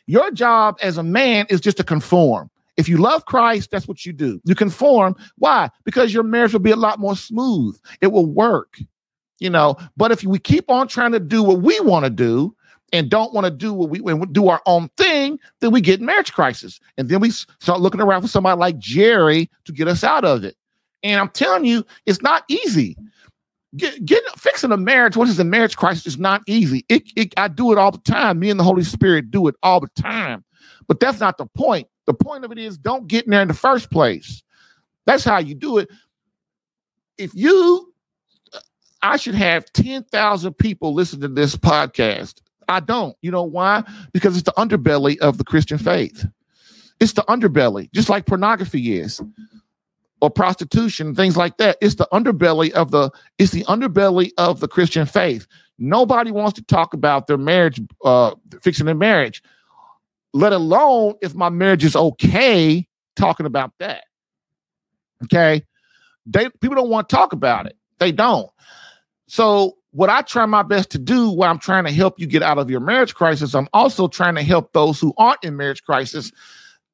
Your 0.08 0.32
job 0.32 0.78
as 0.82 0.98
a 0.98 1.04
man 1.04 1.46
is 1.50 1.62
just 1.62 1.78
to 1.78 1.84
conform. 1.84 2.50
If 2.78 2.90
you 2.90 2.98
love 2.98 3.26
Christ, 3.26 3.72
that's 3.72 3.88
what 3.88 4.06
you 4.06 4.14
do. 4.14 4.42
You 4.44 4.54
conform. 4.54 5.16
Why? 5.38 5.70
Because 5.84 6.14
your 6.14 6.24
marriage 6.24 6.54
will 6.54 6.60
be 6.60 6.72
a 6.72 6.76
lot 6.76 7.00
more 7.00 7.16
smooth. 7.16 7.80
It 8.02 8.08
will 8.08 8.26
work, 8.26 8.78
you 9.40 9.50
know. 9.50 9.78
But 9.96 10.12
if 10.12 10.24
we 10.24 10.40
keep 10.40 10.70
on 10.70 10.88
trying 10.88 11.14
to 11.14 11.20
do 11.20 11.42
what 11.42 11.62
we 11.62 11.80
want 11.80 12.06
to 12.06 12.10
do 12.10 12.54
and 12.92 13.10
don't 13.10 13.34
want 13.34 13.46
to 13.46 13.52
do 13.52 13.74
what 13.74 13.90
we 13.90 14.00
and 14.12 14.34
do 14.34 14.50
our 14.50 14.62
own 14.66 14.90
thing, 14.98 15.40
then 15.62 15.72
we 15.72 15.82
get 15.82 16.02
marriage 16.02 16.34
crisis, 16.34 16.80
and 16.98 17.10
then 17.10 17.20
we 17.20 17.32
start 17.32 17.80
looking 17.80 18.02
around 18.02 18.22
for 18.22 18.28
somebody 18.28 18.60
like 18.60 18.78
Jerry 18.78 19.50
to 19.64 19.72
get 19.72 19.88
us 19.88 20.04
out 20.04 20.26
of 20.26 20.44
it. 20.44 20.56
And 21.02 21.20
I'm 21.20 21.30
telling 21.30 21.66
you, 21.66 21.86
it's 22.06 22.22
not 22.22 22.44
easy. 22.48 22.98
Get, 23.76 24.06
get 24.06 24.24
fixing 24.38 24.72
a 24.72 24.78
marriage. 24.78 25.18
What 25.18 25.28
is 25.28 25.40
a 25.40 25.44
marriage 25.44 25.76
crisis? 25.76 26.06
Is 26.06 26.18
not 26.18 26.42
easy. 26.48 26.86
It, 26.90 27.04
it, 27.16 27.34
I 27.38 27.48
do 27.48 27.72
it 27.72 27.78
all 27.78 27.92
the 27.92 27.98
time. 28.00 28.40
Me 28.40 28.50
and 28.50 28.60
the 28.60 28.64
Holy 28.64 28.84
Spirit 28.84 29.32
do 29.32 29.48
it 29.48 29.56
all 29.64 29.80
the 29.80 29.90
time. 30.02 30.44
But 30.88 31.00
that's 31.00 31.20
not 31.20 31.38
the 31.38 31.46
point. 31.46 31.88
The 32.06 32.14
point 32.14 32.46
of 32.46 32.52
it 32.52 32.58
is 32.58 32.78
don't 32.78 33.08
get 33.08 33.26
in 33.26 33.32
there 33.32 33.42
in 33.42 33.48
the 33.48 33.54
first 33.54 33.90
place. 33.90 34.44
That's 35.06 35.24
how 35.24 35.40
you 35.40 35.56
do 35.56 35.78
it. 35.78 35.90
If 37.18 37.32
you, 37.34 37.94
I 39.02 39.18
should 39.18 39.36
have 39.36 39.72
10,000 39.74 40.54
people 40.54 40.94
listen 40.94 41.22
to 41.22 41.28
this 41.28 41.56
podcast. 41.56 42.42
I 42.68 42.80
don't. 42.80 43.16
You 43.22 43.32
know 43.32 43.44
why? 43.44 43.84
Because 44.12 44.36
it's 44.36 44.46
the 44.46 44.54
underbelly 44.54 45.18
of 45.20 45.38
the 45.38 45.44
Christian 45.44 45.78
faith. 45.78 46.26
It's 47.00 47.14
the 47.14 47.24
underbelly, 47.24 47.92
just 47.92 48.10
like 48.10 48.26
pornography 48.26 48.98
is 48.98 49.22
or 50.26 50.30
prostitution, 50.32 51.14
things 51.14 51.38
like 51.38 51.58
that. 51.58 51.78
It's 51.82 51.96
the 51.96 52.08
underbelly 52.12 52.72
of 52.72 52.90
the 52.90 53.12
it's 53.38 53.52
the 53.52 53.64
underbelly 53.66 54.32
of 54.40 54.60
the 54.60 54.68
Christian 54.68 55.06
faith. 55.06 55.46
Nobody 55.78 56.32
wants 56.32 56.54
to 56.54 56.64
talk 56.64 56.96
about 56.96 57.28
their 57.28 57.38
marriage, 57.38 57.80
uh, 58.04 58.34
fixing 58.64 58.88
their 58.88 58.96
marriage, 58.96 59.44
let 60.34 60.52
alone 60.52 61.14
if 61.22 61.36
my 61.36 61.50
marriage 61.50 61.84
is 61.84 61.96
okay. 61.96 62.88
Talking 63.16 63.46
about 63.46 63.72
that, 63.80 64.06
okay? 65.26 65.64
They 66.26 66.50
people 66.50 66.76
don't 66.76 66.90
want 66.90 67.08
to 67.08 67.16
talk 67.16 67.32
about 67.32 67.68
it. 67.68 67.78
They 68.00 68.12
don't. 68.12 68.50
So 69.28 69.78
what 69.92 70.10
I 70.10 70.24
try 70.24 70.46
my 70.48 70.64
best 70.64 70.90
to 70.92 70.98
do 70.98 71.30
while 71.30 71.52
I'm 71.52 71.60
trying 71.60 71.86
to 71.86 71.92
help 71.92 72.20
you 72.20 72.26
get 72.26 72.42
out 72.42 72.58
of 72.58 72.70
your 72.70 72.80
marriage 72.80 73.14
crisis, 73.14 73.54
I'm 73.54 73.70
also 73.74 74.08
trying 74.08 74.36
to 74.36 74.44
help 74.44 74.74
those 74.74 75.00
who 75.00 75.14
aren't 75.18 75.44
in 75.44 75.56
marriage 75.56 75.84
crisis 75.84 76.32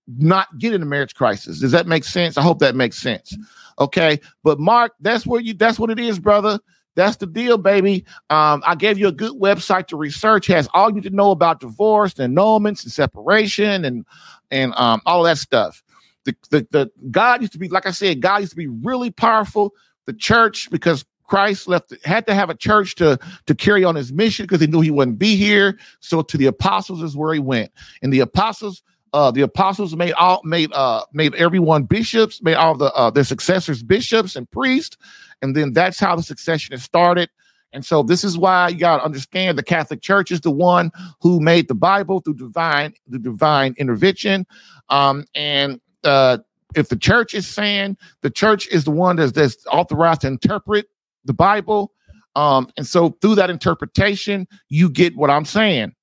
not 0.08 0.58
get 0.58 0.74
in 0.74 0.82
a 0.82 0.86
marriage 0.86 1.16
crisis. 1.16 1.60
Does 1.60 1.72
that 1.72 1.88
make 1.88 2.04
sense? 2.04 2.38
I 2.38 2.42
hope 2.42 2.60
that 2.60 2.76
makes 2.76 2.98
sense. 2.98 3.36
Okay. 3.80 4.20
But 4.44 4.60
Mark, 4.60 4.94
that's 5.00 5.26
where 5.26 5.42
you 5.42 5.54
that's 5.54 5.80
what 5.80 5.90
it 5.90 6.00
is, 6.00 6.20
brother. 6.20 6.60
That's 6.96 7.18
the 7.18 7.28
deal, 7.28 7.58
baby. 7.58 8.06
Um, 8.30 8.62
I 8.66 8.76
gave 8.76 8.98
you 8.98 9.08
a 9.08 9.14
good 9.14 9.40
website 9.40 9.88
to 9.88 9.98
research. 9.98 10.48
Has 10.48 10.68
all 10.74 10.90
you 10.90 10.96
need 10.96 11.04
to 11.04 11.10
know 11.10 11.32
about 11.32 11.62
divorce 11.62 12.20
and 12.20 12.36
annulments 12.36 12.84
and 12.84 12.92
separation 12.92 13.86
and 13.86 14.06
and 14.50 14.74
um, 14.76 15.02
all 15.06 15.24
that 15.24 15.38
stuff. 15.38 15.82
The, 16.26 16.36
the 16.50 16.68
the 16.72 16.92
God 17.10 17.42
used 17.42 17.54
to 17.54 17.60
be, 17.60 17.70
like 17.70 17.86
I 17.88 17.92
said, 17.92 18.22
God 18.22 18.42
used 18.42 18.52
to 18.52 18.58
be 18.58 18.68
really 18.68 19.10
powerful. 19.10 19.74
The 20.06 20.14
church, 20.14 20.70
because 20.70 21.06
Christ 21.24 21.70
left 21.70 21.94
had 22.04 22.28
to 22.28 22.34
have 22.34 22.50
a 22.50 22.56
church 22.56 22.96
to 22.96 23.18
to 23.46 23.56
carry 23.56 23.86
on 23.86 23.96
his 23.96 24.12
mission 24.12 24.44
because 24.44 24.60
he 24.60 24.68
knew 24.68 24.82
he 24.82 24.92
wouldn't 24.92 25.18
be 25.18 25.38
here. 25.38 25.80
So 26.02 26.22
to 26.22 26.38
the 26.38 26.48
apostles 26.48 27.02
is 27.02 27.16
where 27.16 27.34
he 27.34 27.40
went, 27.40 27.72
and 28.02 28.12
the 28.12 28.20
apostles 28.20 28.84
uh, 29.14 29.32
the 29.32 29.42
apostles 29.42 29.96
made 29.96 30.14
all 30.14 30.42
made 30.44 30.72
uh 30.74 31.04
made 31.14 31.36
everyone 31.36 31.84
bishops, 31.84 32.42
made 32.42 32.56
all 32.56 32.76
the 32.76 32.94
uh, 32.94 33.10
their 33.10 33.24
successors 33.24 33.84
bishops 33.84 34.36
and 34.36 34.50
priests, 34.52 34.98
and 35.42 35.56
then 35.56 35.74
that's 35.74 36.00
how 36.00 36.16
the 36.16 36.24
succession 36.24 36.74
is 36.74 36.84
started. 36.84 37.30
And 37.74 37.86
so 37.86 38.04
this 38.04 38.24
is 38.24 38.38
why 38.38 38.70
you 38.70 38.80
got 38.80 38.98
to 38.98 39.04
understand 39.04 39.58
the 39.58 39.64
Catholic 39.64 40.02
Church 40.02 40.32
is 40.32 40.42
the 40.42 40.52
one 40.52 40.92
who 41.22 41.40
made 41.40 41.68
the 41.68 41.76
Bible 41.76 42.20
through 42.20 42.36
divine 42.36 42.94
the 43.08 43.20
divine 43.20 43.76
intervention. 43.78 44.46
Um, 44.90 45.26
and 45.36 45.80
uh, 46.04 46.40
if 46.76 46.90
the 46.90 46.98
church 46.98 47.34
is 47.34 47.48
saying 47.48 47.98
the 48.22 48.30
church 48.30 48.68
is 48.68 48.84
the 48.84 48.92
one 48.92 49.16
that's, 49.16 49.32
that's 49.32 49.66
authorized 49.68 50.22
to 50.22 50.28
interpret 50.28 50.88
the 51.26 51.34
Bible, 51.34 51.94
um, 52.36 52.70
and 52.78 52.88
so 52.88 53.10
through 53.22 53.36
that 53.36 53.50
interpretation, 53.50 54.48
you 54.70 54.90
get 54.90 55.16
what 55.16 55.30
I'm 55.30 55.46
saying 55.46 55.94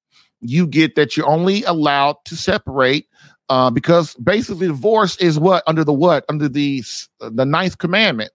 you 0.41 0.67
get 0.67 0.95
that 0.97 1.17
you're 1.17 1.29
only 1.29 1.65
allowed 1.65 2.17
to 2.27 2.37
separate 2.37 3.07
uh, 3.49 3.71
because 3.71 4.15
basically 4.17 4.67
divorce 4.67 5.17
is 5.17 5.39
what? 5.39 5.63
Under 5.67 5.85
the 5.85 5.93
what? 5.93 6.25
Under 6.29 6.49
the 6.49 6.83
the 7.21 7.45
ninth 7.45 7.79
commandment 7.79 8.31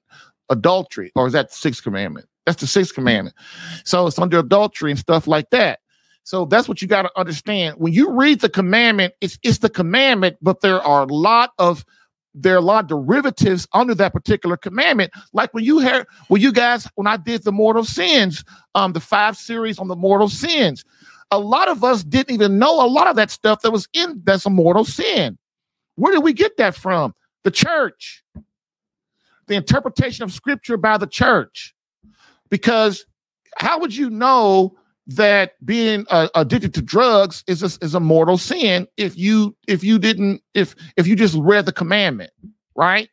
adultery. 0.50 1.12
Or 1.16 1.28
is 1.28 1.34
that 1.34 1.50
the 1.50 1.56
sixth 1.56 1.84
commandment? 1.84 2.28
That's 2.46 2.60
the 2.60 2.68
sixth 2.68 2.94
commandment. 2.94 3.36
So 3.86 4.08
it's 4.08 4.20
under 4.20 4.40
adultery 4.40 4.92
and 4.92 5.00
stuff 5.00 5.28
like 5.28 5.50
that. 5.52 5.80
So 6.24 6.46
that's 6.46 6.68
what 6.68 6.82
you 6.82 6.88
got 6.88 7.04
to 7.04 7.12
understand. 7.18 7.76
When 7.78 7.94
you 7.94 8.12
read 8.12 8.42
the 8.42 8.50
commandment 8.50 9.14
it's 9.22 9.38
it's 9.44 9.60
the 9.60 9.70
commandment 9.70 10.38
but 10.42 10.62
there 10.62 10.82
are 10.82 11.04
a 11.04 11.14
lot 11.14 11.52
of 11.60 11.86
there 12.34 12.56
are 12.56 12.58
a 12.58 12.62
lot 12.62 12.86
of 12.86 12.90
derivatives 12.90 13.68
under 13.74 13.94
that 13.96 14.14
particular 14.14 14.58
commandment. 14.58 15.12
Like 15.34 15.54
when 15.54 15.64
you 15.64 15.80
heard, 15.80 16.08
when 16.30 16.42
you 16.42 16.52
guys, 16.52 16.88
when 16.96 17.08
I 17.08 17.18
did 17.18 17.44
the 17.44 17.52
mortal 17.52 17.84
sins, 17.84 18.44
um, 18.76 18.94
the 18.94 19.00
five 19.00 19.38
series 19.38 19.78
on 19.78 19.88
the 19.88 19.96
mortal 19.96 20.30
sins, 20.30 20.84
a 21.34 21.40
lot 21.40 21.68
of 21.68 21.84
us 21.84 22.04
didn't 22.04 22.34
even 22.34 22.60
know 22.60 22.86
a 22.86 22.88
lot 22.88 23.08
of 23.08 23.16
that 23.16 23.32
stuff 23.32 23.62
that 23.62 23.72
was 23.72 23.88
in 23.94 24.22
that's 24.24 24.46
a 24.46 24.50
mortal 24.50 24.86
sin. 24.86 25.38
Where 25.96 26.14
did 26.14 26.24
we 26.24 26.34
get 26.34 26.58
that 26.58 26.76
from? 26.76 27.16
The 27.44 27.52
church, 27.52 28.24
the 29.48 29.56
interpretation 29.56 30.24
of 30.24 30.32
scripture 30.32 30.78
by 30.78 30.98
the 30.98 31.08
church. 31.08 31.74
Because 32.50 33.06
how 33.58 33.80
would 33.80 33.96
you 33.96 34.10
know 34.10 34.78
that 35.08 35.54
being 35.66 36.06
uh, 36.10 36.30
addicted 36.36 36.74
to 36.76 36.82
drugs 36.82 37.44
is 37.48 37.64
a, 37.64 37.84
is 37.84 37.96
a 37.96 38.00
mortal 38.00 38.38
sin 38.38 38.88
if 38.96 39.18
you 39.18 39.56
if 39.68 39.84
you 39.84 40.00
didn't 40.00 40.42
if 40.54 40.76
if 40.98 41.08
you 41.08 41.16
just 41.16 41.36
read 41.40 41.66
the 41.66 41.74
commandment, 41.74 42.32
right? 42.76 43.10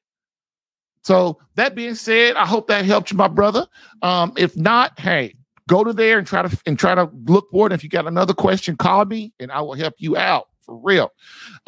So 1.03 1.39
that 1.55 1.75
being 1.75 1.95
said, 1.95 2.37
I 2.37 2.45
hope 2.45 2.69
that 2.69 2.85
helped 2.85 3.11
you, 3.11 3.17
my 3.17 3.29
brother. 3.29 3.67
Um, 4.03 4.35
if 4.37 4.57
not, 4.57 5.01
hey, 5.01 5.35
go 5.71 5.85
to 5.85 5.93
there 5.93 6.19
and 6.19 6.27
try 6.27 6.43
to 6.43 6.61
and 6.67 6.79
try 6.79 6.97
to 6.97 7.09
look 7.27 7.49
for 7.53 7.69
it. 7.69 7.73
If 7.73 7.85
you 7.85 7.89
got 7.89 8.09
another 8.09 8.35
question, 8.35 8.77
call 8.77 9.05
me 9.05 9.33
and 9.39 9.53
I 9.53 9.61
will 9.61 9.75
help 9.75 9.95
you 9.99 10.17
out 10.17 10.49
for 10.61 10.77
real. 10.77 11.13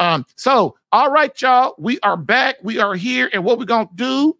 Um, 0.00 0.26
so 0.36 0.76
all 0.90 1.10
right, 1.10 1.40
y'all, 1.40 1.74
we 1.78 2.00
are 2.00 2.16
back. 2.16 2.56
We 2.62 2.80
are 2.80 2.94
here, 2.94 3.30
and 3.32 3.44
what 3.44 3.58
we're 3.58 3.64
gonna 3.64 3.88
do 3.94 4.36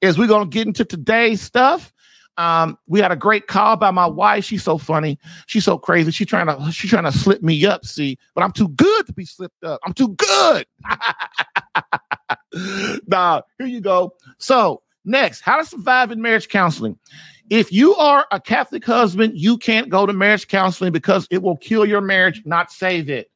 is 0.00 0.18
we're 0.18 0.26
gonna 0.26 0.50
get 0.50 0.66
into 0.66 0.84
today's 0.84 1.40
stuff. 1.40 1.92
Um, 2.36 2.78
we 2.86 2.98
had 2.98 3.12
a 3.12 3.16
great 3.16 3.46
call 3.46 3.76
by 3.76 3.92
my 3.92 4.06
wife. 4.06 4.44
She's 4.44 4.64
so 4.64 4.76
funny. 4.76 5.18
She's 5.46 5.64
so 5.64 5.78
crazy. 5.78 6.10
She's 6.10 6.26
trying 6.26 6.46
to 6.46 6.72
she's 6.72 6.90
trying 6.90 7.04
to 7.04 7.12
slip 7.12 7.42
me 7.42 7.64
up. 7.64 7.86
See, 7.86 8.18
but 8.34 8.42
I'm 8.42 8.52
too 8.52 8.68
good 8.70 9.06
to 9.06 9.12
be 9.12 9.24
slipped 9.24 9.62
up. 9.62 9.80
I'm 9.84 9.92
too 9.92 10.16
good. 10.16 10.66
nah, 13.06 13.42
here 13.58 13.68
you 13.68 13.80
go. 13.80 14.14
So 14.38 14.82
next, 15.04 15.42
how 15.42 15.58
to 15.58 15.64
survive 15.64 16.10
in 16.10 16.20
marriage 16.20 16.48
counseling. 16.48 16.98
If 17.52 17.70
you 17.70 17.94
are 17.96 18.26
a 18.30 18.40
Catholic 18.40 18.82
husband, 18.82 19.34
you 19.36 19.58
can't 19.58 19.90
go 19.90 20.06
to 20.06 20.14
marriage 20.14 20.48
counseling 20.48 20.90
because 20.90 21.28
it 21.30 21.42
will 21.42 21.58
kill 21.58 21.84
your 21.84 22.00
marriage, 22.00 22.40
not 22.46 22.72
save 22.72 23.10
it. 23.10 23.30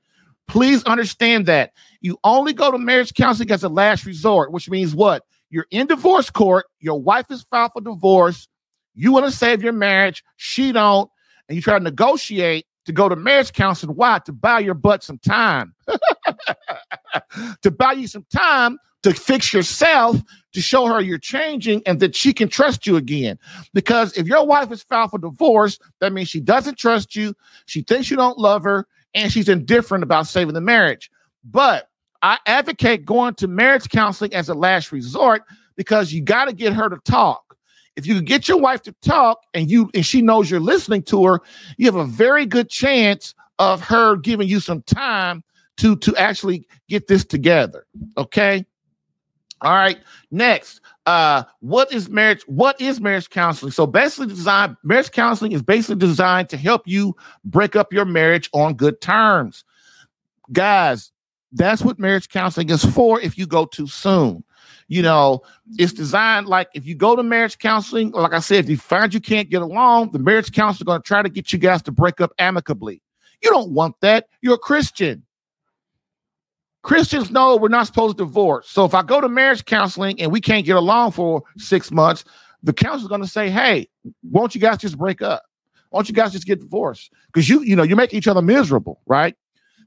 Please 0.48 0.82
understand 0.84 1.44
that. 1.44 1.72
You 2.00 2.16
only 2.24 2.54
go 2.54 2.70
to 2.70 2.78
marriage 2.78 3.12
counseling 3.12 3.50
as 3.50 3.62
a 3.62 3.68
last 3.68 4.06
resort, 4.06 4.52
which 4.52 4.70
means 4.70 4.94
what? 4.94 5.24
You're 5.50 5.66
in 5.70 5.86
divorce 5.86 6.30
court, 6.30 6.64
your 6.80 6.98
wife 6.98 7.30
is 7.30 7.44
filed 7.50 7.72
for 7.74 7.82
divorce, 7.82 8.48
you 8.94 9.12
want 9.12 9.26
to 9.26 9.30
save 9.30 9.62
your 9.62 9.74
marriage, 9.74 10.24
she 10.36 10.72
don't, 10.72 11.10
and 11.50 11.56
you 11.56 11.60
try 11.60 11.76
to 11.76 11.84
negotiate 11.84 12.64
to 12.86 12.92
go 12.92 13.10
to 13.10 13.16
marriage 13.16 13.52
counseling. 13.52 13.96
Why? 13.96 14.18
To 14.20 14.32
buy 14.32 14.60
your 14.60 14.72
butt 14.72 15.02
some 15.02 15.18
time. 15.18 15.74
to 17.60 17.70
buy 17.70 17.92
you 17.92 18.06
some 18.06 18.24
time 18.34 18.78
to 19.02 19.12
fix 19.14 19.52
yourself, 19.52 20.16
to 20.52 20.60
show 20.60 20.86
her 20.86 21.00
you're 21.00 21.18
changing 21.18 21.82
and 21.86 22.00
that 22.00 22.16
she 22.16 22.32
can 22.32 22.48
trust 22.48 22.86
you 22.86 22.96
again. 22.96 23.38
Because 23.74 24.16
if 24.16 24.26
your 24.26 24.46
wife 24.46 24.72
is 24.72 24.82
filed 24.82 25.10
for 25.10 25.18
divorce, 25.18 25.78
that 26.00 26.12
means 26.12 26.28
she 26.28 26.40
doesn't 26.40 26.78
trust 26.78 27.14
you, 27.14 27.34
she 27.66 27.82
thinks 27.82 28.10
you 28.10 28.16
don't 28.16 28.38
love 28.38 28.64
her, 28.64 28.86
and 29.14 29.30
she's 29.32 29.48
indifferent 29.48 30.02
about 30.02 30.26
saving 30.26 30.54
the 30.54 30.60
marriage. 30.60 31.10
But 31.44 31.88
I 32.22 32.38
advocate 32.46 33.04
going 33.04 33.34
to 33.34 33.48
marriage 33.48 33.88
counseling 33.88 34.34
as 34.34 34.48
a 34.48 34.54
last 34.54 34.92
resort 34.92 35.42
because 35.76 36.12
you 36.12 36.22
got 36.22 36.46
to 36.46 36.52
get 36.52 36.72
her 36.72 36.88
to 36.88 36.96
talk. 37.04 37.56
If 37.96 38.06
you 38.06 38.14
can 38.14 38.24
get 38.24 38.48
your 38.48 38.58
wife 38.58 38.82
to 38.82 38.92
talk 39.02 39.40
and 39.54 39.70
you 39.70 39.90
and 39.94 40.04
she 40.04 40.20
knows 40.20 40.50
you're 40.50 40.60
listening 40.60 41.02
to 41.04 41.24
her, 41.24 41.40
you 41.78 41.86
have 41.86 41.96
a 41.96 42.04
very 42.04 42.44
good 42.44 42.68
chance 42.68 43.34
of 43.58 43.80
her 43.82 44.16
giving 44.16 44.48
you 44.48 44.60
some 44.60 44.82
time 44.82 45.42
to 45.78 45.96
to 45.96 46.14
actually 46.16 46.66
get 46.88 47.06
this 47.06 47.24
together. 47.24 47.86
Okay. 48.18 48.66
All 49.62 49.74
right. 49.74 49.98
Next, 50.30 50.80
uh, 51.06 51.44
what 51.60 51.92
is 51.92 52.08
marriage? 52.08 52.42
What 52.46 52.80
is 52.80 53.00
marriage 53.00 53.30
counseling? 53.30 53.72
So 53.72 53.86
basically, 53.86 54.28
designed 54.28 54.76
marriage 54.82 55.10
counseling 55.12 55.52
is 55.52 55.62
basically 55.62 55.96
designed 55.96 56.48
to 56.50 56.56
help 56.56 56.82
you 56.86 57.16
break 57.44 57.74
up 57.74 57.92
your 57.92 58.04
marriage 58.04 58.50
on 58.52 58.74
good 58.74 59.00
terms. 59.00 59.64
Guys, 60.52 61.10
that's 61.52 61.82
what 61.82 61.98
marriage 61.98 62.28
counseling 62.28 62.68
is 62.70 62.84
for. 62.84 63.20
If 63.20 63.38
you 63.38 63.46
go 63.46 63.64
too 63.64 63.86
soon, 63.86 64.44
you 64.88 65.02
know, 65.02 65.40
it's 65.78 65.92
designed 65.92 66.46
like 66.46 66.68
if 66.74 66.86
you 66.86 66.94
go 66.94 67.16
to 67.16 67.22
marriage 67.22 67.58
counseling, 67.58 68.10
like 68.12 68.32
I 68.32 68.40
said, 68.40 68.64
if 68.64 68.70
you 68.70 68.76
find 68.76 69.12
you 69.12 69.20
can't 69.20 69.48
get 69.48 69.62
along, 69.62 70.12
the 70.12 70.18
marriage 70.18 70.52
counselor 70.52 70.84
going 70.84 71.02
to 71.02 71.06
try 71.06 71.22
to 71.22 71.28
get 71.28 71.52
you 71.52 71.58
guys 71.58 71.82
to 71.82 71.92
break 71.92 72.20
up 72.20 72.32
amicably. 72.38 73.02
You 73.42 73.50
don't 73.50 73.72
want 73.72 73.96
that. 74.00 74.28
You're 74.42 74.54
a 74.54 74.58
Christian. 74.58 75.25
Christians 76.86 77.32
know 77.32 77.56
we're 77.56 77.66
not 77.66 77.88
supposed 77.88 78.16
to 78.16 78.24
divorce. 78.24 78.70
So 78.70 78.84
if 78.84 78.94
I 78.94 79.02
go 79.02 79.20
to 79.20 79.28
marriage 79.28 79.64
counseling 79.64 80.20
and 80.20 80.30
we 80.30 80.40
can't 80.40 80.64
get 80.64 80.76
along 80.76 81.10
for 81.10 81.42
six 81.58 81.90
months, 81.90 82.24
the 82.62 82.72
counselor's 82.72 83.08
going 83.08 83.22
to 83.22 83.26
say, 83.26 83.50
"Hey, 83.50 83.88
won't 84.22 84.54
you 84.54 84.60
guys 84.60 84.78
just 84.78 84.96
break 84.96 85.20
up? 85.20 85.42
Won't 85.90 86.08
you 86.08 86.14
guys 86.14 86.30
just 86.30 86.46
get 86.46 86.60
divorced? 86.60 87.12
Because 87.26 87.48
you, 87.48 87.60
you 87.62 87.74
know, 87.74 87.82
you 87.82 87.96
make 87.96 88.14
each 88.14 88.28
other 88.28 88.40
miserable, 88.40 89.00
right?" 89.06 89.34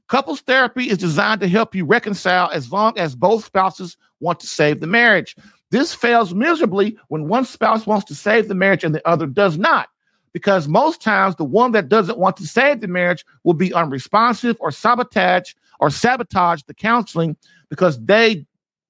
Couples 0.08 0.42
therapy 0.42 0.90
is 0.90 0.98
designed 0.98 1.40
to 1.40 1.48
help 1.48 1.74
you 1.74 1.86
reconcile 1.86 2.50
as 2.50 2.70
long 2.70 2.98
as 2.98 3.16
both 3.16 3.46
spouses 3.46 3.96
want 4.20 4.38
to 4.40 4.46
save 4.46 4.80
the 4.80 4.86
marriage. 4.86 5.36
This 5.70 5.94
fails 5.94 6.34
miserably 6.34 6.98
when 7.08 7.28
one 7.28 7.46
spouse 7.46 7.86
wants 7.86 8.04
to 8.08 8.14
save 8.14 8.46
the 8.46 8.54
marriage 8.54 8.84
and 8.84 8.94
the 8.94 9.08
other 9.08 9.26
does 9.26 9.56
not 9.56 9.88
because 10.34 10.68
most 10.68 11.00
times 11.00 11.36
the 11.36 11.44
one 11.44 11.72
that 11.72 11.88
doesn't 11.88 12.18
want 12.18 12.36
to 12.36 12.46
save 12.46 12.82
the 12.82 12.88
marriage 12.88 13.24
will 13.44 13.54
be 13.54 13.72
unresponsive 13.72 14.56
or 14.60 14.70
sabotage 14.70 15.54
or 15.80 15.90
sabotage 15.90 16.62
the 16.62 16.74
counseling 16.74 17.36
because 17.68 18.02
they 18.04 18.46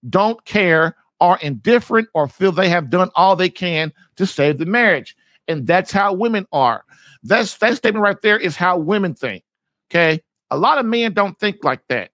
don't 0.09 0.45
care, 0.45 0.97
are 1.21 1.39
indifferent, 1.41 2.09
or 2.15 2.29
feel 2.29 2.53
they 2.53 2.69
have 2.69 2.91
done 2.91 3.11
all 3.15 3.37
they 3.37 3.51
can 3.51 3.93
to 4.17 4.27
save 4.27 4.59
the 4.59 4.67
marriage. 4.67 5.17
And 5.49 5.67
that's 5.67 5.91
how 5.91 6.13
women 6.13 6.47
are. 6.53 6.85
That's 7.23 7.57
that 7.59 7.77
statement 7.77 8.03
right 8.03 8.21
there 8.21 8.39
is 8.39 8.57
how 8.57 8.79
women 8.79 9.15
think. 9.15 9.45
Okay. 9.91 10.23
A 10.51 10.57
lot 10.57 10.79
of 10.79 10.87
men 10.87 11.13
don't 11.13 11.39
think 11.39 11.65
like 11.65 11.81
that. 11.89 12.11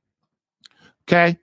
Okay 1.08 1.38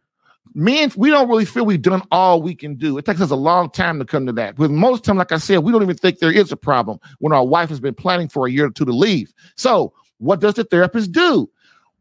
men, 0.56 0.92
we 0.96 1.10
don't 1.10 1.30
really 1.30 1.46
feel 1.46 1.66
we've 1.66 1.82
done 1.82 2.02
all 2.12 2.42
we 2.42 2.56
can 2.56 2.76
do. 2.76 2.98
It 2.98 3.06
takes 3.06 3.22
us 3.22 3.32
a 3.32 3.36
long 3.36 3.70
time 3.70 4.00
to 4.00 4.06
come 4.06 4.26
to 4.26 4.32
that. 4.34 4.56
But 4.56 4.72
most 4.72 5.04
time, 5.04 5.18
like 5.18 5.32
I 5.32 5.38
said, 5.38 5.60
we 5.60 5.72
don't 5.72 5.84
even 5.84 5.98
think 5.98 6.20
there 6.20 6.32
is 6.32 6.52
a 6.52 6.58
problem 6.58 7.00
when 7.20 7.34
our 7.34 7.46
wife 7.46 7.70
has 7.70 7.80
been 7.80 7.96
planning 7.96 8.30
for 8.30 8.48
a 8.48 8.52
year 8.52 8.68
or 8.68 8.72
two 8.72 8.86
to 8.86 8.92
leave. 8.92 9.34
So, 9.56 9.94
what 10.20 10.40
does 10.40 10.56
the 10.56 10.64
therapist 10.64 11.12
do? 11.12 11.50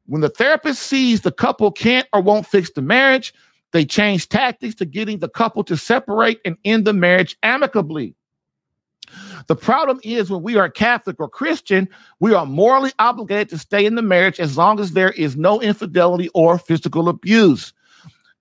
When 0.07 0.21
the 0.21 0.29
therapist 0.29 0.83
sees 0.83 1.21
the 1.21 1.33
couple 1.33 1.71
can't 1.71 2.09
or 2.13 2.21
won't 2.21 2.47
fix 2.47 2.71
the 2.73 2.83
marriage, 2.83 3.33
they 3.73 3.85
change 3.85 4.29
tactics 4.29 4.75
to 4.77 4.85
getting 4.85 5.19
the 5.19 5.29
couple 5.29 5.65
to 5.65 5.77
separate 5.77 6.41
and 6.45 6.57
end 6.65 6.85
the 6.85 6.93
marriage 6.93 7.37
amicably. 7.43 8.15
The 9.47 9.57
problem 9.57 10.01
is 10.03 10.31
when 10.31 10.43
we 10.43 10.57
are 10.57 10.71
Catholic 10.71 11.17
or 11.19 11.29
Christian, 11.29 11.89
we 12.21 12.35
are 12.35 12.47
morally 12.47 12.93
obligated 12.99 13.51
to 13.51 13.59
stay 13.59 13.85
in 13.85 13.95
the 13.95 14.03
marriage 14.03 14.41
as 14.41 14.57
long 14.57 14.81
as 14.81 14.93
there 14.93 15.11
is 15.11 15.37
no 15.37 15.61
infidelity 15.61 16.29
or 16.35 16.59
physical 16.59 17.09
abuse. 17.09 17.73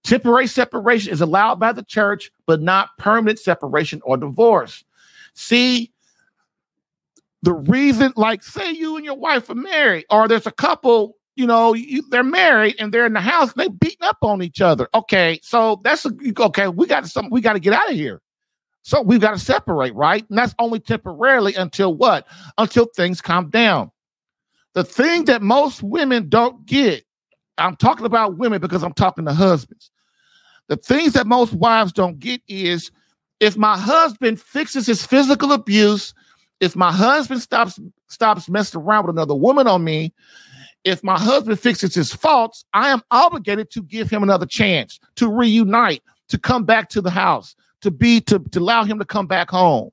Temporary 0.04 0.48
separation 0.48 1.12
is 1.12 1.22
allowed 1.22 1.60
by 1.60 1.72
the 1.72 1.84
church, 1.84 2.32
but 2.46 2.62
not 2.62 2.98
permanent 2.98 3.40
separation 3.40 4.02
or 4.04 4.18
divorce. 4.18 4.84
See, 5.34 5.92
the 7.44 7.54
reason, 7.54 8.14
like, 8.16 8.44
say 8.44 8.72
you 8.72 8.96
and 8.96 9.06
your 9.06 9.18
wife 9.18 9.50
are 9.50 9.56
married, 9.56 10.06
or 10.10 10.28
there's 10.28 10.48
a 10.48 10.52
couple, 10.52 11.18
you 11.36 11.48
know, 11.48 11.74
you, 11.74 12.04
they're 12.10 12.24
married 12.24 12.76
and 12.80 12.94
they're 12.94 13.06
in 13.06 13.14
the 13.14 13.22
house, 13.22 13.54
they 13.54 13.68
beating 13.68 14.04
up 14.04 14.18
on 14.22 14.42
each 14.42 14.62
other. 14.62 14.88
Okay, 14.94 15.40
so 15.44 15.80
that's 15.84 16.06
a, 16.06 16.12
okay. 16.40 16.68
We 16.68 16.86
got 16.86 17.08
some, 17.08 17.30
we 17.30 17.42
got 17.42 17.54
to 17.54 17.60
get 17.60 17.74
out 17.74 17.90
of 17.90 17.96
here. 17.96 18.22
So 18.84 19.02
we've 19.02 19.22
got 19.22 19.32
to 19.32 19.40
separate, 19.40 19.94
right? 19.94 20.28
And 20.30 20.38
that's 20.38 20.56
only 20.58 20.80
temporarily 20.80 21.54
until 21.54 21.94
what? 21.94 22.28
Until 22.58 22.88
things 22.96 23.22
calm 23.22 23.50
down. 23.50 23.92
The 24.74 24.84
thing 24.84 25.26
that 25.26 25.42
most 25.42 25.84
women 25.84 26.30
don't 26.30 26.66
get 26.66 27.06
I'm 27.62 27.76
talking 27.76 28.06
about 28.06 28.38
women 28.38 28.62
because 28.62 28.84
I'm 28.84 28.94
talking 28.94 29.26
to 29.26 29.34
husbands. 29.34 29.92
The 30.68 30.78
things 30.78 31.14
that 31.14 31.28
most 31.28 31.54
wives 31.54 31.92
don't 31.92 32.20
get 32.20 32.42
is 32.48 32.92
if 33.40 33.58
my 33.58 33.78
husband 33.78 34.40
fixes 34.40 34.88
his 34.88 35.06
physical 35.06 35.52
abuse, 35.52 36.14
if 36.60 36.76
my 36.76 36.92
husband 36.92 37.42
stops 37.42 37.80
stops 38.08 38.50
messing 38.50 38.82
around 38.82 39.06
with 39.06 39.16
another 39.16 39.36
woman 39.36 39.68
on 39.68 39.84
me, 39.84 40.14
if 40.84 41.04
my 41.04 41.20
husband 41.20 41.60
fixes 41.60 41.94
his 41.94 42.14
faults, 42.14 42.66
I 42.74 42.90
am 42.90 43.02
obligated 43.12 43.70
to 43.72 43.84
give 43.84 44.10
him 44.10 44.24
another 44.24 44.46
chance 44.46 45.00
to 45.16 45.30
reunite, 45.30 46.02
to 46.30 46.38
come 46.38 46.66
back 46.66 46.90
to 46.90 47.02
the 47.02 47.10
house, 47.10 47.56
to 47.82 47.92
be 47.92 48.22
to, 48.22 48.40
to 48.40 48.60
allow 48.60 48.84
him 48.84 49.00
to 49.00 49.06
come 49.06 49.28
back 49.28 49.50
home. 49.50 49.92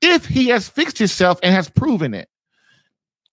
If 0.00 0.26
he 0.26 0.48
has 0.48 0.68
fixed 0.68 0.98
himself 0.98 1.38
and 1.42 1.54
has 1.54 1.68
proven 1.68 2.14
it. 2.14 2.28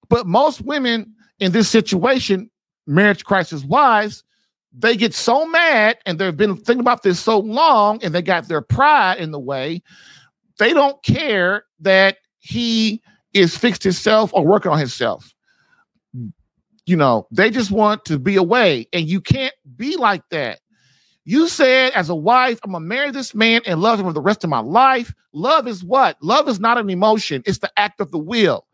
But 0.09 0.25
most 0.25 0.61
women 0.61 1.13
in 1.39 1.51
this 1.51 1.69
situation 1.69 2.49
marriage 2.87 3.23
crisis 3.23 3.63
wise, 3.63 4.23
they 4.73 4.95
get 4.95 5.13
so 5.13 5.45
mad 5.45 5.97
and 6.05 6.17
they've 6.17 6.35
been 6.35 6.55
thinking 6.55 6.79
about 6.79 7.03
this 7.03 7.19
so 7.19 7.39
long 7.39 8.03
and 8.03 8.13
they 8.13 8.21
got 8.21 8.47
their 8.47 8.61
pride 8.61 9.17
in 9.19 9.31
the 9.31 9.39
way. 9.39 9.81
They 10.59 10.73
don't 10.73 11.01
care 11.03 11.65
that 11.79 12.17
he 12.39 13.01
is 13.33 13.57
fixed 13.57 13.83
himself 13.83 14.31
or 14.33 14.45
working 14.45 14.71
on 14.71 14.79
himself. 14.79 15.33
You 16.85 16.95
know, 16.97 17.27
they 17.31 17.49
just 17.49 17.71
want 17.71 18.05
to 18.05 18.17
be 18.19 18.35
away. 18.35 18.87
And 18.91 19.07
you 19.07 19.21
can't 19.21 19.53
be 19.77 19.97
like 19.97 20.23
that. 20.29 20.59
You 21.23 21.47
said, 21.47 21.93
as 21.93 22.09
a 22.09 22.15
wife, 22.15 22.59
I'm 22.63 22.71
gonna 22.71 22.85
marry 22.85 23.11
this 23.11 23.35
man 23.35 23.61
and 23.67 23.81
love 23.81 23.99
him 23.99 24.07
for 24.07 24.13
the 24.13 24.21
rest 24.21 24.43
of 24.43 24.49
my 24.49 24.59
life. 24.59 25.13
Love 25.33 25.67
is 25.67 25.83
what? 25.83 26.17
Love 26.21 26.49
is 26.49 26.59
not 26.59 26.77
an 26.79 26.89
emotion, 26.89 27.43
it's 27.45 27.59
the 27.59 27.71
act 27.77 28.01
of 28.01 28.11
the 28.11 28.17
will. 28.17 28.65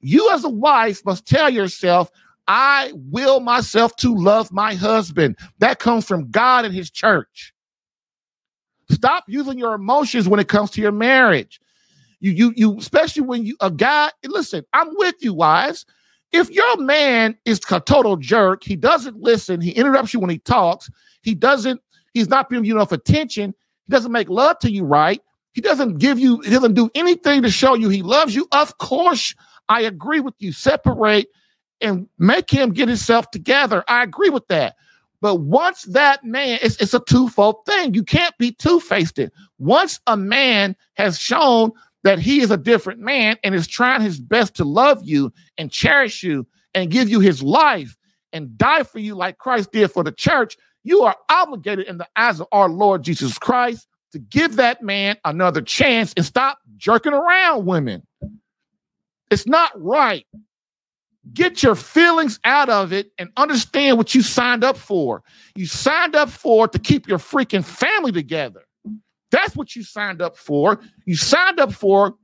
You, 0.00 0.30
as 0.32 0.42
a 0.42 0.48
wife, 0.48 1.04
must 1.04 1.26
tell 1.26 1.48
yourself, 1.48 2.10
I 2.48 2.92
will 2.94 3.38
myself 3.38 3.94
to 3.96 4.14
love 4.16 4.52
my 4.52 4.74
husband. 4.74 5.38
That 5.60 5.78
comes 5.78 6.04
from 6.04 6.28
God 6.30 6.64
and 6.64 6.74
his 6.74 6.90
church. 6.90 7.54
Stop 8.90 9.24
using 9.28 9.58
your 9.58 9.74
emotions 9.74 10.28
when 10.28 10.40
it 10.40 10.48
comes 10.48 10.70
to 10.72 10.80
your 10.80 10.92
marriage. 10.92 11.60
You, 12.20 12.32
you, 12.32 12.52
you, 12.56 12.78
especially 12.78 13.22
when 13.22 13.46
you, 13.46 13.56
a 13.60 13.70
guy, 13.70 14.10
listen, 14.24 14.64
I'm 14.72 14.88
with 14.96 15.14
you, 15.20 15.34
wives. 15.34 15.86
If 16.32 16.50
your 16.50 16.78
man 16.78 17.36
is 17.44 17.60
a 17.70 17.80
total 17.80 18.16
jerk, 18.16 18.64
he 18.64 18.76
doesn't 18.76 19.18
listen, 19.18 19.60
he 19.60 19.70
interrupts 19.72 20.14
you 20.14 20.20
when 20.20 20.30
he 20.30 20.38
talks, 20.38 20.90
he 21.22 21.34
doesn't, 21.34 21.80
he's 22.14 22.28
not 22.28 22.48
giving 22.48 22.64
you 22.64 22.76
enough 22.76 22.92
attention, 22.92 23.54
he 23.86 23.90
doesn't 23.90 24.12
make 24.12 24.28
love 24.28 24.58
to 24.60 24.70
you 24.70 24.84
right, 24.84 25.20
he 25.52 25.60
doesn't 25.60 25.98
give 25.98 26.18
you, 26.18 26.40
he 26.40 26.50
doesn't 26.50 26.74
do 26.74 26.90
anything 26.94 27.42
to 27.42 27.50
show 27.50 27.74
you 27.74 27.90
he 27.90 28.02
loves 28.02 28.34
you. 28.34 28.48
Of 28.52 28.78
course, 28.78 29.34
I 29.68 29.82
agree 29.82 30.20
with 30.20 30.34
you. 30.38 30.52
Separate 30.52 31.28
and 31.80 32.08
make 32.18 32.50
him 32.50 32.72
get 32.72 32.88
himself 32.88 33.30
together. 33.30 33.84
I 33.88 34.02
agree 34.02 34.30
with 34.30 34.46
that. 34.48 34.76
But 35.20 35.36
once 35.36 35.82
that 35.84 36.24
man, 36.24 36.58
it's, 36.62 36.76
it's 36.76 36.94
a 36.94 37.00
twofold 37.00 37.64
thing. 37.66 37.94
You 37.94 38.02
can't 38.02 38.36
be 38.38 38.52
two 38.52 38.80
faced. 38.80 39.20
Once 39.58 40.00
a 40.06 40.16
man 40.16 40.76
has 40.94 41.18
shown 41.18 41.72
that 42.04 42.18
he 42.18 42.40
is 42.40 42.50
a 42.50 42.56
different 42.56 43.00
man 43.00 43.36
and 43.44 43.54
is 43.54 43.66
trying 43.66 44.00
his 44.00 44.18
best 44.20 44.54
to 44.56 44.64
love 44.64 45.00
you 45.04 45.32
and 45.58 45.70
cherish 45.70 46.22
you 46.22 46.46
and 46.74 46.90
give 46.90 47.08
you 47.08 47.20
his 47.20 47.42
life 47.42 47.96
and 48.32 48.56
die 48.56 48.82
for 48.82 48.98
you 48.98 49.14
like 49.14 49.38
Christ 49.38 49.72
did 49.72 49.90
for 49.90 50.02
the 50.02 50.12
church, 50.12 50.56
you 50.84 51.02
are 51.02 51.16
obligated 51.28 51.86
in 51.86 51.98
the 51.98 52.08
eyes 52.16 52.40
of 52.40 52.48
our 52.52 52.68
Lord 52.68 53.02
Jesus 53.02 53.38
Christ 53.38 53.86
to 54.12 54.18
give 54.18 54.56
that 54.56 54.82
man 54.82 55.16
another 55.24 55.62
chance 55.62 56.12
and 56.16 56.24
stop 56.24 56.58
jerking 56.76 57.12
around 57.12 57.66
women. 57.66 58.06
It's 59.30 59.46
not 59.46 59.70
right. 59.80 60.26
Get 61.32 61.62
your 61.62 61.76
feelings 61.76 62.40
out 62.44 62.68
of 62.68 62.92
it 62.92 63.12
and 63.16 63.30
understand 63.36 63.96
what 63.96 64.14
you 64.14 64.22
signed 64.22 64.64
up 64.64 64.76
for. 64.76 65.22
You 65.54 65.66
signed 65.66 66.16
up 66.16 66.28
for 66.28 66.66
to 66.66 66.78
keep 66.78 67.06
your 67.06 67.18
freaking 67.18 67.64
family 67.64 68.12
together. 68.12 68.62
That's 69.32 69.56
what 69.56 69.74
you 69.74 69.82
signed 69.82 70.22
up 70.22 70.36
for. 70.36 70.78
You 71.06 71.16
signed 71.16 71.58
up 71.58 71.72
for 71.72 72.14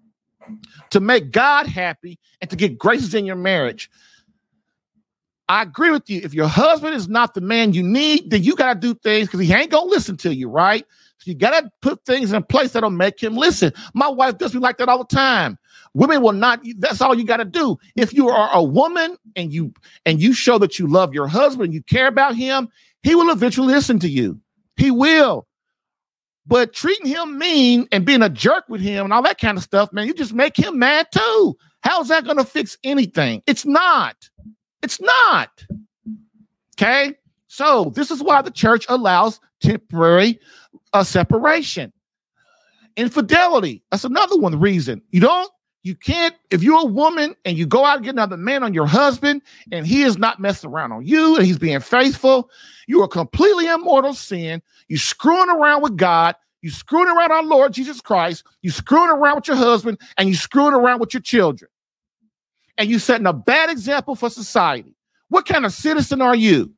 to 0.91 1.01
make 1.01 1.33
God 1.33 1.67
happy 1.67 2.19
and 2.41 2.49
to 2.51 2.57
get 2.57 2.79
graces 2.79 3.15
in 3.15 3.27
your 3.27 3.37
marriage. 3.37 3.91
I 5.49 5.63
agree 5.63 5.91
with 5.91 6.09
you. 6.11 6.21
If 6.23 6.35
your 6.35 6.47
husband 6.47 6.95
is 6.95 7.09
not 7.09 7.33
the 7.33 7.41
man 7.41 7.73
you 7.73 7.83
need, 7.83 8.31
then 8.31 8.43
you 8.43 8.55
got 8.55 8.75
to 8.75 8.79
do 8.79 8.95
things 8.95 9.29
because 9.29 9.41
he 9.41 9.53
ain't 9.53 9.71
going 9.71 9.89
to 9.89 9.91
listen 9.91 10.19
to 10.19 10.35
you, 10.35 10.49
right? 10.49 10.85
So 11.17 11.31
you 11.31 11.35
got 11.35 11.59
to 11.59 11.71
put 11.81 12.05
things 12.05 12.33
in 12.33 12.43
place 12.45 12.73
that'll 12.73 12.91
make 12.91 13.21
him 13.21 13.35
listen. 13.35 13.73
My 13.95 14.09
wife 14.09 14.37
does 14.37 14.55
me 14.55 14.61
like 14.61 14.77
that 14.77 14.91
all 14.91 14.99
the 14.99 15.17
time. 15.17 15.59
Women 15.95 16.21
will 16.21 16.33
not, 16.33 16.61
that's 16.77 17.01
all 17.01 17.19
you 17.19 17.25
got 17.25 17.39
to 17.39 17.47
do. 17.47 17.79
If 17.97 18.13
you 18.13 18.29
are 18.29 18.51
a 18.53 18.63
woman 18.63 19.17
and 19.35 19.51
you, 19.53 19.73
and 20.05 20.21
you 20.21 20.35
show 20.35 20.59
that 20.59 20.79
you 20.79 20.87
love 20.87 21.15
your 21.15 21.27
husband, 21.27 21.73
you 21.73 21.83
care 21.83 22.09
about 22.09 22.37
him, 22.37 22.69
he 23.03 23.15
will 23.15 23.31
eventually 23.31 23.73
listen 23.73 23.99
to 24.01 24.09
you. 24.09 24.39
He 24.77 24.91
will. 24.91 25.48
But 26.49 26.73
treating 26.73 27.07
him 27.07 27.39
mean 27.39 27.87
and 27.93 28.07
being 28.07 28.23
a 28.23 28.31
jerk 28.31 28.65
with 28.69 28.81
him 28.81 29.05
and 29.05 29.13
all 29.13 29.23
that 29.23 29.39
kind 29.39 29.59
of 29.59 29.63
stuff, 29.63 29.93
man, 29.93 30.07
you 30.07 30.15
just 30.15 30.33
make 30.33 30.57
him 30.57 30.79
mad 30.79 31.07
too. 31.13 31.57
How's 31.83 32.09
that 32.09 32.25
going 32.25 32.39
to 32.39 32.45
fix 32.45 32.79
anything? 32.83 33.43
It's 33.47 33.67
not. 33.67 34.17
It's 34.83 34.99
not. 35.01 35.51
Okay. 36.75 37.15
So 37.49 37.93
this 37.95 38.11
is 38.11 38.23
why 38.23 38.41
the 38.41 38.51
church 38.51 38.87
allows 38.89 39.41
temporary 39.61 40.41
uh, 40.95 41.05
separation. 41.05 41.93
Infidelity. 42.97 43.83
That's 43.91 44.05
another 44.05 44.39
one 44.39 44.59
reason. 44.59 45.03
You 45.11 45.21
don't, 45.21 45.51
you 45.83 45.95
can't, 45.95 46.35
if 46.51 46.63
you're 46.63 46.81
a 46.81 46.85
woman 46.85 47.35
and 47.45 47.57
you 47.57 47.67
go 47.67 47.85
out 47.85 47.97
and 47.97 48.05
get 48.05 48.15
another 48.15 48.37
man 48.37 48.63
on 48.63 48.75
your 48.75 48.87
husband 48.87 49.43
and 49.73 49.87
he 49.87 50.03
is 50.03 50.19
not 50.19 50.41
messing 50.41 50.71
around 50.71 50.93
on 50.93 51.07
you 51.07 51.37
and 51.37 51.47
he's 51.47 51.59
being 51.59 51.81
faithful, 51.81 52.51
you 52.87 53.03
are 53.03 53.09
completely 53.09 53.69
in 53.69 53.83
mortal 53.83 54.13
sin. 54.13 54.63
You're 54.89 54.99
screwing 54.99 55.51
around 55.51 55.83
with 55.83 55.97
God. 55.97 56.35
You're 56.63 56.73
screwing 56.73 57.09
around 57.09 57.33
our 57.33 57.43
Lord 57.43 57.73
Jesus 57.73 58.01
Christ. 58.01 58.45
You're 58.63 58.73
screwing 58.73 59.11
around 59.11 59.37
with 59.37 59.49
your 59.49 59.57
husband 59.57 59.99
and 60.17 60.29
you're 60.29 60.37
screwing 60.37 60.75
around 60.75 61.01
with 61.01 61.15
your 61.15 61.23
children 61.23 61.71
and 62.79 62.89
you're 62.89 63.01
setting 63.01 63.27
a 63.27 63.33
bad 63.33 63.71
example 63.71 64.15
for 64.15 64.31
society. 64.31 64.95
What 65.29 65.47
kind 65.47 65.67
of 65.67 65.73
citizen 65.73 66.23
are 66.23 66.37
you? 66.37 66.73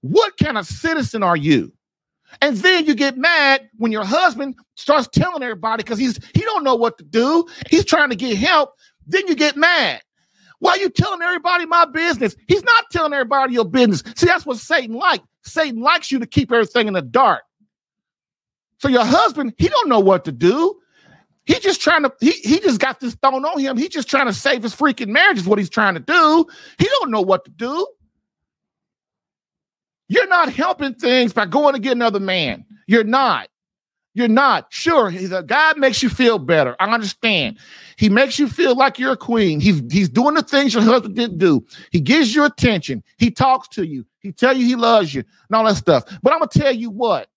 What 0.00 0.36
kind 0.36 0.58
of 0.58 0.66
citizen 0.66 1.22
are 1.22 1.36
you? 1.36 1.73
And 2.40 2.56
then 2.58 2.86
you 2.86 2.94
get 2.94 3.16
mad 3.16 3.68
when 3.76 3.92
your 3.92 4.04
husband 4.04 4.56
starts 4.74 5.08
telling 5.08 5.42
everybody 5.42 5.82
because 5.82 5.98
he's 5.98 6.18
he 6.34 6.40
don't 6.40 6.64
know 6.64 6.74
what 6.74 6.98
to 6.98 7.04
do. 7.04 7.46
He's 7.70 7.84
trying 7.84 8.10
to 8.10 8.16
get 8.16 8.36
help. 8.36 8.74
Then 9.06 9.26
you 9.26 9.34
get 9.34 9.56
mad. 9.56 10.00
Why 10.60 10.72
are 10.72 10.78
you 10.78 10.88
telling 10.88 11.20
everybody 11.20 11.66
my 11.66 11.84
business? 11.84 12.36
He's 12.48 12.62
not 12.62 12.84
telling 12.90 13.12
everybody 13.12 13.54
your 13.54 13.64
business. 13.66 14.02
See, 14.16 14.26
that's 14.26 14.46
what 14.46 14.56
Satan 14.58 14.96
like. 14.96 15.22
Satan 15.42 15.80
likes 15.80 16.10
you 16.10 16.18
to 16.18 16.26
keep 16.26 16.50
everything 16.50 16.88
in 16.88 16.94
the 16.94 17.02
dark. 17.02 17.42
So 18.78 18.88
your 18.88 19.04
husband, 19.04 19.54
he 19.58 19.68
don't 19.68 19.88
know 19.88 20.00
what 20.00 20.24
to 20.24 20.32
do. 20.32 20.80
He 21.46 21.58
just 21.58 21.82
trying 21.82 22.02
to 22.04 22.12
he 22.20 22.30
he 22.30 22.60
just 22.60 22.80
got 22.80 23.00
this 23.00 23.14
thrown 23.16 23.44
on 23.44 23.60
him. 23.60 23.76
He 23.76 23.88
just 23.88 24.08
trying 24.08 24.26
to 24.26 24.32
save 24.32 24.62
his 24.62 24.74
freaking 24.74 25.08
marriage 25.08 25.38
is 25.38 25.46
what 25.46 25.58
he's 25.58 25.68
trying 25.68 25.94
to 25.94 26.00
do. 26.00 26.46
He 26.78 26.86
don't 26.86 27.10
know 27.10 27.20
what 27.20 27.44
to 27.44 27.50
do. 27.50 27.86
You're 30.08 30.28
not 30.28 30.52
helping 30.52 30.94
things 30.94 31.32
by 31.32 31.46
going 31.46 31.74
to 31.74 31.80
get 31.80 31.92
another 31.92 32.20
man. 32.20 32.64
You're 32.86 33.04
not. 33.04 33.48
You're 34.16 34.28
not. 34.28 34.66
Sure, 34.70 35.10
guy 35.42 35.72
makes 35.76 36.00
you 36.00 36.08
feel 36.08 36.38
better. 36.38 36.76
I 36.78 36.84
understand. 36.86 37.58
He 37.96 38.08
makes 38.08 38.38
you 38.38 38.48
feel 38.48 38.76
like 38.76 38.96
you're 38.96 39.12
a 39.12 39.16
queen. 39.16 39.58
He's 39.58 39.82
he's 39.90 40.08
doing 40.08 40.34
the 40.34 40.42
things 40.42 40.72
your 40.72 40.84
husband 40.84 41.16
didn't 41.16 41.38
do. 41.38 41.66
He 41.90 42.00
gives 42.00 42.32
you 42.32 42.44
attention. 42.44 43.02
He 43.18 43.32
talks 43.32 43.66
to 43.68 43.84
you. 43.84 44.06
He 44.20 44.30
tell 44.30 44.56
you 44.56 44.64
he 44.66 44.76
loves 44.76 45.12
you 45.14 45.24
and 45.48 45.56
all 45.56 45.64
that 45.64 45.76
stuff. 45.76 46.04
But 46.22 46.32
I'm 46.32 46.38
gonna 46.38 46.50
tell 46.52 46.72
you 46.72 46.90
what 46.90 47.28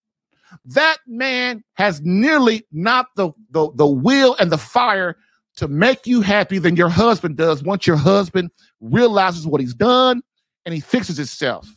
that 0.65 0.97
man 1.07 1.63
has 1.73 2.01
nearly 2.01 2.65
not 2.71 3.07
the, 3.15 3.31
the, 3.51 3.71
the 3.75 3.87
will 3.87 4.35
and 4.39 4.51
the 4.51 4.57
fire 4.57 5.17
to 5.57 5.67
make 5.67 6.05
you 6.05 6.21
happy 6.21 6.59
than 6.59 6.75
your 6.75 6.89
husband 6.89 7.37
does 7.37 7.63
once 7.63 7.87
your 7.87 7.95
husband 7.95 8.51
realizes 8.79 9.47
what 9.47 9.61
he's 9.61 9.73
done 9.73 10.21
and 10.65 10.73
he 10.73 10.79
fixes 10.79 11.17
himself. 11.17 11.67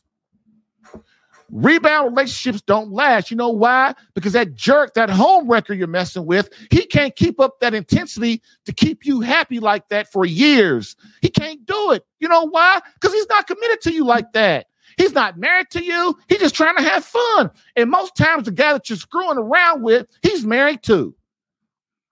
Rebound 1.53 2.17
relationships 2.17 2.63
don't 2.63 2.93
last. 2.93 3.31
You 3.31 3.37
know 3.37 3.51
why? 3.51 3.95
Because 4.15 4.35
that 4.35 4.55
jerk, 4.55 4.95
that 4.95 5.11
home 5.11 5.51
wrecker 5.51 5.75
you're 5.75 5.89
messing 5.89 6.27
with, 6.27 6.49
he 6.71 6.87
can't 6.87 7.17
keep 7.17 7.41
up 7.41 7.59
that 7.61 7.75
intensity 7.75 8.41
to 8.67 8.73
keep 8.73 9.05
you 9.05 9.21
happy 9.21 9.59
like 9.59 9.89
that 9.89 10.11
for 10.13 10.25
years. 10.25 10.95
He 11.23 11.29
can't 11.29 11.65
do 11.67 11.93
it. 11.93 12.05
You 12.21 12.29
know 12.29 12.47
why? 12.49 12.81
Because 12.95 13.13
he's 13.13 13.29
not 13.29 13.47
committed 13.47 13.81
to 13.83 13.93
you 13.93 14.05
like 14.05 14.33
that. 14.33 14.67
He's 14.97 15.13
not 15.13 15.39
married 15.39 15.71
to 15.71 15.83
you. 15.83 16.17
He's 16.29 16.41
just 16.41 16.55
trying 16.55 16.77
to 16.77 16.83
have 16.83 17.05
fun. 17.05 17.51
And 17.75 17.91
most 17.91 18.17
times, 18.17 18.45
the 18.45 18.53
guy 18.53 18.73
that 18.73 18.89
you're 18.89 18.99
screwing 18.99 19.39
around 19.39 19.83
with, 19.83 20.07
he's 20.23 20.45
married 20.45 20.83
too. 20.83 21.15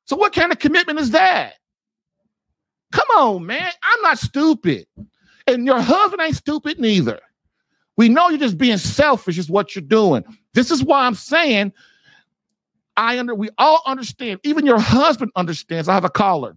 So, 0.06 0.16
what 0.16 0.32
kind 0.32 0.50
of 0.52 0.58
commitment 0.58 0.98
is 0.98 1.10
that? 1.10 1.54
Come 2.92 3.08
on, 3.16 3.46
man. 3.46 3.70
I'm 3.82 4.02
not 4.02 4.18
stupid. 4.18 4.86
And 5.46 5.66
your 5.66 5.80
husband 5.80 6.22
ain't 6.22 6.36
stupid 6.36 6.80
neither. 6.80 7.20
We 7.98 8.08
know 8.08 8.30
you're 8.30 8.38
just 8.38 8.56
being 8.56 8.78
selfish, 8.78 9.36
is 9.36 9.50
what 9.50 9.76
you're 9.76 9.82
doing. 9.82 10.24
This 10.54 10.70
is 10.70 10.82
why 10.82 11.04
I'm 11.04 11.14
saying 11.14 11.72
I 12.96 13.18
under 13.18 13.34
we 13.34 13.50
all 13.58 13.82
understand, 13.86 14.40
even 14.44 14.64
your 14.64 14.80
husband 14.80 15.32
understands. 15.36 15.88
I 15.88 15.94
have 15.94 16.04
a 16.04 16.10
caller. 16.10 16.56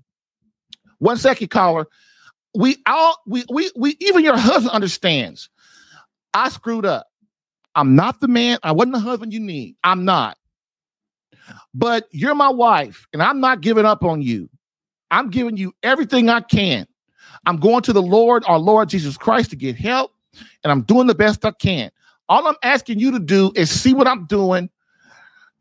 One 1.00 1.18
second, 1.18 1.50
caller. 1.50 1.88
We 2.56 2.78
all 2.86 3.18
we 3.28 3.44
we 3.52 3.72
we 3.76 3.98
even 4.00 4.24
your 4.24 4.38
husband 4.38 4.72
understands 4.72 5.50
I 6.34 6.50
screwed 6.50 6.86
up. 6.86 7.08
I'm 7.76 7.96
not 7.96 8.20
the 8.20 8.28
man. 8.28 8.60
I 8.64 8.72
wasn't 8.72 8.94
the 8.94 9.00
husband 9.00 9.34
you 9.34 9.40
need. 9.40 9.76
I'm 9.84 10.06
not. 10.06 10.38
But 11.74 12.08
you're 12.12 12.36
my 12.36 12.50
wife, 12.50 13.08
and 13.14 13.22
I'm 13.22 13.40
not 13.40 13.62
giving 13.62 13.86
up 13.86 14.04
on 14.04 14.22
you. 14.22 14.50
I'm 15.10 15.30
giving 15.30 15.58
you 15.58 15.74
everything 15.84 16.30
I 16.30 16.42
can. 16.42 16.88
I'm 17.46 17.58
going 17.58 17.82
to 17.84 17.94
the 17.94 18.02
Lord, 18.02 18.44
our 18.48 18.60
Lord 18.60 18.90
Jesus 18.90 19.18
Christ, 19.18 19.50
to 19.52 19.56
get 19.56 19.76
help, 19.76 20.14
and 20.64 20.72
I'm 20.72 20.82
doing 20.84 21.08
the 21.08 21.16
best 21.16 21.46
I 21.46 21.52
can. 21.52 21.92
All 22.30 22.48
I'm 22.48 22.56
asking 22.64 23.00
you 23.00 23.12
to 23.12 23.20
do 23.20 23.52
is 23.56 23.70
see 23.70 23.94
what 23.94 24.08
I'm 24.08 24.26
doing 24.26 24.70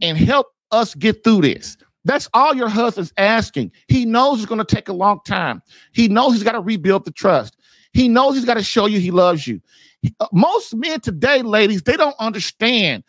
and 0.00 0.16
help 0.16 0.48
us 0.70 0.94
get 0.94 1.24
through 1.24 1.42
this. 1.42 1.76
That's 2.04 2.28
all 2.32 2.54
your 2.54 2.68
husband's 2.68 3.12
asking. 3.16 3.72
He 3.88 4.06
knows 4.06 4.38
it's 4.38 4.48
going 4.48 4.64
to 4.64 4.74
take 4.74 4.88
a 4.88 4.92
long 4.92 5.20
time. 5.26 5.62
He 5.92 6.08
knows 6.08 6.32
he's 6.32 6.42
got 6.42 6.52
to 6.52 6.60
rebuild 6.60 7.04
the 7.04 7.10
trust. 7.10 7.56
He 7.92 8.08
knows 8.08 8.36
he's 8.36 8.44
got 8.44 8.54
to 8.54 8.62
show 8.62 8.86
you 8.86 9.00
he 9.00 9.10
loves 9.10 9.46
you. 9.46 9.60
Uh, 10.18 10.26
most 10.32 10.74
men 10.74 11.00
today, 11.00 11.42
ladies, 11.42 11.82
they 11.82 11.96
don't 11.96 12.16
understand 12.18 13.04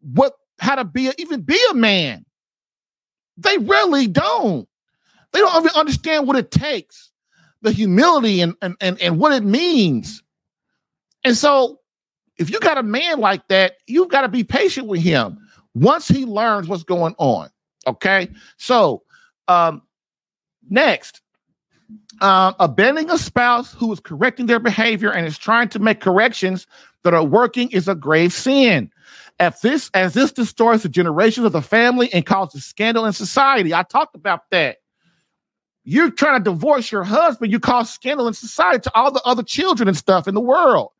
what 0.00 0.34
how 0.60 0.74
to 0.74 0.84
be 0.84 1.08
a, 1.08 1.12
even 1.18 1.40
be 1.40 1.58
a 1.70 1.74
man. 1.74 2.24
They 3.36 3.58
really 3.58 4.06
don't. 4.06 4.68
They 5.32 5.40
don't 5.40 5.64
even 5.64 5.76
understand 5.76 6.26
what 6.26 6.36
it 6.36 6.50
takes, 6.50 7.10
the 7.62 7.72
humility 7.72 8.40
and 8.40 8.54
and 8.62 8.76
and, 8.80 9.00
and 9.00 9.18
what 9.18 9.32
it 9.32 9.44
means. 9.44 10.22
And 11.24 11.36
so, 11.36 11.80
if 12.38 12.50
you 12.50 12.60
got 12.60 12.78
a 12.78 12.82
man 12.82 13.18
like 13.18 13.46
that, 13.48 13.74
you've 13.86 14.08
got 14.08 14.22
to 14.22 14.28
be 14.28 14.44
patient 14.44 14.86
with 14.86 15.00
him 15.00 15.38
once 15.74 16.08
he 16.08 16.24
learns 16.24 16.68
what's 16.68 16.84
going 16.84 17.14
on. 17.18 17.48
Okay. 17.86 18.28
So, 18.56 19.02
um, 19.48 19.82
next, 20.68 21.20
um, 22.20 22.54
abandoning 22.60 23.10
a 23.10 23.18
spouse 23.18 23.72
who 23.72 23.92
is 23.92 24.00
correcting 24.00 24.46
their 24.46 24.60
behavior 24.60 25.10
and 25.10 25.26
is 25.26 25.38
trying 25.38 25.68
to 25.70 25.78
make 25.78 26.00
corrections 26.00 26.66
that 27.04 27.14
are 27.14 27.24
working 27.24 27.70
is 27.70 27.88
a 27.88 27.94
grave 27.94 28.32
sin. 28.32 28.90
If 29.40 29.60
this, 29.60 29.90
as 29.94 30.14
this 30.14 30.32
destroys 30.32 30.82
the 30.82 30.88
generations 30.88 31.46
of 31.46 31.52
the 31.52 31.62
family 31.62 32.12
and 32.12 32.26
causes 32.26 32.64
scandal 32.64 33.06
in 33.06 33.12
society, 33.12 33.72
I 33.72 33.84
talked 33.84 34.16
about 34.16 34.50
that. 34.50 34.78
You're 35.84 36.10
trying 36.10 36.42
to 36.42 36.50
divorce 36.50 36.92
your 36.92 37.04
husband, 37.04 37.52
you 37.52 37.60
cause 37.60 37.88
scandal 37.88 38.26
in 38.28 38.34
society 38.34 38.80
to 38.80 38.94
all 38.94 39.10
the 39.10 39.22
other 39.24 39.42
children 39.42 39.88
and 39.88 39.96
stuff 39.96 40.28
in 40.28 40.34
the 40.34 40.40
world. 40.40 40.90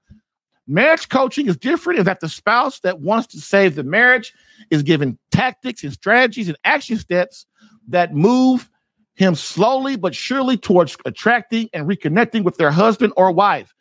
Marriage 0.71 1.09
coaching 1.09 1.49
is 1.49 1.57
different 1.57 1.99
in 1.99 2.05
that 2.05 2.21
the 2.21 2.29
spouse 2.29 2.81
that 2.81 3.01
wants 3.01 3.27
to 3.29 3.41
save 3.41 3.75
the 3.75 3.83
marriage 3.83 4.35
is 4.71 4.83
given 4.83 5.19
tactics 5.31 5.83
and 5.83 5.95
strategies 5.95 6.47
and 6.47 6.59
action 6.64 6.99
steps 6.99 7.47
that 7.89 8.14
move 8.14 8.71
him 9.14 9.35
slowly 9.35 9.97
but 9.97 10.14
surely 10.14 10.59
towards 10.59 10.97
attracting 11.07 11.71
and 11.73 11.89
reconnecting 11.89 12.45
with 12.45 12.59
their 12.59 12.71
husband 12.71 13.14
or 13.16 13.33
wife. 13.33 13.75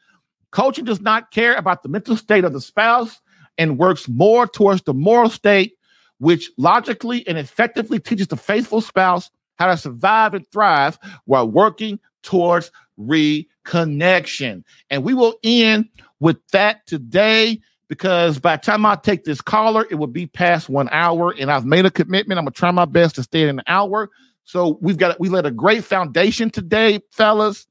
Coaching 0.51 0.85
does 0.85 1.01
not 1.01 1.29
care 1.31 1.55
about 1.55 1.83
the 1.83 1.89
mental 1.89 2.15
state 2.15 2.45
of 2.45 2.53
the 2.53 2.61
spouse 2.61 3.19
and 3.57 3.77
works 3.77 4.07
more 4.07 4.47
towards 4.47 4.81
the 4.83 4.93
moral 4.93 5.29
state, 5.29 5.73
which 6.19 6.49
logically 6.57 7.27
and 7.27 7.37
effectively 7.37 7.99
teaches 7.99 8.27
the 8.27 8.37
faithful 8.37 8.79
spouse 8.79 9.29
how 9.57 9.67
to 9.67 9.75
survive 9.75 10.33
and 10.33 10.47
thrive 10.51 10.97
while 11.25 11.49
working 11.49 11.99
towards 12.23 12.71
reconnection. 12.99 14.63
And 14.89 15.03
we 15.03 15.13
will 15.13 15.35
end 15.43 15.89
with 16.19 16.37
that 16.51 16.85
today 16.87 17.59
because 17.87 18.39
by 18.39 18.57
the 18.57 18.61
time 18.61 18.85
I 18.85 18.95
take 18.95 19.23
this 19.23 19.41
caller, 19.41 19.85
it 19.89 19.95
will 19.95 20.07
be 20.07 20.25
past 20.25 20.69
one 20.69 20.89
hour. 20.91 21.33
And 21.37 21.51
I've 21.51 21.65
made 21.65 21.85
a 21.85 21.91
commitment. 21.91 22.37
I'm 22.37 22.45
to 22.45 22.51
try 22.51 22.71
my 22.71 22.85
best 22.85 23.15
to 23.15 23.23
stay 23.23 23.43
in 23.43 23.49
an 23.49 23.61
hour. 23.67 24.09
So 24.43 24.77
we've 24.81 24.97
got 24.97 25.19
we 25.19 25.29
laid 25.29 25.45
a 25.45 25.51
great 25.51 25.83
foundation 25.83 26.49
today, 26.49 27.01
fellas. 27.11 27.67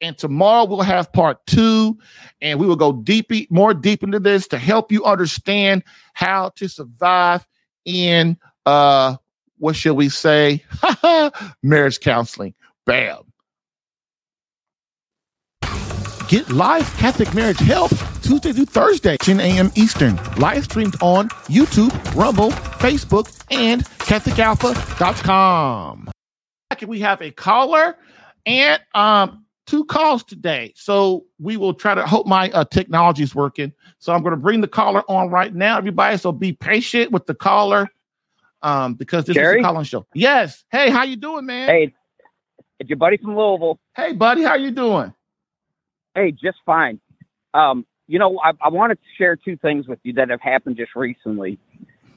And 0.00 0.18
tomorrow 0.18 0.66
we'll 0.66 0.82
have 0.82 1.12
part 1.12 1.46
two, 1.46 1.96
and 2.42 2.58
we 2.58 2.66
will 2.66 2.76
go 2.76 2.92
deep, 2.92 3.30
more 3.50 3.72
deep 3.72 4.02
into 4.02 4.18
this 4.18 4.46
to 4.48 4.58
help 4.58 4.92
you 4.92 5.04
understand 5.04 5.82
how 6.12 6.50
to 6.56 6.68
survive 6.68 7.46
in 7.84 8.36
uh 8.66 9.16
what 9.58 9.76
shall 9.76 9.94
we 9.94 10.08
say? 10.08 10.62
marriage 11.62 12.00
counseling. 12.00 12.54
Bam. 12.84 13.33
Get 16.28 16.50
live 16.50 16.86
Catholic 16.96 17.34
marriage 17.34 17.58
help 17.58 17.90
Tuesday 18.22 18.52
through 18.52 18.64
Thursday, 18.64 19.18
10 19.18 19.40
a.m. 19.40 19.70
Eastern. 19.74 20.18
Live 20.38 20.64
streamed 20.64 20.96
on 21.02 21.28
YouTube, 21.48 21.92
Rumble, 22.14 22.50
Facebook, 22.50 23.30
and 23.50 23.84
CatholicAlpha.com. 23.84 26.08
We 26.86 27.00
have 27.00 27.20
a 27.20 27.30
caller 27.30 27.98
and 28.46 28.80
um, 28.94 29.44
two 29.66 29.84
calls 29.84 30.24
today. 30.24 30.72
So 30.76 31.26
we 31.38 31.58
will 31.58 31.74
try 31.74 31.94
to 31.94 32.06
hope 32.06 32.26
my 32.26 32.48
uh, 32.50 32.64
technology 32.64 33.22
is 33.22 33.34
working. 33.34 33.74
So 33.98 34.14
I'm 34.14 34.22
going 34.22 34.34
to 34.34 34.40
bring 34.40 34.62
the 34.62 34.68
caller 34.68 35.02
on 35.08 35.28
right 35.28 35.54
now, 35.54 35.76
everybody. 35.76 36.16
So 36.16 36.32
be 36.32 36.52
patient 36.52 37.12
with 37.12 37.26
the 37.26 37.34
caller 37.34 37.90
um, 38.62 38.94
because 38.94 39.26
this 39.26 39.34
Jerry? 39.34 39.58
is 39.58 39.64
a 39.64 39.68
calling 39.68 39.84
show. 39.84 40.06
Yes. 40.14 40.64
Hey, 40.70 40.88
how 40.90 41.04
you 41.04 41.16
doing, 41.16 41.44
man? 41.44 41.68
Hey, 41.68 41.94
it's 42.80 42.88
your 42.88 42.96
buddy 42.96 43.18
from 43.18 43.36
Louisville. 43.36 43.78
Hey, 43.94 44.14
buddy, 44.14 44.42
how 44.42 44.54
you 44.54 44.70
doing? 44.70 45.12
Hey, 46.14 46.32
just 46.32 46.58
fine. 46.64 47.00
Um, 47.54 47.86
you 48.06 48.18
know, 48.18 48.38
I, 48.42 48.52
I 48.60 48.68
wanted 48.68 48.96
to 48.96 49.08
share 49.16 49.36
two 49.36 49.56
things 49.56 49.88
with 49.88 49.98
you 50.02 50.12
that 50.14 50.30
have 50.30 50.40
happened 50.40 50.76
just 50.76 50.94
recently. 50.94 51.58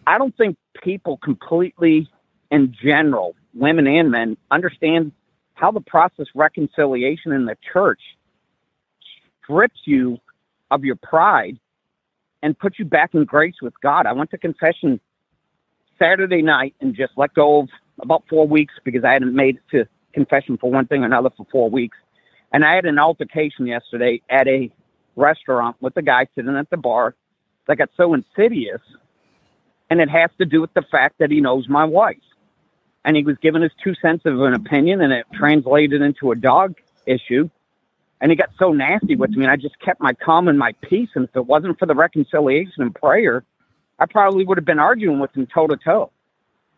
I 0.05 0.17
don't 0.17 0.35
think 0.35 0.57
people 0.83 1.17
completely, 1.17 2.09
in 2.51 2.75
general, 2.81 3.35
women 3.53 3.87
and 3.87 4.11
men, 4.11 4.37
understand 4.51 5.11
how 5.53 5.71
the 5.71 5.81
process 5.81 6.27
reconciliation 6.35 7.31
in 7.31 7.45
the 7.45 7.57
church 7.73 8.01
strips 9.43 9.79
you 9.85 10.19
of 10.69 10.83
your 10.83 10.95
pride 10.95 11.57
and 12.43 12.57
puts 12.57 12.77
you 12.77 12.85
back 12.85 13.13
in 13.13 13.25
grace 13.25 13.55
with 13.61 13.73
God. 13.81 14.05
I 14.05 14.13
went 14.13 14.29
to 14.31 14.37
confession 14.37 14.99
Saturday 15.97 16.41
night 16.41 16.75
and 16.79 16.95
just 16.95 17.13
let 17.17 17.33
go 17.33 17.61
of 17.61 17.69
about 17.99 18.23
four 18.29 18.47
weeks 18.47 18.75
because 18.83 19.03
I 19.03 19.13
hadn't 19.13 19.33
made 19.33 19.55
it 19.57 19.63
to 19.71 19.87
confession 20.13 20.57
for 20.57 20.69
one 20.69 20.85
thing 20.85 21.01
or 21.01 21.05
another 21.05 21.31
for 21.35 21.47
four 21.51 21.69
weeks. 21.69 21.97
And 22.51 22.63
I 22.63 22.75
had 22.75 22.85
an 22.85 22.99
altercation 22.99 23.67
yesterday 23.67 24.21
at 24.29 24.47
a 24.47 24.71
restaurant 25.15 25.75
with 25.81 25.97
a 25.97 26.01
guy 26.01 26.27
sitting 26.35 26.55
at 26.55 26.69
the 26.69 26.77
bar 26.77 27.15
that 27.67 27.77
got 27.77 27.89
so 27.97 28.13
insidious. 28.13 28.81
And 29.89 29.99
it 30.01 30.09
has 30.09 30.29
to 30.37 30.45
do 30.45 30.61
with 30.61 30.73
the 30.73 30.83
fact 30.83 31.19
that 31.19 31.31
he 31.31 31.41
knows 31.41 31.67
my 31.67 31.85
wife. 31.85 32.17
And 33.05 33.15
he 33.15 33.23
was 33.23 33.37
giving 33.41 33.61
his 33.61 33.71
two 33.83 33.95
cents 34.01 34.25
of 34.25 34.41
an 34.41 34.53
opinion, 34.53 35.01
and 35.01 35.13
it 35.13 35.25
translated 35.33 36.01
into 36.01 36.31
a 36.31 36.35
dog 36.35 36.75
issue. 37.05 37.49
And 38.19 38.31
he 38.31 38.35
got 38.35 38.49
so 38.59 38.73
nasty 38.73 39.15
with 39.15 39.31
me, 39.31 39.43
and 39.43 39.51
I 39.51 39.55
just 39.55 39.79
kept 39.79 40.01
my 40.01 40.13
calm 40.13 40.47
and 40.47 40.57
my 40.59 40.73
peace. 40.81 41.09
And 41.15 41.25
if 41.25 41.35
it 41.35 41.45
wasn't 41.45 41.79
for 41.79 41.85
the 41.85 41.95
reconciliation 41.95 42.81
and 42.81 42.93
prayer, 42.93 43.43
I 43.99 44.07
probably 44.07 44.43
would 44.43 44.57
have 44.57 44.65
been 44.65 44.79
arguing 44.79 45.19
with 45.19 45.35
him 45.35 45.47
toe 45.47 45.67
to 45.67 45.77
toe. 45.77 46.11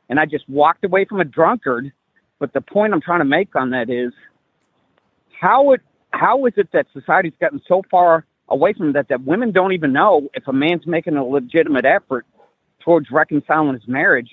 And 0.09 0.19
I 0.19 0.25
just 0.25 0.47
walked 0.49 0.83
away 0.83 1.05
from 1.05 1.19
a 1.19 1.25
drunkard. 1.25 1.91
But 2.39 2.53
the 2.53 2.61
point 2.61 2.93
I'm 2.93 3.01
trying 3.01 3.19
to 3.19 3.25
make 3.25 3.55
on 3.55 3.71
that 3.71 3.89
is 3.89 4.13
how 5.39 5.71
it 5.71 5.81
how 6.11 6.45
is 6.45 6.53
it 6.57 6.69
that 6.73 6.87
society's 6.93 7.33
gotten 7.39 7.61
so 7.67 7.81
far 7.89 8.25
away 8.49 8.73
from 8.73 8.93
that 8.93 9.07
that 9.09 9.23
women 9.23 9.51
don't 9.51 9.73
even 9.73 9.93
know 9.93 10.27
if 10.33 10.47
a 10.47 10.53
man's 10.53 10.85
making 10.85 11.15
a 11.15 11.23
legitimate 11.23 11.85
effort 11.85 12.25
towards 12.79 13.11
reconciling 13.11 13.73
his 13.73 13.87
marriage 13.87 14.31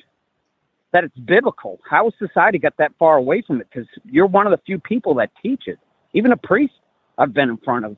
that 0.92 1.04
it's 1.04 1.16
biblical. 1.18 1.78
How 1.88 2.04
has 2.04 2.14
society 2.18 2.58
got 2.58 2.76
that 2.78 2.92
far 2.98 3.16
away 3.16 3.42
from 3.46 3.60
it? 3.60 3.68
Because 3.70 3.88
you're 4.04 4.26
one 4.26 4.46
of 4.46 4.50
the 4.50 4.60
few 4.64 4.78
people 4.78 5.14
that 5.16 5.30
teach 5.42 5.64
it. 5.66 5.78
Even 6.14 6.32
a 6.32 6.36
priest 6.36 6.72
I've 7.18 7.34
been 7.34 7.50
in 7.50 7.58
front 7.58 7.84
of. 7.84 7.96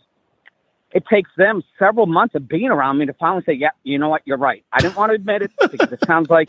It 0.93 1.05
takes 1.07 1.31
them 1.37 1.63
several 1.79 2.07
months 2.07 2.35
of 2.35 2.49
being 2.49 2.71
around 2.71 2.99
me 2.99 3.07
to 3.07 3.13
finally 3.13 3.43
say, 3.45 3.53
"Yeah, 3.53 3.71
you 3.85 3.99
know 3.99 4.09
what? 4.09 4.23
You're 4.25 4.39
right." 4.39 4.65
I 4.73 4.81
didn't 4.81 4.97
want 4.97 5.11
to 5.11 5.15
admit 5.15 5.43
it 5.43 5.53
because 5.71 5.93
it 5.93 6.01
sounds 6.07 6.31
like 6.31 6.49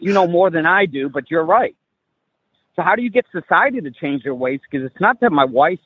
you 0.00 0.12
know 0.12 0.26
more 0.26 0.50
than 0.50 0.66
I 0.66 0.86
do, 0.86 1.08
but 1.08 1.30
you're 1.30 1.44
right. 1.44 1.76
So 2.76 2.82
how 2.82 2.96
do 2.96 3.02
you 3.02 3.10
get 3.10 3.26
society 3.30 3.80
to 3.80 3.90
change 3.90 4.24
their 4.24 4.34
ways? 4.34 4.60
Because 4.68 4.84
it's 4.84 5.00
not 5.00 5.20
that 5.20 5.30
my 5.30 5.44
wife 5.44 5.78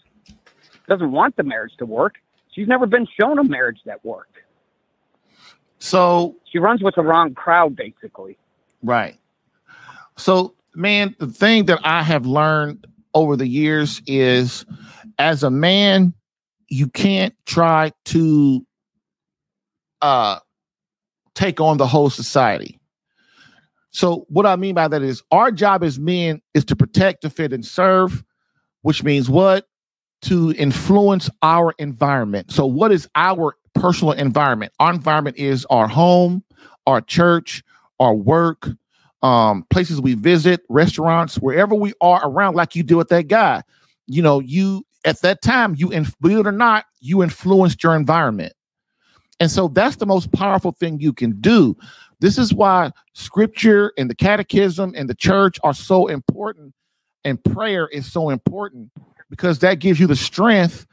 doesn't 0.89 1.13
want 1.13 1.37
the 1.37 1.43
marriage 1.43 1.73
to 1.79 1.87
work. 1.87 2.15
She's 2.51 2.67
never 2.67 2.87
been 2.87 3.07
shown 3.21 3.39
a 3.39 3.45
marriage 3.45 3.81
that 3.85 4.05
worked. 4.05 4.37
So 5.79 6.37
she 6.51 6.59
runs 6.59 6.83
with 6.83 6.95
the 6.95 7.03
wrong 7.03 7.35
crowd, 7.35 7.77
basically. 7.77 8.37
Right. 8.83 9.17
So, 10.17 10.55
man, 10.75 11.15
the 11.19 11.27
thing 11.29 11.67
that 11.67 11.81
I 11.85 12.03
have 12.03 12.27
learned 12.27 12.87
over 13.15 13.37
the 13.37 13.47
years 13.47 14.03
is 14.07 14.65
as 15.19 15.43
a 15.43 15.51
man, 15.51 16.15
you 16.69 16.89
can't 16.89 17.35
try 17.47 17.93
to 18.07 18.67
uh 20.01 20.39
take 21.35 21.61
on 21.61 21.77
the 21.77 21.87
whole 21.87 22.11
society. 22.11 22.78
So 23.99 24.27
what 24.29 24.47
I 24.47 24.57
mean 24.57 24.75
by 24.75 24.89
that 24.89 25.03
is 25.03 25.23
our 25.31 25.51
job 25.51 25.83
as 25.83 25.99
men 25.99 26.41
is 26.55 26.65
to 26.67 26.77
protect, 26.77 27.23
defend, 27.23 27.53
and 27.53 27.65
serve, 27.65 28.23
which 28.83 29.03
means 29.03 29.29
what? 29.29 29.67
to 30.23 30.53
influence 30.53 31.31
our 31.43 31.75
environment. 31.79 32.51
So, 32.51 32.67
what 32.67 32.93
is 32.93 33.09
our 33.15 33.57
personal 33.75 34.13
environment? 34.13 34.73
Our 34.81 34.93
environment 34.93 35.37
is 35.37 35.65
our 35.67 35.89
home, 35.89 36.43
our 36.87 37.01
church, 37.01 37.63
our 38.01 38.15
work, 38.15 38.69
um, 39.23 39.65
places 39.71 40.01
we 40.01 40.15
visit, 40.15 40.61
restaurants, 40.69 41.37
wherever 41.37 41.75
we 41.75 41.93
are 42.01 42.21
around, 42.29 42.55
like 42.55 42.75
you 42.75 42.83
do 42.83 42.97
with 42.97 43.09
that 43.09 43.29
guy. 43.29 43.63
You 44.07 44.23
know, 44.23 44.41
you 44.41 44.85
at 45.05 45.21
that 45.21 45.43
time, 45.43 45.75
you 45.77 45.89
believe 46.21 46.39
it 46.39 46.47
or 46.47 46.53
not, 46.53 46.87
you 47.01 47.23
influenced 47.23 47.83
your 47.83 47.95
environment. 47.95 48.53
And 49.41 49.51
so 49.51 49.69
that's 49.69 49.97
the 49.97 50.07
most 50.07 50.33
powerful 50.33 50.73
thing 50.73 50.99
you 50.99 51.13
can 51.13 51.41
do. 51.41 51.77
This 52.21 52.39
is 52.39 52.53
why 52.53 52.93
scripture 53.13 53.93
and 53.97 54.11
the 54.11 54.15
catechism 54.15 54.93
and 54.97 55.09
the 55.09 55.15
church 55.15 55.59
are 55.63 55.75
so 55.75 56.09
important, 56.09 56.75
and 57.25 57.43
prayer 57.43 57.87
is 57.89 58.11
so 58.11 58.31
important 58.31 58.91
because 59.31 59.61
that 59.61 59.79
gives 59.79 60.01
you 60.01 60.07
the 60.07 60.17
strength 60.17 60.87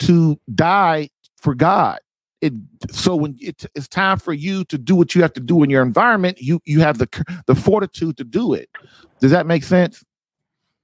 to 0.00 0.38
die 0.54 1.10
for 1.36 1.54
God. 1.54 1.98
It 2.40 2.52
so 2.90 3.16
when 3.16 3.36
it, 3.40 3.66
it's 3.74 3.88
time 3.88 4.18
for 4.18 4.32
you 4.32 4.64
to 4.66 4.78
do 4.78 4.94
what 4.94 5.14
you 5.14 5.22
have 5.22 5.32
to 5.32 5.40
do 5.40 5.64
in 5.64 5.70
your 5.70 5.82
environment, 5.82 6.40
you 6.40 6.60
you 6.64 6.80
have 6.80 6.98
the 6.98 7.08
the 7.46 7.56
fortitude 7.56 8.16
to 8.18 8.24
do 8.24 8.54
it. 8.54 8.68
Does 9.20 9.32
that 9.32 9.46
make 9.46 9.64
sense? 9.64 10.04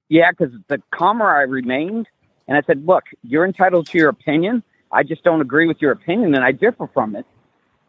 Yeah, 0.09 0.31
because 0.31 0.53
the 0.67 0.81
calmer 0.93 1.33
I 1.33 1.43
remained, 1.43 2.07
and 2.49 2.57
I 2.57 2.61
said, 2.67 2.85
"Look, 2.85 3.05
you're 3.23 3.45
entitled 3.45 3.87
to 3.87 3.97
your 3.97 4.09
opinion. 4.09 4.63
I 4.91 5.03
just 5.03 5.23
don't 5.23 5.39
agree 5.39 5.65
with 5.65 5.81
your 5.81 5.93
opinion, 5.93 6.35
and 6.35 6.43
I 6.43 6.51
differ 6.51 6.87
from 6.93 7.15
it." 7.15 7.25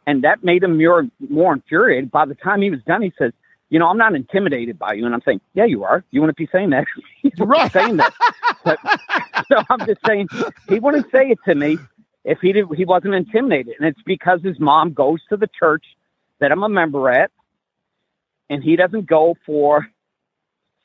And 0.06 0.22
that 0.24 0.44
made 0.44 0.62
him 0.62 0.78
more 0.78 1.08
more 1.28 1.52
infuriated. 1.52 2.10
By 2.10 2.26
the 2.26 2.34
time 2.36 2.62
he 2.62 2.70
was 2.70 2.80
done, 2.86 3.02
he 3.02 3.12
says, 3.18 3.32
you 3.70 3.78
know, 3.78 3.88
I'm 3.88 3.98
not 3.98 4.14
intimidated 4.14 4.78
by 4.78 4.92
you. 4.92 5.04
And 5.04 5.14
I'm 5.14 5.22
saying, 5.24 5.40
yeah, 5.54 5.64
you 5.64 5.82
are. 5.82 6.04
You 6.12 6.20
wouldn't 6.20 6.38
be 6.38 6.48
saying 6.52 6.70
that. 6.70 6.84
right. 7.38 7.72
saying 7.72 7.96
that. 7.96 8.14
But, 8.64 8.78
so 9.48 9.62
I'm 9.68 9.84
just 9.84 10.00
saying, 10.06 10.28
he 10.68 10.78
wouldn't 10.78 11.10
say 11.10 11.30
it 11.30 11.38
to 11.46 11.54
me 11.54 11.78
if 12.26 12.40
he 12.40 12.52
did, 12.52 12.66
he 12.76 12.84
wasn't 12.84 13.14
intimidated. 13.14 13.74
And 13.78 13.88
it's 13.88 14.02
because 14.04 14.42
his 14.42 14.58
mom 14.58 14.92
goes 14.92 15.20
to 15.30 15.36
the 15.36 15.48
church 15.58 15.84
that 16.40 16.52
I'm 16.52 16.62
a 16.62 16.68
member 16.68 17.08
at, 17.08 17.30
and 18.50 18.62
he 18.62 18.76
doesn't 18.76 19.06
go 19.06 19.36
for 19.46 19.88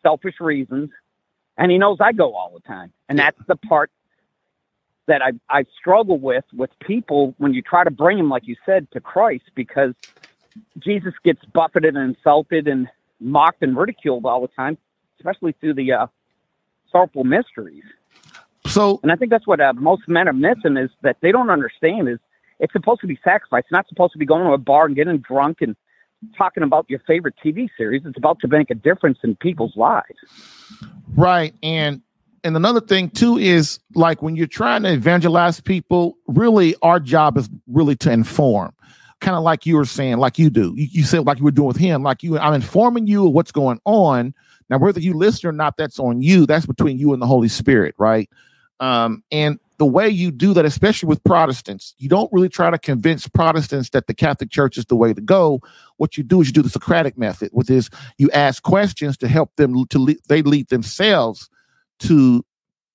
selfish 0.04 0.36
reasons. 0.40 0.92
And 1.58 1.72
he 1.72 1.78
knows 1.78 1.98
I 2.00 2.14
go 2.14 2.34
all 2.36 2.52
the 2.54 2.68
time. 2.68 2.94
And 3.10 3.20
that's 3.20 3.38
the 3.48 3.56
part 3.56 3.92
that 5.08 5.22
I, 5.22 5.32
I 5.50 5.66
struggle 5.80 6.20
with 6.20 6.46
with 6.54 6.70
people 6.80 7.34
when 7.38 7.54
you 7.54 7.62
try 7.62 7.84
to 7.84 7.92
bring 7.92 8.18
them, 8.18 8.30
like 8.30 8.48
you 8.48 8.56
said, 8.66 8.90
to 8.92 9.00
Christ, 9.00 9.46
because– 9.56 9.94
Jesus 10.78 11.14
gets 11.24 11.44
buffeted 11.46 11.96
and 11.96 12.16
insulted 12.16 12.68
and 12.68 12.88
mocked 13.20 13.62
and 13.62 13.78
ridiculed 13.78 14.26
all 14.26 14.42
the 14.42 14.48
time, 14.50 14.78
especially 15.20 15.54
through 15.60 15.76
the 15.76 15.92
uh, 15.92 16.08
sorrowful 16.92 17.24
mysteries. 17.24 17.84
So, 18.68 19.00
and 19.04 19.12
I 19.12 19.16
think 19.16 19.32
that's 19.32 19.48
what 19.48 19.60
uh, 19.60 19.74
most 19.74 20.08
men 20.08 20.28
are 20.28 20.34
missing 20.34 20.78
is 20.78 20.90
that 21.02 21.18
they 21.22 21.32
don't 21.32 21.50
understand 21.50 22.10
is 22.10 22.20
it's 22.60 22.74
supposed 22.74 23.02
to 23.02 23.08
be 23.08 23.20
sacrifice. 23.24 23.64
It's 23.66 23.72
not 23.72 23.88
supposed 23.90 24.14
to 24.14 24.20
be 24.20 24.26
going 24.26 24.46
to 24.46 24.54
a 24.54 24.58
bar 24.58 24.86
and 24.86 24.96
getting 24.96 25.18
drunk 25.18 25.62
and 25.62 25.76
talking 26.38 26.64
about 26.64 26.86
your 26.90 27.00
favorite 27.00 27.34
TV 27.44 27.70
series. 27.76 28.04
It's 28.06 28.18
about 28.18 28.40
to 28.42 28.48
make 28.48 28.70
a 28.70 28.76
difference 28.76 29.18
in 29.24 29.36
people's 29.36 29.76
lives. 29.76 30.20
Right, 31.16 31.54
and 31.64 32.02
and 32.44 32.56
another 32.56 32.82
thing 32.82 33.10
too 33.10 33.38
is 33.38 33.80
like 33.96 34.22
when 34.22 34.36
you're 34.36 34.48
trying 34.48 34.84
to 34.84 34.94
evangelize 34.94 35.60
people, 35.60 36.18
really 36.28 36.76
our 36.82 37.00
job 37.00 37.38
is 37.38 37.50
really 37.68 37.96
to 37.98 38.12
inform 38.12 38.74
kind 39.22 39.38
of 39.38 39.44
like 39.44 39.66
you 39.66 39.78
were 39.78 39.86
saying, 39.86 40.18
like 40.18 40.38
you 40.38 40.50
do. 40.50 40.74
You, 40.76 40.88
you 40.92 41.04
said 41.04 41.26
like 41.26 41.38
you 41.38 41.46
were 41.46 41.52
doing 41.52 41.68
with 41.68 41.78
him, 41.78 42.04
like 42.04 42.24
you. 42.24 42.38
I'm 42.38 42.54
informing 42.54 43.08
you 43.08 43.28
of 43.28 43.34
what's 43.34 43.52
going 43.52 43.80
on. 43.86 44.34
Now, 44.70 44.80
whether 44.80 45.00
you 45.00 45.14
listen 45.14 45.48
or 45.48 45.54
not, 45.54 45.78
that's 45.78 46.00
on 46.00 46.22
you. 46.22 46.46
That's 46.46 46.66
between 46.66 46.98
you 46.98 47.14
and 47.14 47.22
the 47.22 47.28
Holy 47.28 47.48
Spirit, 47.48 47.96
right? 47.98 48.30
Um, 48.80 49.24
and 49.32 49.60
the 49.78 49.86
way 49.86 50.10
you 50.10 50.32
do 50.32 50.54
that, 50.54 50.66
especially 50.66 51.08
with 51.08 51.24
Protestants, 51.24 51.94
you 51.98 52.10
don't 52.10 52.32
really 52.34 52.50
try 52.50 52.70
to 52.70 52.80
convince 52.80 53.28
Protestants 53.28 53.90
that 53.92 54.08
the 54.08 54.14
Catholic 54.14 54.50
Church 54.50 54.78
is 54.78 54.86
the 54.86 54.96
way 54.96 55.14
to 55.14 55.22
go. 55.22 55.62
What 55.98 56.18
you 56.18 56.24
do 56.24 56.42
is 56.42 56.48
you 56.48 56.54
do 56.54 56.62
the 56.62 56.70
Socratic 56.70 57.18
method, 57.18 57.50
which 57.52 57.70
is 57.70 57.90
you 58.18 58.30
ask 58.32 58.64
questions 58.64 59.18
to 59.18 59.28
help 59.28 59.56
them 59.56 59.86
to 59.88 60.00
lead, 60.00 60.20
they 60.28 60.42
lead 60.42 60.70
themselves 60.70 61.50
to 62.02 62.44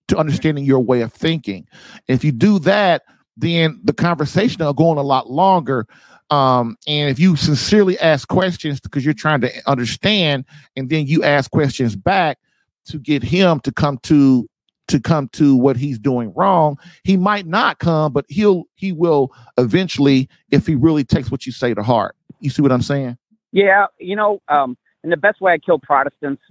to 0.09 0.17
understanding 0.17 0.65
your 0.65 0.81
way 0.81 1.01
of 1.01 1.13
thinking. 1.13 1.67
If 2.07 2.23
you 2.23 2.31
do 2.31 2.61
that, 2.61 3.03
then 3.37 3.81
the 3.83 3.93
conversation 3.93 4.65
will 4.65 4.73
go 4.73 4.91
on 4.91 4.99
a 4.99 5.03
lot 5.03 5.31
longer 5.31 5.87
um, 6.31 6.77
and 6.87 7.09
if 7.09 7.19
you 7.19 7.37
sincerely 7.37 7.99
ask 8.01 8.27
questions 8.29 8.81
because 8.81 9.05
you're 9.05 9.15
trying 9.15 9.41
to 9.43 9.53
understand, 9.67 10.45
and 10.77 10.89
then 10.89 11.07
you 11.07 11.23
ask 11.23 11.51
questions 11.51 11.95
back 11.95 12.39
to 12.87 12.99
get 12.99 13.23
him 13.23 13.61
to 13.61 13.73
come 13.73 13.99
to 14.05 14.49
to 14.89 15.01
come 15.01 15.29
to 15.29 15.57
what 15.57 15.77
he's 15.77 15.99
doing 15.99 16.33
wrong. 16.37 16.79
He 17.03 17.17
might 17.17 17.47
not 17.47 17.79
come, 17.79 18.13
but 18.13 18.25
he'll 18.29 18.65
he 18.75 18.93
will 18.93 19.33
eventually 19.57 20.29
if 20.51 20.67
he 20.67 20.75
really 20.75 21.05
takes 21.05 21.31
what 21.31 21.47
you 21.47 21.53
say 21.53 21.75
to 21.75 21.83
heart. 21.83 22.17
You 22.41 22.51
see 22.51 22.63
what 22.63 22.73
I'm 22.73 22.83
saying? 22.83 23.17
Yeah, 23.53 23.87
you 23.99 24.17
know, 24.17 24.43
um, 24.49 24.77
and 25.03 25.13
the 25.13 25.17
best 25.17 25.41
way 25.41 25.53
I 25.53 25.59
kill 25.59 25.79
Protestants 25.79 26.43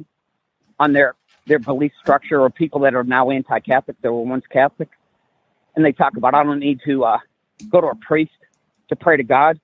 on 0.80 0.94
their 0.94 1.16
their 1.46 1.60
belief 1.60 1.92
structure 2.02 2.42
or 2.42 2.50
people 2.50 2.80
that 2.82 2.96
are 2.96 3.04
now 3.04 3.30
anti-Catholic 3.30 4.02
that 4.02 4.12
were 4.12 4.22
once 4.22 4.46
Catholic, 4.50 4.90
and 5.76 5.86
they 5.86 5.92
talk 5.92 6.18
about 6.18 6.34
I 6.34 6.44
don't 6.44 6.60
need 6.60 6.80
to 6.86 7.04
uh, 7.04 7.20
go 7.70 7.82
to 7.82 7.88
a 7.88 7.96
priest 7.96 8.32
to 8.90 8.96
pray 8.96 9.18
to 9.18 9.24
God. 9.24 9.60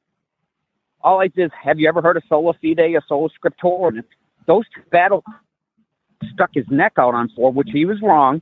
All 1.01 1.19
I 1.19 1.27
did 1.27 1.45
is, 1.45 1.51
have 1.63 1.79
you 1.79 1.88
ever 1.88 2.01
heard 2.01 2.17
of 2.17 2.23
sola 2.29 2.53
fide 2.53 2.79
or 2.79 3.01
sola 3.07 3.29
scriptura? 3.29 3.89
And 3.89 4.03
those 4.45 4.65
two 4.75 4.82
battle 4.91 5.23
stuck 6.34 6.51
his 6.53 6.65
neck 6.69 6.93
out 6.97 7.15
on 7.15 7.29
for, 7.36 7.51
which 7.51 7.69
he 7.71 7.86
was 7.86 8.01
wrong, 8.01 8.41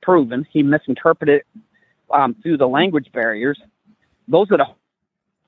proven. 0.00 0.46
He 0.50 0.62
misinterpreted 0.62 1.42
um, 2.10 2.34
through 2.42 2.56
the 2.56 2.68
language 2.68 3.10
barriers. 3.12 3.60
Those 4.28 4.50
are 4.50 4.56
the 4.56 4.68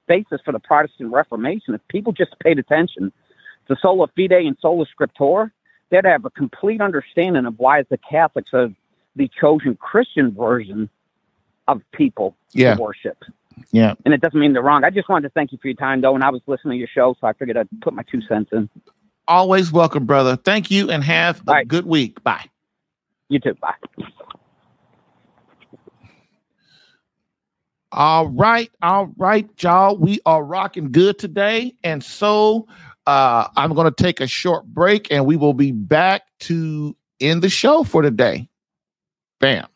basis 0.06 0.40
for 0.44 0.52
the 0.52 0.58
Protestant 0.58 1.12
Reformation. 1.12 1.74
If 1.74 1.80
people 1.88 2.12
just 2.12 2.38
paid 2.40 2.58
attention 2.58 3.10
to 3.68 3.76
sola 3.80 4.08
fide 4.08 4.32
and 4.32 4.56
sola 4.60 4.84
scriptura, 4.86 5.50
they'd 5.90 6.04
have 6.04 6.24
a 6.24 6.30
complete 6.30 6.80
understanding 6.80 7.46
of 7.46 7.58
why 7.58 7.82
the 7.88 7.98
Catholics 7.98 8.50
are 8.52 8.68
the 9.16 9.30
chosen 9.40 9.76
Christian 9.76 10.32
version 10.32 10.88
of 11.68 11.82
people 11.92 12.36
Yeah. 12.52 12.74
to 12.74 12.80
worship. 12.82 13.18
Yeah. 13.70 13.94
And 14.04 14.12
it 14.12 14.20
doesn't 14.20 14.38
mean 14.38 14.52
they're 14.52 14.62
wrong. 14.62 14.84
I 14.84 14.90
just 14.90 15.08
wanted 15.08 15.28
to 15.28 15.32
thank 15.32 15.52
you 15.52 15.58
for 15.62 15.68
your 15.68 15.76
time, 15.76 16.00
though. 16.00 16.14
And 16.14 16.24
I 16.24 16.30
was 16.30 16.42
listening 16.46 16.72
to 16.72 16.78
your 16.78 16.88
show, 16.88 17.16
so 17.20 17.26
I 17.26 17.32
figured 17.32 17.56
I'd 17.56 17.68
put 17.80 17.94
my 17.94 18.02
two 18.02 18.20
cents 18.22 18.50
in. 18.52 18.68
Always 19.28 19.72
welcome, 19.72 20.04
brother. 20.04 20.36
Thank 20.36 20.70
you 20.70 20.90
and 20.90 21.02
have 21.04 21.40
a 21.42 21.44
Bye. 21.44 21.64
good 21.64 21.86
week. 21.86 22.22
Bye. 22.24 22.46
You 23.28 23.38
too. 23.38 23.54
Bye. 23.54 23.74
All 27.92 28.26
right, 28.28 28.70
all 28.82 29.12
right, 29.16 29.48
y'all. 29.62 29.96
We 29.96 30.18
are 30.26 30.42
rocking 30.42 30.90
good 30.90 31.16
today. 31.18 31.74
And 31.84 32.02
so 32.02 32.66
uh 33.06 33.48
I'm 33.56 33.74
gonna 33.74 33.92
take 33.92 34.20
a 34.20 34.26
short 34.26 34.66
break 34.66 35.10
and 35.10 35.26
we 35.26 35.36
will 35.36 35.54
be 35.54 35.72
back 35.72 36.22
to 36.40 36.96
end 37.20 37.42
the 37.42 37.48
show 37.48 37.84
for 37.84 38.02
today. 38.02 38.48
Bam. 39.40 39.66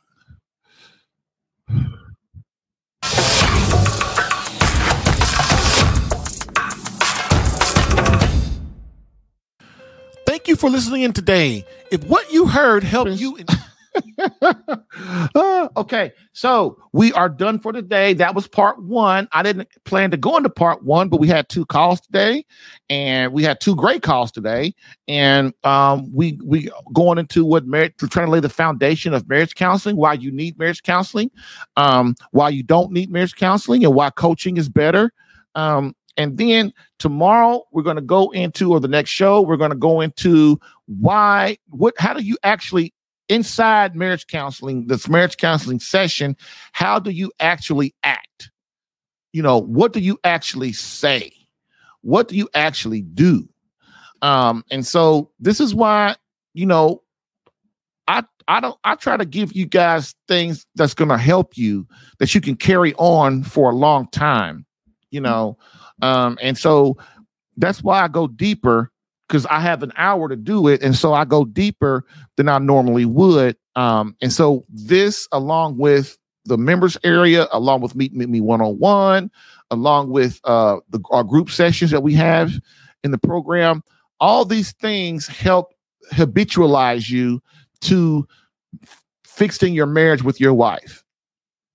Thank 10.26 10.46
you 10.48 10.56
for 10.56 10.70
listening 10.70 11.02
in 11.02 11.12
today. 11.12 11.64
If 11.90 12.04
what 12.04 12.32
you 12.32 12.46
heard 12.46 12.82
helped 12.84 13.12
you 13.12 13.36
in- 13.36 13.46
Uh, 15.34 15.68
okay, 15.76 16.12
so 16.32 16.78
we 16.92 17.12
are 17.12 17.28
done 17.28 17.58
for 17.58 17.72
today. 17.72 18.12
That 18.14 18.34
was 18.34 18.48
part 18.48 18.82
one. 18.82 19.28
I 19.32 19.42
didn't 19.42 19.68
plan 19.84 20.10
to 20.10 20.16
go 20.16 20.36
into 20.36 20.48
part 20.48 20.82
one, 20.82 21.08
but 21.08 21.20
we 21.20 21.28
had 21.28 21.48
two 21.48 21.64
calls 21.66 22.00
today, 22.00 22.44
and 22.90 23.32
we 23.32 23.42
had 23.42 23.60
two 23.60 23.76
great 23.76 24.02
calls 24.02 24.32
today. 24.32 24.74
And 25.06 25.54
um, 25.64 26.10
we 26.12 26.38
we 26.44 26.70
going 26.94 27.18
into 27.18 27.44
what 27.44 27.66
marriage. 27.66 27.94
We're 28.00 28.08
trying 28.08 28.26
to 28.26 28.32
lay 28.32 28.40
the 28.40 28.48
foundation 28.48 29.14
of 29.14 29.28
marriage 29.28 29.54
counseling. 29.54 29.96
Why 29.96 30.14
you 30.14 30.32
need 30.32 30.58
marriage 30.58 30.82
counseling, 30.82 31.30
um, 31.76 32.16
why 32.32 32.48
you 32.48 32.62
don't 32.62 32.90
need 32.90 33.10
marriage 33.10 33.36
counseling, 33.36 33.84
and 33.84 33.94
why 33.94 34.10
coaching 34.10 34.56
is 34.56 34.68
better. 34.68 35.12
Um, 35.54 35.94
and 36.16 36.36
then 36.36 36.72
tomorrow 36.98 37.62
we're 37.72 37.84
going 37.84 37.96
to 37.96 38.02
go 38.02 38.30
into, 38.30 38.72
or 38.72 38.80
the 38.80 38.88
next 38.88 39.10
show 39.10 39.40
we're 39.40 39.56
going 39.56 39.70
to 39.70 39.76
go 39.76 40.00
into 40.00 40.58
why 40.86 41.56
what 41.68 41.94
how 41.98 42.14
do 42.14 42.22
you 42.22 42.36
actually 42.42 42.92
inside 43.28 43.94
marriage 43.96 44.26
counseling, 44.26 44.86
this 44.86 45.08
marriage 45.08 45.36
counseling 45.36 45.80
session, 45.80 46.36
how 46.72 46.98
do 46.98 47.10
you 47.10 47.30
actually 47.40 47.94
act? 48.02 48.50
You 49.32 49.42
know, 49.42 49.58
what 49.58 49.92
do 49.92 50.00
you 50.00 50.18
actually 50.24 50.72
say? 50.72 51.32
What 52.02 52.28
do 52.28 52.36
you 52.36 52.48
actually 52.54 53.02
do? 53.02 53.48
Um, 54.22 54.64
and 54.70 54.86
so 54.86 55.30
this 55.38 55.60
is 55.60 55.74
why, 55.74 56.16
you 56.54 56.66
know, 56.66 57.02
I 58.06 58.24
I 58.48 58.60
don't 58.60 58.78
I 58.84 58.94
try 58.94 59.16
to 59.16 59.24
give 59.24 59.52
you 59.52 59.66
guys 59.66 60.14
things 60.26 60.66
that's 60.74 60.94
gonna 60.94 61.18
help 61.18 61.56
you 61.56 61.86
that 62.18 62.34
you 62.34 62.40
can 62.40 62.56
carry 62.56 62.94
on 62.94 63.44
for 63.44 63.70
a 63.70 63.74
long 63.74 64.08
time, 64.08 64.64
you 65.10 65.20
know. 65.20 65.58
Um, 66.00 66.38
and 66.40 66.56
so 66.56 66.96
that's 67.56 67.82
why 67.82 68.02
I 68.02 68.08
go 68.08 68.26
deeper 68.26 68.90
because 69.28 69.46
I 69.46 69.60
have 69.60 69.82
an 69.82 69.92
hour 69.96 70.28
to 70.28 70.36
do 70.36 70.68
it, 70.68 70.82
and 70.82 70.96
so 70.96 71.12
I 71.12 71.24
go 71.24 71.44
deeper 71.44 72.04
than 72.36 72.48
I 72.48 72.58
normally 72.58 73.04
would. 73.04 73.56
Um, 73.76 74.16
and 74.20 74.32
so 74.32 74.64
this, 74.68 75.28
along 75.32 75.76
with 75.76 76.16
the 76.46 76.56
members 76.56 76.96
area, 77.04 77.46
along 77.52 77.82
with 77.82 77.94
Meet 77.94 78.14
Meet 78.14 78.28
Me 78.28 78.40
One 78.40 78.60
on 78.60 78.78
One, 78.78 79.30
along 79.70 80.10
with 80.10 80.40
uh, 80.44 80.78
the 80.88 81.00
our 81.10 81.24
group 81.24 81.50
sessions 81.50 81.90
that 81.90 82.02
we 82.02 82.14
have 82.14 82.52
in 83.04 83.10
the 83.10 83.18
program, 83.18 83.82
all 84.18 84.44
these 84.44 84.72
things 84.72 85.26
help 85.26 85.74
habitualize 86.12 87.10
you 87.10 87.42
to 87.82 88.26
fixing 89.24 89.74
your 89.74 89.86
marriage 89.86 90.22
with 90.22 90.40
your 90.40 90.54
wife. 90.54 91.04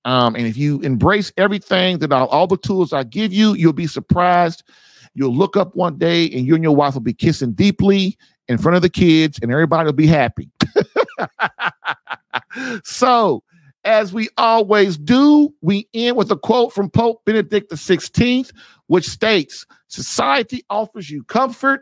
Um, 0.06 0.36
and 0.36 0.46
if 0.46 0.58
you 0.58 0.82
embrace 0.82 1.32
everything 1.38 2.00
that 2.00 2.12
I, 2.12 2.24
all 2.24 2.48
the 2.48 2.58
tools 2.58 2.92
I 2.92 3.04
give 3.04 3.32
you, 3.32 3.54
you'll 3.54 3.72
be 3.72 3.88
surprised 3.88 4.64
You'll 5.16 5.36
look 5.36 5.56
up 5.56 5.76
one 5.76 5.98
day 5.98 6.30
and 6.30 6.46
you 6.46 6.56
and 6.56 6.64
your 6.64 6.76
wife 6.76 6.94
will 6.96 7.02
be 7.02 7.14
kissing 7.14 7.54
deeply 7.54 8.18
in 8.48 8.58
front 8.58 8.76
of 8.76 8.82
the 8.82 8.90
kids 8.90 9.40
and 9.42 9.52
everybody 9.52 9.86
will 9.86 9.94
be 9.94 10.08
happy. 10.08 10.50
so, 12.84 13.44
as 13.86 14.14
we 14.14 14.30
always 14.38 14.98
do, 14.98 15.54
we 15.62 15.88
end 15.94 16.16
with 16.16 16.32
a 16.32 16.38
quote 16.38 16.74
from 16.74 16.90
Pope 16.90 17.24
Benedict 17.26 17.72
XVI, 17.72 18.50
which 18.88 19.08
states 19.08 19.66
Society 19.88 20.64
offers 20.70 21.10
you 21.10 21.24
comfort, 21.26 21.82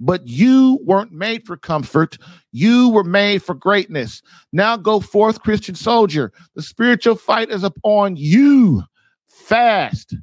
but 0.00 0.26
you 0.26 0.78
weren't 0.84 1.12
made 1.12 1.46
for 1.46 1.56
comfort. 1.56 2.16
You 2.52 2.90
were 2.90 3.04
made 3.04 3.42
for 3.42 3.54
greatness. 3.54 4.22
Now 4.52 4.76
go 4.76 5.00
forth, 5.00 5.42
Christian 5.42 5.74
soldier. 5.74 6.32
The 6.54 6.62
spiritual 6.62 7.16
fight 7.16 7.50
is 7.50 7.64
upon 7.64 8.16
you. 8.16 8.82
Fast, 9.28 10.14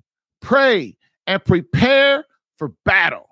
pray, 0.41 0.95
and 1.27 1.43
prepare 1.43 2.23
for 2.57 2.69
battle. 2.85 3.27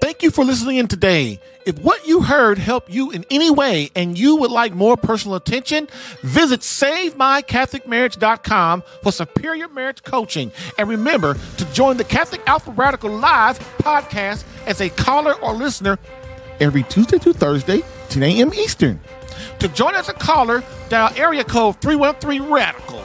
Thank 0.00 0.22
you 0.22 0.30
for 0.30 0.46
listening 0.46 0.78
in 0.78 0.88
today. 0.88 1.38
If 1.66 1.78
what 1.80 2.06
you 2.06 2.22
heard 2.22 2.56
helped 2.56 2.88
you 2.90 3.10
in 3.10 3.26
any 3.30 3.50
way 3.50 3.90
and 3.94 4.18
you 4.18 4.36
would 4.36 4.50
like 4.50 4.72
more 4.72 4.96
personal 4.96 5.36
attention, 5.36 5.88
visit 6.22 6.60
SaveMyCatholicMarriage.com 6.60 8.82
for 9.02 9.12
superior 9.12 9.68
marriage 9.68 10.02
coaching. 10.02 10.52
And 10.78 10.88
remember 10.88 11.36
to 11.58 11.72
join 11.72 11.98
the 11.98 12.04
Catholic 12.04 12.40
Alpha 12.46 12.70
Radical 12.70 13.10
Live 13.10 13.58
podcast 13.78 14.44
as 14.66 14.80
a 14.80 14.88
caller 14.88 15.34
or 15.34 15.52
listener 15.52 15.98
every 16.60 16.84
Tuesday 16.84 17.18
to 17.18 17.34
Thursday, 17.34 17.82
10 18.08 18.22
a.m. 18.22 18.54
Eastern. 18.54 18.98
To 19.58 19.68
join 19.68 19.94
as 19.94 20.08
a 20.08 20.14
caller, 20.14 20.64
dial 20.88 21.12
area 21.16 21.44
code 21.44 21.78
313 21.82 22.50
Radical. 22.50 23.04